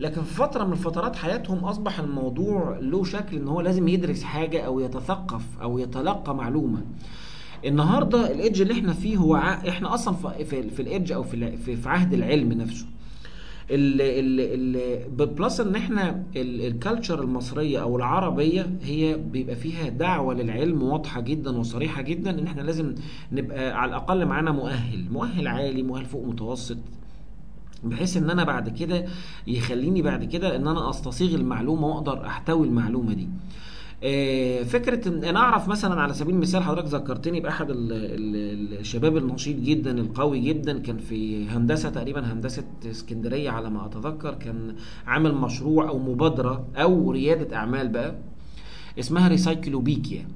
لكن 0.00 0.22
في 0.22 0.34
فترة 0.34 0.64
من 0.64 0.74
فترات 0.74 1.16
حياتهم 1.16 1.58
أصبح 1.58 1.98
الموضوع 1.98 2.78
له 2.80 3.04
شكل 3.04 3.36
إن 3.36 3.48
هو 3.48 3.60
لازم 3.60 3.88
يدرس 3.88 4.22
حاجة 4.22 4.60
أو 4.60 4.80
يتثقف 4.80 5.42
أو 5.62 5.78
يتلقى 5.78 6.34
معلومة. 6.34 6.82
النهارده 7.64 8.30
الايدج 8.30 8.60
اللي 8.60 8.72
إحنا 8.74 8.92
فيه 8.92 9.16
هو 9.16 9.34
ع... 9.34 9.68
إحنا 9.68 9.94
أصلا 9.94 10.14
في 10.14 10.44
في, 10.44 10.70
في 10.70 10.82
الايدج 10.82 11.12
أو 11.12 11.22
في 11.22 11.56
في 11.76 11.88
عهد 11.88 12.14
العلم 12.14 12.52
نفسه. 12.52 12.86
ال 13.70 14.00
ال 14.00 14.40
ال 14.76 15.26
plus 15.26 15.60
إن 15.60 15.76
إحنا 15.76 16.22
ال 16.36 16.47
culture 16.47 17.22
المصرية 17.22 17.82
أو 17.82 17.96
العربية 17.96 18.70
هي 18.82 19.16
بيبقى 19.16 19.56
فيها 19.56 19.88
دعوة 19.88 20.34
للعلم 20.34 20.82
واضحة 20.82 21.20
جدا 21.20 21.58
وصريحة 21.58 22.02
جدا 22.02 22.30
إن 22.38 22.46
إحنا 22.46 22.62
لازم 22.62 22.94
نبقى 23.32 23.80
على 23.80 23.88
الأقل 23.88 24.26
معانا 24.26 24.52
مؤهل 24.52 25.04
مؤهل 25.12 25.46
عالي 25.48 25.82
مؤهل 25.82 26.04
فوق 26.04 26.24
متوسط. 26.26 26.76
بحيث 27.84 28.16
إن 28.16 28.30
أنا 28.30 28.44
بعد 28.44 28.68
كده 28.68 29.04
يخليني 29.46 30.02
بعد 30.02 30.24
كده 30.24 30.56
إن 30.56 30.68
أنا 30.68 30.90
أستسيغ 30.90 31.34
المعلومة 31.34 31.86
وأقدر 31.86 32.26
أحتوي 32.26 32.66
المعلومة 32.66 33.12
دي. 33.14 33.28
فكرة 34.64 35.08
ان 35.08 35.24
أنا 35.24 35.38
أعرف 35.38 35.68
مثلا 35.68 36.00
على 36.00 36.14
سبيل 36.14 36.34
المثال 36.34 36.62
حضرتك 36.62 36.86
ذكرتني 36.88 37.40
بأحد 37.40 37.70
ال- 37.70 37.92
ال- 37.92 38.78
الشباب 38.78 39.16
النشيط 39.16 39.56
جدا 39.56 39.98
القوي 39.98 40.40
جدا 40.40 40.78
كان 40.78 40.98
في 40.98 41.48
هندسة 41.48 41.90
تقريبا 41.90 42.32
هندسة 42.32 42.64
اسكندرية 42.90 43.50
على 43.50 43.70
ما 43.70 43.86
أتذكر 43.86 44.34
كان 44.34 44.74
عامل 45.06 45.34
مشروع 45.34 45.88
أو 45.88 45.98
مبادرة 45.98 46.66
أو 46.76 47.10
ريادة 47.10 47.56
أعمال 47.56 47.88
بقى 47.88 48.14
اسمها 48.98 49.28
Recyclobekia 49.28 50.26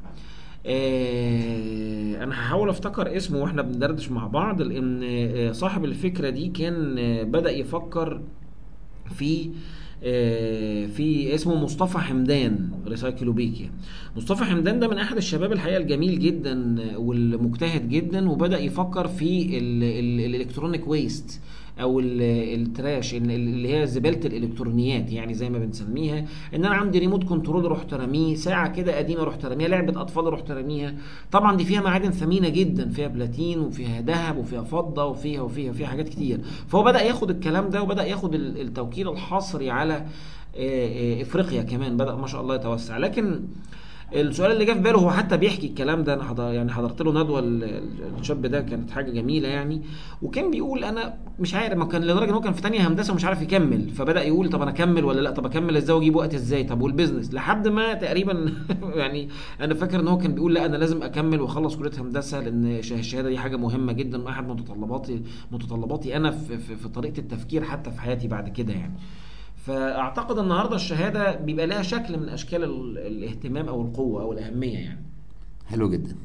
آه، 0.66 2.22
أنا 2.24 2.34
هحاول 2.34 2.68
أفتكر 2.68 3.16
اسمه 3.16 3.38
وإحنا 3.42 3.62
بندردش 3.62 4.10
مع 4.10 4.26
بعض 4.26 4.62
لأن 4.62 5.00
آه، 5.04 5.52
صاحب 5.52 5.84
الفكرة 5.84 6.30
دي 6.30 6.48
كان 6.48 6.98
آه، 6.98 7.22
بدأ 7.22 7.50
يفكر 7.50 8.20
في 9.14 9.44
آه، 9.44 9.50
في 10.86 11.30
اسمه 11.34 11.54
مصطفى 11.64 11.98
حمدان 11.98 12.68
Recyclobekia 12.86 13.70
مصطفى 14.16 14.44
حمدان 14.44 14.80
ده 14.80 14.88
من 14.88 14.98
أحد 14.98 15.16
الشباب 15.16 15.52
الحقيقة 15.52 15.76
الجميل 15.78 16.18
جدا 16.18 16.76
والمجتهد 16.96 17.88
جدا 17.88 18.30
وبدأ 18.30 18.58
يفكر 18.58 19.08
في 19.08 19.58
ال- 19.58 19.82
ال- 19.82 20.20
ال 20.34 20.39
electronic 20.39 20.88
waste 20.88 21.40
أو 21.80 22.00
ال- 22.00 22.60
ال 22.60 22.69
trash 22.69 23.14
ال- 23.14 23.30
اللي 23.30 23.74
هي 23.80 23.86
زبالة 23.86 24.26
الإلكترونيات 24.26 25.12
يعني 25.12 25.34
زي 25.34 25.50
ما 25.50 25.58
بنسميها. 25.58 26.18
إن 26.54 26.64
أنا 26.64 26.74
عندي 26.74 26.98
remote 26.98 27.24
control 27.24 27.70
رحت 27.72 27.94
راميه 27.94 28.34
ساعة 28.34 28.72
كده 28.72 28.98
قديمة 28.98 29.24
رحت 29.24 29.44
راميها 29.44 29.68
لعبة 29.68 30.00
أطفال 30.00 30.32
رحت 30.32 30.50
راميها 30.50 30.94
طبعا 31.32 31.56
دي 31.56 31.64
فيها 31.64 31.80
معادن 31.80 32.10
ثمينة 32.10 32.48
جدا 32.48 32.88
فيها 32.88 33.08
بلاتين 33.08 33.58
وفيها 33.60 34.00
ذهب 34.00 34.36
وفيها 34.36 34.62
فضة 34.62 35.04
وفيها 35.04 35.42
وفيها 35.42 35.70
وفيها 35.70 35.86
حاجات 35.86 36.08
كتير. 36.08 36.40
فهو 36.68 36.82
بدأ 36.84 37.02
ياخد 37.02 37.30
الكلام 37.30 37.70
ده 37.70 37.82
وبدأ 37.82 38.04
ياخد 38.06 38.34
ال- 38.34 38.60
التوكيل 38.60 39.08
الحصري 39.08 39.70
على 39.70 40.06
إفريقيا 41.22 41.62
كمان 41.62 41.96
بدأ 41.96 42.14
ما 42.14 42.26
شاء 42.26 42.40
الله 42.40 42.54
يتوسع. 42.54 42.98
لكن 42.98 43.40
السؤال 44.14 44.52
اللي 44.52 44.64
جه 44.64 44.72
في 44.72 44.78
باله 44.78 44.98
هو 44.98 45.10
حتى 45.10 45.36
بيحكي 45.36 45.66
الكلام 45.66 46.04
ده 46.04 46.14
أنا 46.14 46.24
حضر 46.24 46.52
يعني 46.52 46.72
حضرت 46.72 47.02
له 47.02 47.22
ندوة 47.22 47.38
ال- 47.38 47.64
ال- 47.64 48.18
الشاب 48.20 48.46
ده 48.46 48.60
كانت 48.60 48.90
حاجة 48.90 49.10
جميلة 49.10 49.48
يعني. 49.48 49.82
وكان 50.22 50.50
بيقول 50.50 50.84
أنا 50.84 51.14
مش 51.40 51.54
عارف 51.54 51.78
ما 51.78 51.84
كان 51.84 52.02
لدرجة 52.04 52.28
إن 52.28 52.34
هو 52.34 52.40
كان 52.40 52.52
في 52.52 52.62
تانية 52.62 52.88
هندسة 52.88 53.12
ومش 53.12 53.24
عارف 53.24 53.42
يكمل. 53.42 53.90
فبدأ 53.90 54.22
يقول 54.24 54.48
طب 54.48 54.62
أنا 54.62 54.70
أكمل 54.70 55.04
ولا 55.04 55.20
لأ؟ 55.20 55.30
طب 55.30 55.46
أكمل 55.46 55.76
إزاي 55.76 55.96
وأجيب 55.96 56.16
وقت 56.16 56.34
إزاي؟ 56.34 56.64
طب 56.64 56.80
والبيزنس 56.82 57.34
لحد 57.34 57.68
ما 57.68 57.94
تقريبا 57.94 58.52
يعني 58.94 59.28
أنا 59.60 59.74
فاكر 59.74 60.00
إن 60.00 60.08
هو 60.08 60.18
كان 60.18 60.34
بيقول 60.34 60.54
لأ 60.54 60.66
أنا 60.66 60.76
لازم 60.76 61.02
أكمل 61.02 61.40
وأخلص 61.40 61.76
كلية 61.76 61.92
هندسة 62.00 62.40
لأن 62.40 62.82
شه- 62.82 62.98
الشهادة 62.98 63.28
دي 63.28 63.38
حاجة 63.38 63.56
مهمة 63.56 63.92
جدا 63.92 64.22
وأحد 64.22 64.48
متطلباتي 64.48 65.22
متطلباتي 65.52 66.16
أنا 66.16 66.30
في, 66.30 66.58
في, 66.58 66.76
في 66.76 66.88
طريقة 66.88 67.18
التفكير 67.18 67.64
حتى 67.64 67.90
في 67.90 68.00
حياتي 68.00 68.28
بعد 68.28 68.48
كده 68.48 68.72
يعني. 68.72 68.92
فأعتقد 69.66 70.38
النهارده 70.38 70.76
الشهادة 70.76 71.36
بيبقى 71.36 71.66
لها 71.66 71.82
شكل 71.82 72.18
من 72.18 72.28
أشكال 72.28 72.64
ال- 72.64 72.98
الاهتمام 72.98 73.68
أو 73.68 73.82
القوة 73.82 74.22
أو 74.22 74.32
الأهمية 74.32 74.78
يعني. 74.78 75.00
حلو 75.66 75.90
جدا. 75.90 76.16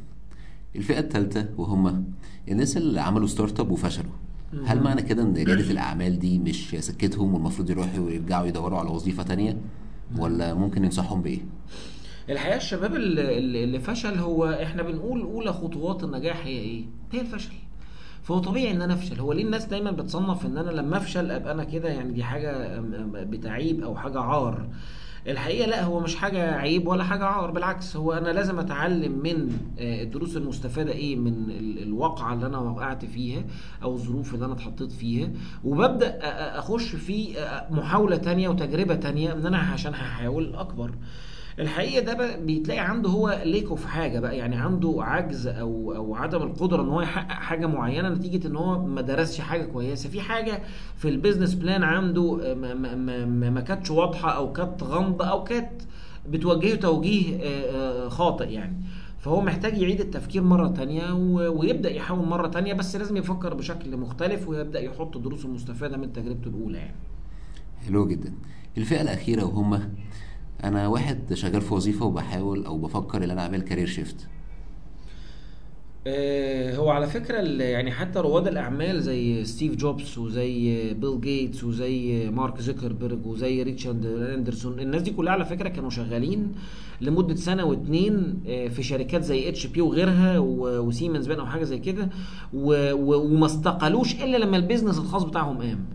الفئة 0.75 0.99
الثالثة 0.99 1.49
وهم 1.57 2.05
الناس 2.49 2.77
اللي 2.77 3.01
عملوا 3.01 3.27
startup 3.27 3.71
وفشلوا. 3.71 4.11
هل 4.65 4.83
معنى 4.83 5.01
كده 5.01 5.23
إن 5.23 5.33
ريادة 5.33 5.71
الأعمال 5.71 6.19
دي 6.19 6.39
مش 6.39 6.69
سكتهم 6.79 7.33
والمفروض 7.33 7.69
يروحوا 7.69 7.99
ويرجعوا 8.05 8.45
يدوروا 8.45 8.79
على 8.79 8.89
وظيفة 8.89 9.23
تانية؟ 9.23 9.57
ولا 10.17 10.53
ممكن 10.53 10.83
ينصحهم 10.85 11.21
بإيه؟ 11.21 11.39
الحقيقة 12.29 12.57
الشباب 12.57 12.95
اللي 12.95 13.79
فشل 13.79 14.13
هو 14.19 14.45
إحنا 14.45 14.83
بنقول 14.83 15.21
أولى 15.21 15.53
خطوات 15.53 16.03
النجاح 16.03 16.45
هي 16.45 16.51
إيه؟ 16.59 16.85
هي 17.11 17.21
الفشل. 17.21 17.53
فهو 18.25 18.39
طبيعي 18.39 18.71
إن 18.71 18.81
أنا 18.81 18.93
أفشل. 18.93 19.19
هو 19.19 19.33
ليه 19.33 19.43
الناس 19.43 19.65
دايما 19.65 19.91
بتصنف 19.91 20.45
إن 20.45 20.57
أنا 20.57 20.71
لما 20.71 20.97
أفشل 20.97 21.31
أبقى 21.31 21.53
أنا 21.53 21.63
كده 21.63 21.89
يعني 21.89 22.13
دي 22.13 22.23
حاجة 22.23 22.79
بتعيب 23.23 23.83
أو 23.83 23.95
حاجة 23.95 24.19
عار؟ 24.19 24.67
الحقيقة 25.27 25.67
لا 25.67 25.83
هو 25.83 25.99
مش 25.99 26.15
حاجة 26.15 26.55
عيب 26.55 26.87
ولا 26.87 27.03
حاجة 27.03 27.25
عار 27.25 27.51
بالعكس 27.51 27.95
هو 27.95 28.13
أنا 28.13 28.29
لازم 28.29 28.59
أتعلم 28.59 29.11
من 29.23 29.57
آه، 29.79 30.03
الدروس 30.03 30.37
المستفادة 30.37 30.91
إيه 30.91 31.15
من 31.15 31.33
ال- 31.49 31.81
الواقعة 31.83 32.33
اللي 32.33 32.45
أنا 32.45 32.57
وقعت 32.59 33.05
فيها 33.05 33.43
أو 33.83 33.93
الظروف 33.93 34.33
اللي 34.33 34.45
أنا 34.45 34.53
اتحطيت 34.53 34.91
فيها 34.91 35.29
وببدأ 35.63 36.19
أخش 36.59 36.95
في 36.95 37.39
آه، 37.39 37.67
محاولة 37.73 38.17
تانية 38.17 38.49
وتجربة 38.49 38.95
تانية 38.95 39.33
إن 39.33 39.45
أنا 39.45 39.57
عشان 39.57 39.93
هحاول 39.93 40.55
أكبر. 40.55 40.91
الحقيقة 41.59 42.05
ده 42.05 42.13
بقى 42.13 42.45
بيتلاقي 42.45 42.79
عنده 42.79 43.09
هو 43.09 43.41
ليكو 43.45 43.75
في 43.75 43.87
حاجة 43.87 44.19
بقى 44.19 44.37
يعني 44.37 44.55
عنده 44.55 44.95
عجز 44.99 45.47
أو 45.47 45.95
أو 45.95 46.15
عدم 46.15 46.41
القدرة 46.41 46.81
إن 46.81 46.89
هو 46.89 47.01
يحقق 47.01 47.31
حاجة 47.31 47.65
معينة 47.65 48.09
نتيجة 48.09 48.47
إن 48.47 48.55
هو 48.55 48.85
ما 48.85 49.01
درسش 49.01 49.41
حاجة 49.41 49.65
كويسة. 49.65 50.09
في 50.09 50.21
حاجة 50.21 50.61
في 50.97 51.09
ال 51.09 51.14
business 51.14 51.53
plan 51.53 51.83
عنده 51.83 52.55
ما, 52.55 52.73
ما, 52.73 52.95
ما, 52.95 53.49
ما, 53.49 53.61
كانتش 53.61 53.91
واضحة 53.91 54.29
أو 54.31 54.51
كانت 54.53 54.83
غامضة 54.83 55.25
أو 55.25 55.43
كانت 55.43 55.81
بتوجهه 56.29 56.75
توجيه 56.75 57.37
آه، 57.37 58.05
آه، 58.05 58.09
خاطئ 58.09 58.51
يعني. 58.51 58.75
فهو 59.19 59.41
محتاج 59.41 59.77
يعيد 59.77 59.99
التفكير 59.99 60.41
مرة 60.43 60.67
تانية 60.67 61.13
ويبدأ 61.49 61.91
يحاول 61.91 62.27
مرة 62.27 62.47
تانية 62.47 62.73
بس 62.73 62.95
لازم 62.95 63.17
يفكر 63.17 63.53
بشكل 63.53 63.97
مختلف 63.97 64.47
ويبدأ 64.47 64.79
يحط 64.79 65.15
الدروس 65.15 65.45
المستفادة 65.45 65.97
من 65.97 66.13
تجربته 66.13 66.47
الأولى 66.47 66.77
يعني. 66.77 66.95
حلو 67.87 68.07
جدا. 68.07 68.33
الفئة 68.77 69.01
الأخيرة 69.01 69.43
وهم 69.45 69.95
أنا 70.65 70.87
واحد 70.87 71.33
شغال 71.33 71.61
في 71.61 71.73
وظيفة 71.73 72.05
وبحاول 72.05 72.65
أو 72.65 72.77
بفكر 72.77 73.23
إن 73.23 73.29
أنا 73.31 73.41
أعمل 73.41 73.61
career 73.61 73.87
shift 73.87 74.27
آه، 76.07 76.75
هو 76.75 76.89
على 76.89 77.07
فكرة 77.07 77.39
ال- 77.39 77.61
يعني 77.61 77.91
حتى 77.91 78.19
رواد 78.19 78.47
الأعمال 78.47 79.01
زي 79.01 79.45
ستيف 79.45 79.75
جوبز 79.75 80.17
وزي 80.17 80.93
بيل 80.93 81.21
جيتس 81.21 81.63
وزي 81.63 82.29
مارك 82.29 82.61
زوكربيرج 82.61 83.25
وزي 83.25 83.63
ريتشارد 83.63 84.05
أندرسون 84.05 84.79
الناس 84.79 85.01
دي 85.01 85.11
كلها 85.11 85.33
على 85.33 85.45
فكرة 85.45 85.69
كانوا 85.69 85.89
شغالين 85.89 86.51
لمدة 87.01 87.35
سنة 87.35 87.65
واتنين 87.65 88.39
آه، 88.47 88.67
في 88.67 88.83
شركات 88.83 89.23
زي 89.23 89.49
HP 89.49 89.81
وغيرها 89.81 90.39
وسيمنز 90.39 91.27
بان 91.27 91.39
أو 91.39 91.45
حاجة 91.45 91.63
زي 91.63 91.79
كده 91.79 92.09
وما 92.53 93.45
استقالوش 93.45 94.15
إلا 94.15 94.37
لما 94.37 94.57
ال 94.57 94.62
business 94.62 94.97
الخاص 94.97 95.23
بتاعهم 95.23 95.57
قام. 95.57 95.85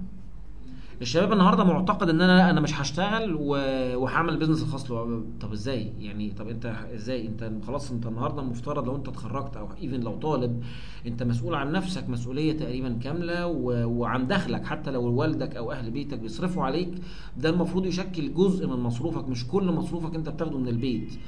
الشباب 1.01 1.33
النهارده 1.33 1.65
معتقد 1.65 2.09
ان 2.09 2.21
أنا 2.21 2.51
أنا 2.51 2.61
مش 2.61 2.81
هشتغل 2.81 3.35
وهعمل 3.41 4.37
business 4.37 4.63
الخاص 4.63 4.91
له. 4.91 5.25
طب 5.41 5.53
إزاي؟ 5.53 5.93
يعني 5.99 6.31
طب 6.31 6.49
انت 6.49 6.67
إزاي؟ 6.95 7.27
انت 7.27 7.51
خلاص 7.67 7.91
انت 7.91 8.07
النهارده 8.07 8.43
المفترض 8.43 8.87
لو 8.87 8.97
انت 8.97 9.09
اتخرجت 9.09 9.57
أو 9.57 9.69
ايفن 9.83 10.01
لو 10.01 10.17
طالب 10.17 10.63
انت 11.07 11.23
مسؤول 11.23 11.55
عن 11.55 11.73
نفسك 11.73 12.09
مسؤولية 12.09 12.53
تقريبا 12.53 12.99
كاملة 13.03 13.47
و... 13.47 13.87
وعن 13.89 14.27
دخلك. 14.27 14.65
حتى 14.67 14.91
لو 14.91 15.05
والدك 15.13 15.57
أو 15.57 15.73
أهل 15.73 15.91
بيتك 15.91 16.19
بيصرفوا 16.19 16.65
عليك 16.65 16.91
ده 17.37 17.51
المفروض 17.51 17.87
يشكل 17.87 18.35
جزء 18.35 18.67
من 18.67 18.77
مصروفك. 18.77 19.29
مش 19.29 19.47
كل 19.49 19.65
مصروفك 19.65 20.15
انت 20.15 20.29
بتاخده 20.29 20.59
من 20.59 20.69
البيت. 20.69 21.19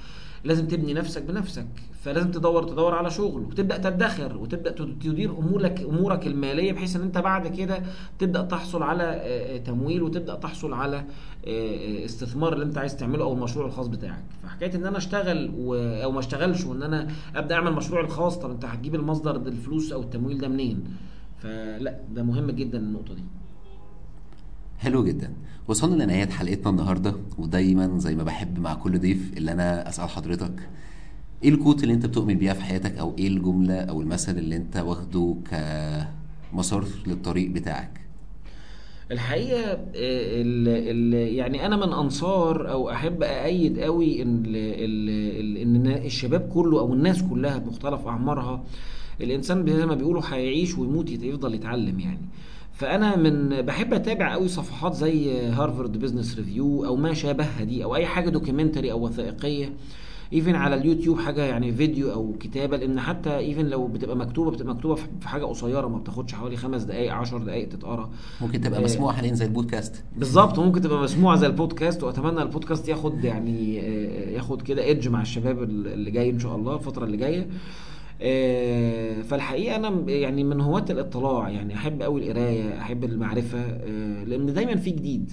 لازم 0.44 0.66
تبني 0.66 0.94
نفسك 0.94 1.22
بنفسك. 1.22 1.66
فلازم 2.02 2.30
تدور 2.30 2.62
تدور 2.62 2.94
على 2.94 3.10
شغل 3.10 3.42
وتبدأ 3.42 3.76
تدخر 3.76 4.36
وتبدأ 4.36 4.70
تدير 4.70 5.30
امورك 5.38 5.80
أمورك 5.80 6.26
المالية 6.26 6.72
بحيث 6.72 6.96
إن 6.96 7.02
أنت 7.02 7.18
بعد 7.18 7.48
كده 7.56 7.82
تبدأ 8.18 8.42
تحصل 8.42 8.82
على 8.82 9.02
آه، 9.04 9.54
آه، 9.54 9.58
تمويل 9.58 10.02
وتبدأ 10.02 10.34
تحصل 10.34 10.72
على 10.72 10.96
آه، 11.46 12.04
استثمار 12.04 12.52
اللي 12.52 12.64
أنت 12.64 12.78
عايز 12.78 12.96
تعمله 12.96 13.24
أو 13.24 13.32
المشروع 13.32 13.66
الخاص 13.66 13.86
بتاعك. 13.86 14.24
فحكاية 14.42 14.74
إن 14.74 14.86
أنا 14.86 14.98
أشتغل 14.98 15.52
و... 15.56 15.74
أو 15.74 16.12
ما 16.12 16.18
أشتغلش 16.18 16.64
وإن 16.64 16.82
أنا 16.82 17.08
أبدأ 17.36 17.54
أعمل 17.54 17.72
مشروعي 17.72 18.04
الخاص 18.04 18.38
طب 18.38 18.50
أنت 18.50 18.64
هتجيب 18.64 18.94
المصدر 18.94 19.36
الفلوس 19.36 19.92
أو 19.92 20.00
التمويل 20.00 20.38
ده 20.38 20.48
منين؟ 20.48 20.84
فلا 21.38 22.00
ده 22.10 22.22
مهم 22.22 22.50
جدا 22.50 22.78
النقطة 22.78 23.14
دي. 23.14 23.22
حلو 24.82 25.04
جدا. 25.04 25.32
وصلنا 25.68 26.02
لنهاية 26.04 26.28
حلقتنا 26.28 26.70
النهاردة 26.70 27.14
ودايما 27.38 27.98
زي 27.98 28.14
ما 28.14 28.22
بحب 28.22 28.58
مع 28.58 28.74
كل 28.74 28.98
ضيف 28.98 29.32
اللي 29.36 29.52
أنا 29.52 29.88
أسأل 29.88 30.08
حضرتك 30.08 30.68
إيه 31.44 31.50
الكوت 31.50 31.82
اللي 31.82 31.94
أنت 31.94 32.06
بتؤمن 32.06 32.34
بيها 32.34 32.54
في 32.54 32.62
حياتك؟ 32.62 32.98
أو 32.98 33.14
إيه 33.18 33.28
الجملة 33.28 33.74
أو 33.80 34.00
المثل 34.00 34.38
اللي 34.38 34.56
أنت 34.56 34.76
واخده 34.76 35.36
كمسار 36.52 36.84
للطريق 37.06 37.50
بتاعك؟ 37.50 38.00
الحقيقة 39.10 39.72
ال 39.72 40.68
ال 40.68 41.34
يعني 41.34 41.66
أنا 41.66 41.76
من 41.76 41.92
أنصار 41.92 42.70
أو 42.70 42.90
أحب 42.90 43.22
أأيد 43.22 43.78
قوي 43.78 44.22
إن 44.22 44.42
ال 44.46 45.56
إن 45.56 45.86
الشباب 45.86 46.40
كله 46.54 46.80
أو 46.80 46.92
الناس 46.94 47.22
كلها 47.22 47.58
بمختلف 47.58 48.06
أعمارها 48.06 48.64
الإنسان 49.20 49.66
زي 49.66 49.86
ما 49.86 49.94
بيقولوا 49.94 50.22
هيعيش 50.30 50.78
ويموت 50.78 51.10
يفضل 51.10 51.54
يتعلم 51.54 52.00
يعني. 52.00 52.20
فأنا 52.82 53.16
من 53.16 53.62
بحب 53.62 53.94
أتابع 53.94 54.32
قوي 54.32 54.48
صفحات 54.48 54.94
زي 54.94 55.46
Harvard 55.48 55.98
Business 55.98 56.36
Review 56.36 56.84
أو 56.86 56.96
ما 56.96 57.14
شابهها 57.14 57.64
دي 57.64 57.84
أو 57.84 57.96
أي 57.96 58.06
حاجة 58.06 58.30
documentary 58.30 58.92
أو 58.92 59.04
وثائقية. 59.04 59.72
even 60.32 60.54
على 60.54 60.74
اليوتيوب 60.74 61.18
حاجة 61.18 61.42
يعني 61.44 61.72
فيديو 61.72 62.12
أو 62.12 62.34
كتابة 62.40 62.76
لأن 62.76 63.00
حتى 63.00 63.36
even 63.38 63.66
لو 63.66 63.86
بتبقى 63.86 64.16
مكتوبة 64.16 64.50
بتبقى 64.50 64.74
مكتوبة 64.74 64.94
في 65.20 65.28
حاجة 65.28 65.44
قصيرة 65.44 65.86
ما 65.88 65.98
بتاخدش 65.98 66.34
حوالي 66.34 66.56
خمس 66.56 66.82
دقائق 66.82 67.12
10 67.12 67.38
دقائق 67.38 67.68
تتقرأ. 67.68 68.10
ممكن 68.40 68.60
تبقى 68.60 68.80
آه، 68.80 68.84
مسموعه 68.84 69.16
حاليا 69.16 69.34
زي 69.34 69.44
البودكاست. 69.44 70.04
بالظبط 70.16 70.58
ممكن 70.58 70.80
تبقى 70.80 71.02
مسموعه 71.02 71.36
زي 71.36 71.46
البودكاست 71.46 72.02
وأتمنى 72.02 72.42
البودكاست 72.42 72.88
ياخد 72.88 73.24
يعني 73.24 73.80
آه، 73.80 74.30
ياخد 74.30 74.62
كده 74.62 74.82
ايدج 74.84 75.08
مع 75.08 75.22
الشباب 75.22 75.62
اللي 75.62 76.10
جاي 76.10 76.30
إن 76.30 76.38
شاء 76.38 76.56
الله 76.56 76.74
الفترة 76.74 77.04
اللي 77.04 77.16
جاية. 77.16 77.40
آه، 77.40 77.46
فالحقيقة 79.22 79.76
أنا 79.76 80.10
يعني 80.10 80.44
من 80.44 80.60
هواة 80.60 80.84
الاطلاع 80.90 81.48
يعني 81.48 81.74
أحب 81.74 82.02
قوي 82.02 82.22
القراية 82.30 82.80
أحب 82.80 83.04
المعرفة 83.04 83.58
آه، 83.58 84.24
لأن 84.24 84.52
دايما 84.54 84.76
في 84.76 84.90
جديد. 84.90 85.32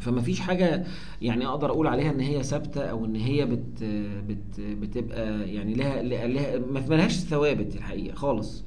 فما 0.00 0.20
فيش 0.20 0.40
حاجة 0.40 0.84
يعني 1.22 1.46
أقدر 1.46 1.70
أقول 1.70 1.86
عليها 1.86 2.10
إن 2.10 2.20
هي 2.20 2.42
ثابتة 2.42 2.80
أو 2.80 3.04
إن 3.04 3.16
هي 3.16 3.46
بت 3.46 3.84
بت 4.28 4.60
بتبقى 4.60 5.50
يعني 5.54 5.74
لها 5.74 6.02
لها 6.02 6.58
ما 6.58 6.84
ملهاش 6.88 7.16
ثوابت 7.16 7.76
الحقيقة 7.76 8.14
خالص. 8.14 8.64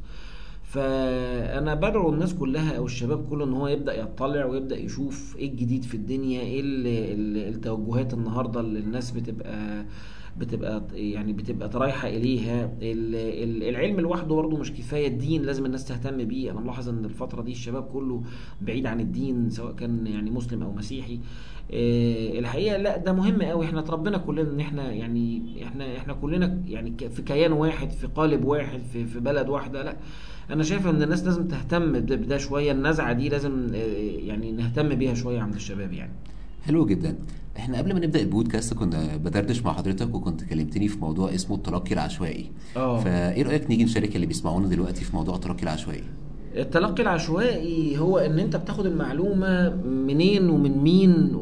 فأنا 0.64 1.74
بدعو 1.74 2.14
الناس 2.14 2.34
كلها 2.34 2.78
أو 2.78 2.86
الشباب 2.86 3.30
كله 3.30 3.46
إن 3.46 3.54
هو 3.54 3.68
يبدأ 3.68 4.00
يطلع 4.02 4.46
ويبدأ 4.46 4.78
يشوف 4.78 5.36
إيه 5.38 5.50
الجديد 5.52 5.84
في 5.84 5.96
الدنيا 5.96 6.42
إيه 6.42 6.62
ال- 6.62 6.88
ال- 6.88 7.54
التوجهات 7.56 8.14
النهارده 8.14 8.60
اللي 8.60 8.80
الناس 8.80 9.12
بتبقى 9.12 9.86
بتبقى 10.38 10.84
يعني 10.94 11.34
بتبقى 11.34 11.70
رايحة 11.74 12.08
إليها. 12.08 12.66
ال- 12.82 13.16
ال- 13.16 13.64
العلم 13.70 14.00
لوحده 14.00 14.36
برضه 14.36 14.58
مش 14.58 14.72
كفاية. 14.74 15.08
الدين 15.08 15.42
لازم 15.44 15.66
الناس 15.66 15.86
تهتم 15.86 16.24
بيه. 16.24 16.52
أنا 16.52 16.60
ملاحظ 16.60 16.90
إن 16.90 17.06
الفترة 17.06 17.42
دي 17.42 17.52
الشباب 17.52 17.84
كله 17.84 18.24
بعيد 18.62 18.86
عن 18.86 19.00
الدين 19.00 19.50
سواء 19.50 19.74
كان 19.74 20.08
يعني 20.08 20.32
مسلم 20.32 20.64
أو 20.64 20.72
مسيحي. 20.72 21.20
آه، 21.74 22.40
الحقيقة 22.40 22.78
لا 22.78 22.98
ده 22.98 23.14
مهم 23.14 23.42
قوي 23.42 23.66
إحنا 23.66 23.80
اتربينا 23.80 24.18
كلنا 24.18 24.42
إن 24.52 24.60
إحنا 24.60 24.92
يعني 24.92 25.42
إحنا 25.64 25.98
إحنا 25.98 26.14
كلنا 26.14 26.62
يعني 26.68 26.94
في 27.10 27.22
كيان 27.22 27.52
واحد 27.52 27.90
في 27.92 28.08
قالب 28.08 28.46
واحد 28.46 28.80
في 28.82 29.06
في 29.06 29.20
بلد 29.20 29.50
واحدة. 29.50 29.84
لا 29.84 29.98
أنا 30.50 30.64
شايف 30.64 30.88
إن 30.88 31.04
الناس 31.04 31.26
لازم 31.26 31.48
تهتم 31.48 31.92
بده 31.92 32.16
بده 32.16 32.38
شوية. 32.38 32.72
النزعة 32.72 33.14
دي 33.14 33.30
لازم 33.30 33.68
آه، 33.74 33.78
يعني 34.28 34.52
نهتم 34.52 34.96
بيها 34.96 35.14
شوية 35.14 35.40
عند 35.42 35.56
الشباب 35.56 35.94
يعني. 35.94 36.12
حلو 36.64 36.86
جدا. 36.86 37.18
إحنا 37.58 37.78
قبل 37.78 37.94
ما 37.94 38.00
نبدأ 38.00 38.20
البودكاست 38.22 38.74
كنا 38.74 39.18
بدردش 39.18 39.62
مع 39.64 39.74
حضرتك 39.74 40.16
وكنت 40.16 40.44
كلمتني 40.44 40.88
في 40.88 41.00
موضوع 41.00 41.34
اسمه 41.36 41.56
التلقي 41.56 41.94
العشوائي. 41.94 42.52
آه. 42.78 43.00
فإيه 43.00 43.44
رأيك 43.44 43.70
نيجي 43.70 43.84
نشارك 43.84 44.16
اللي 44.16 44.28
بيسمعونا 44.28 44.68
دلوقتي 44.68 45.06
في 45.06 45.16
موضوع 45.16 45.36
التلقي 45.36 45.64
العشوائي؟ 45.64 46.04
التلقي 46.58 47.04
العشوائي 47.04 47.98
هو 47.98 48.18
إن 48.18 48.40
أنت 48.40 48.56
بتاخد 48.56 48.86
المعلومة 48.86 49.76
منين 49.86 50.50
ومن 50.50 50.78
مين 50.78 51.36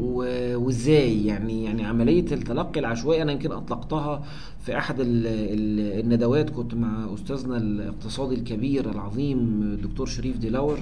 وإزاي. 0.55 1.25
يعني 1.25 1.63
يعني 1.63 1.85
عملية 1.85 2.25
التلقي 2.31 2.79
العشوائي 2.79 3.21
أنا 3.21 3.31
يمكن 3.31 3.51
أطلقتها 3.51 4.23
في 4.61 4.77
أحد 4.77 4.99
ال- 4.99 5.07
ال- 5.27 5.99
الندوات. 6.05 6.49
كنت 6.49 6.73
مع 6.75 7.13
أستاذنا 7.13 7.57
الاقتصادي 7.57 8.35
الكبير 8.35 8.89
العظيم 8.91 9.37
الدكتور 9.61 10.05
شريف 10.05 10.37
ديلاور. 10.37 10.79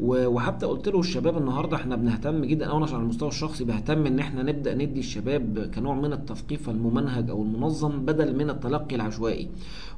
وحتى 0.00 0.66
قلت 0.66 0.88
له 0.88 1.00
الشباب 1.00 1.36
النهارده 1.38 1.76
إحنا 1.76 1.96
بنهتم 1.96 2.44
جدا 2.44 2.76
أنا 2.76 2.86
على 2.86 2.96
المستوى 2.96 3.28
الشخصي 3.28 3.64
بهتم 3.64 4.06
إن 4.06 4.18
إحنا 4.18 4.42
نبدأ 4.42 4.74
ندي 4.74 5.00
الشباب 5.00 5.70
كنوع 5.74 5.94
من 5.94 6.12
التثقيف 6.12 6.68
الممنهج 6.70 7.30
أو 7.30 7.42
المنظم 7.42 8.04
بدل 8.04 8.36
من 8.36 8.50
التلقي 8.50 8.96
العشوائي. 8.96 9.48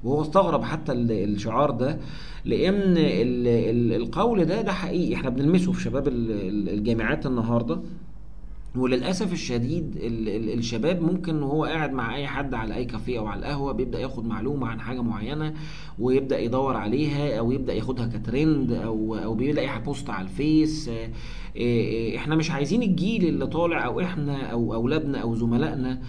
وهو 0.05 0.23
استغرب 0.23 0.63
حتى 0.63 0.93
ال- 0.93 1.13
الشعار 1.35 1.71
ده 1.71 1.99
لأن 2.45 2.75
ال- 2.97 3.47
ال- 3.49 4.03
القول 4.03 4.45
ده 4.45 4.63
ده 4.63 4.73
حقيقي 4.73 5.15
إحنا 5.15 5.31
بنلمسه 5.31 5.73
في 5.73 5.83
شباب 5.83 6.09
ال- 6.09 6.31
ال- 6.31 6.69
الجامعات 6.69 7.27
النهارده. 7.27 7.81
وللأسف 8.77 9.33
الشديد 9.33 9.97
ال 9.97 10.29
ال 10.29 10.59
الشباب 10.59 11.03
ممكن 11.03 11.43
وهو 11.43 11.65
قاعد 11.65 11.93
مع 11.93 12.17
أي 12.17 12.27
حد 12.27 12.55
على 12.55 12.75
أي 12.75 12.85
كافيه 12.85 13.19
أو 13.19 13.27
على 13.27 13.39
القهوة 13.41 13.73
بيبدأ 13.73 14.01
ياخد 14.01 14.27
معلومة 14.27 14.67
عن 14.67 14.81
حاجة 14.81 15.03
معينة 15.03 15.55
ويبدأ 15.99 16.39
يدور 16.39 16.77
عليها 16.77 17.39
أو 17.39 17.53
يبدأ 17.53 17.75
ياخدها 17.75 18.07
كترند 18.07 18.73
أو 18.73 19.17
أو 19.17 19.35
بيلاقي 19.35 19.83
post 19.83 20.11
على 20.11 20.25
الفيس. 20.25 20.89
آه، 20.89 21.11
آه، 21.57 22.17
إحنا 22.17 22.35
مش 22.37 22.51
عايزين 22.51 22.83
الجيل 22.83 23.25
اللي 23.27 23.47
طالع 23.47 23.87
أو 23.87 24.01
إحنا 24.01 24.43
أو 24.47 24.75
أولادنا 24.75 25.19
أو 25.19 25.35
زملائنا 25.35 26.01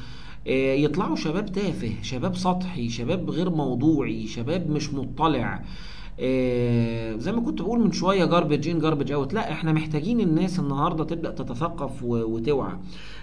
آه، 0.48 0.74
يطلعوا 0.74 1.16
شباب 1.16 1.52
تافه 1.52 1.92
شباب 2.02 2.36
سطحي 2.36 2.90
شباب 2.90 3.30
غير 3.30 3.50
موضوعي 3.50 4.28
شباب 4.28 4.70
مش 4.70 4.94
مطلع. 4.94 5.64
آه، 6.20 7.16
زي 7.16 7.32
ما 7.32 7.42
كنت 7.42 7.62
بقول 7.62 7.80
من 7.80 7.92
شوية 7.92 8.26
garbage 8.26 8.68
in 8.70 8.80
garbage 8.80 9.12
out 9.12 9.34
لا 9.34 9.52
إحنا 9.52 9.74
محتاجين 9.74 10.20
الناس 10.20 10.60
النهارده 10.60 11.04
تبدأ 11.04 11.32
تتثقف 11.32 12.04
وتوعى. 12.04 12.74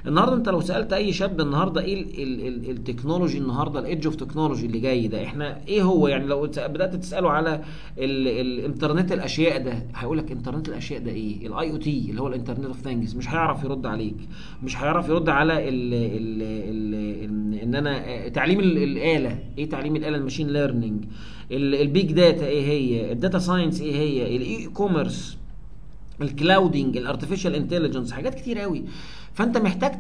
النهارده 0.07 0.35
أنت 0.37 0.49
لو 0.49 0.61
سألت 0.61 0.93
أي 0.93 1.13
شاب 1.13 1.41
النهارده 1.41 1.81
إيه 1.81 2.03
ال- 2.03 2.23
ال- 2.23 2.47
ال- 2.49 2.71
ال 2.71 2.77
technology 2.77 3.39
النهارده 3.39 3.81
ال 3.81 3.86
edge 3.86 4.07
of 4.07 4.17
technology 4.17 4.67
اللي 4.67 4.81
جاي 4.81 5.09
ده 5.09 5.25
إحنا 5.25 5.61
إيه 5.69 5.83
هو؟ 5.83 6.09
يعني 6.09 6.27
لو 6.27 6.43
بدأت 6.59 6.97
تسأله 6.97 7.31
على 7.31 7.55
ال- 7.99 8.29
الإنترنت 8.29 9.13
الأشياء 9.13 9.63
ده 9.65 9.87
هيقول 9.95 10.19
لك 10.19 10.33
إنترنت 10.33 10.69
الأشياء 10.69 11.01
ده 11.01 11.11
إيه؟ 11.11 11.47
ال 11.47 11.71
IoT 11.71 12.07
اللي 12.11 12.21
هو 12.23 12.29
ال 12.29 12.33
Internet 12.33 12.65
of 12.65 12.81
Things 12.81 13.17
مش 13.17 13.29
هيعرف 13.29 13.65
يرد 13.65 13.87
عليك. 13.87 14.17
مش 14.63 14.77
هيعرف 14.83 15.09
يرد 15.09 15.29
على 15.29 15.69
ال 15.69 15.95
ال 15.95 16.43
ال 16.43 16.95
ان 17.25 17.55
إن 17.55 17.75
أنا 17.75 18.29
تعليم 18.29 18.61
ال- 18.61 18.79
الآلة. 18.83 19.39
إيه 19.59 19.69
تعليم 19.69 19.97
الآلة؟ 19.97 20.17
ال 20.17 20.21
machine 20.21 20.49
learning 20.49 21.05
ال 21.57 21.71
big 21.71 22.13
data 22.13 22.47
إيه 22.47 22.67
هي؟ 22.67 23.13
ال 23.13 23.18
data 23.18 23.39
science 23.39 23.81
إيه 23.81 23.95
هي؟ 23.95 24.37
ال 24.37 24.67
e-commerce 24.67 25.37
ال 26.21 26.29
clouding 26.29 26.97
ال 26.97 27.02
artificial 27.02 27.55
intelligence 27.55 28.13
حاجات 28.13 28.35
كتير 28.35 28.59
قوي. 28.59 28.85
فأنت 29.35 29.59
محتاج 29.59 29.99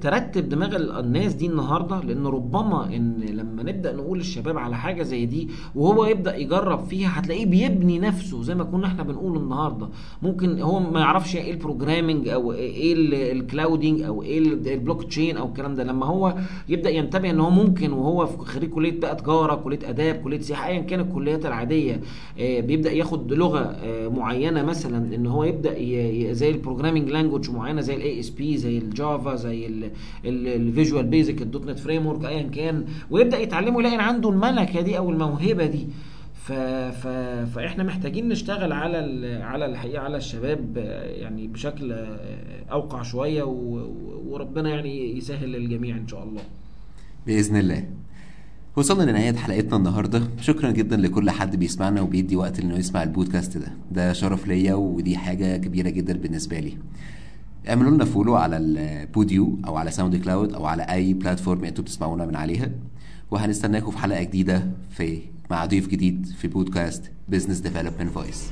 ترتب 0.00 0.48
دماغ 0.48 0.76
ال- 0.76 0.90
الناس 0.98 1.34
دي 1.34 1.46
النهارده 1.46 2.00
لأن 2.00 2.26
ربما 2.26 2.96
إن 2.96 3.20
لما 3.20 3.62
نبدأ 3.62 3.92
نقول 3.96 4.18
للشباب 4.18 4.58
على 4.58 4.76
حاجة 4.76 5.02
زي 5.02 5.26
دي 5.26 5.48
وهو 5.74 6.04
يبدأ 6.04 6.36
يجرب 6.36 6.84
فيها 6.84 7.18
هتلاقيه 7.20 7.46
بيبني 7.46 7.98
نفسه 7.98 8.42
زي 8.42 8.54
ما 8.54 8.64
كنا 8.64 8.86
إحنا 8.86 9.02
بنقول 9.02 9.36
النهارده. 9.36 9.88
ممكن 10.22 10.60
هو 10.60 10.78
ما 10.80 11.00
يعرفش 11.00 11.36
إيه 11.36 11.50
ال 11.50 11.56
programming 11.56 12.28
أو 12.28 12.52
إيه 12.52 12.92
ال- 12.94 13.14
ال 13.14 13.24
clouding 13.24 14.02
أو 14.02 14.22
إيه 14.22 14.38
ال- 14.38 14.68
البلوك 14.68 15.04
تشين 15.04 15.36
أو 15.36 15.46
الكلام 15.48 15.74
ده. 15.74 15.84
لما 15.84 16.06
هو 16.06 16.34
يبدأ 16.68 16.90
ينتبه 16.90 17.30
إن 17.30 17.40
هو 17.40 17.50
ممكن 17.50 17.92
وهو 17.92 18.26
خريج 18.26 18.70
كلية 18.70 19.00
بقى 19.00 19.16
تجارة 19.16 19.54
كلية 19.54 19.78
آداب 19.90 20.14
كلية 20.14 20.40
سياحة 20.40 20.68
ايا 20.68 20.80
كان 20.80 21.00
الكليات 21.00 21.46
العادية 21.46 22.00
آه، 22.40 22.60
بيبدأ 22.60 22.92
ياخد 22.92 23.32
لغة 23.32 23.58
آه، 23.60 24.08
معينة 24.08 24.62
مثلا 24.62 25.14
إن 25.14 25.26
هو 25.26 25.39
يبدأ 25.44 25.78
ي- 25.78 26.22
ي- 26.30 26.34
زي 26.34 26.50
ال 26.50 26.55
programming 26.55 27.10
language 27.10 27.50
معينة 27.50 27.80
زي 27.80 27.94
ال 27.96 28.20
ASP 28.20 28.56
زي 28.56 28.78
ال 28.78 28.89
Java 28.89 29.34
زي 29.34 29.70
ال 30.24 31.06
Visual 31.06 31.42
Basic 31.42 31.66
ال 31.66 31.78
.NET 31.78 32.06
framework 32.06 32.24
ايا 32.24 32.42
كان. 32.42 32.84
ويبدأ 33.10 33.38
يتعلمه 33.38 33.80
يلاقي 33.80 33.96
عنده 34.08 34.30
الملكة 34.30 34.80
دي 34.80 34.98
أو 34.98 35.10
الموهبة 35.10 35.66
دي. 35.66 35.86
ف... 36.34 36.52
ف... 36.52 37.06
فإحنا 37.54 37.84
محتاجين 37.84 38.28
نشتغل 38.28 38.72
على 38.72 38.98
ال... 39.04 39.42
على 39.42 39.66
الحقيقة 39.66 40.02
على 40.02 40.16
الشباب 40.16 40.76
يعني 41.20 41.46
بشكل 41.46 41.92
أوقع 42.72 43.02
شوية. 43.02 43.42
و- 43.42 43.90
وربنا 44.28 44.70
يعني 44.70 45.16
يسهل 45.18 45.52
للجميع 45.52 45.96
إن 45.96 46.08
شاء 46.08 46.24
الله. 46.24 46.42
بإذن 47.26 47.56
الله. 47.56 47.84
وصلنا 48.80 49.10
لنهاية 49.10 49.36
حلقتنا 49.36 49.76
النهاردة. 49.76 50.22
شكرا 50.40 50.70
جدا 50.70 50.96
لكل 50.96 51.30
حد 51.30 51.56
بيسمعنا 51.56 52.00
وبيدي 52.00 52.36
وقت 52.36 52.60
إنه 52.60 52.76
يسمع 52.76 53.02
البودكاست 53.02 53.58
ده. 53.58 53.72
ده 53.92 54.12
شرف 54.12 54.46
ليا 54.46 54.74
ودي 54.74 55.16
حاجة 55.16 55.56
كبيرة 55.56 55.88
جدا 55.88 56.18
بالنسبة 56.18 56.58
لي. 56.58 56.76
اعملوا 57.68 57.90
لنا 57.90 58.04
follow 58.04 58.34
على 58.36 58.56
الپوديو 58.56 59.58
أو 59.66 59.76
على 59.76 59.90
SoundCloud 59.90 60.52
أو 60.52 60.66
على 60.66 60.82
أي 60.82 61.14
platform 61.14 61.64
أنتوا 61.64 61.84
بتسمعونا 61.84 62.26
من 62.26 62.36
عليها. 62.36 62.70
وهنستناكم 63.30 63.90
في 63.90 63.98
حلقة 63.98 64.22
جديدة 64.22 64.70
في 64.90 65.18
مع 65.50 65.66
ضيف 65.66 65.88
جديد 65.88 66.26
في 66.26 66.48
بودكاست 66.48 67.10
Business 67.28 67.58
Development 67.58 68.10
Voice 68.10 68.50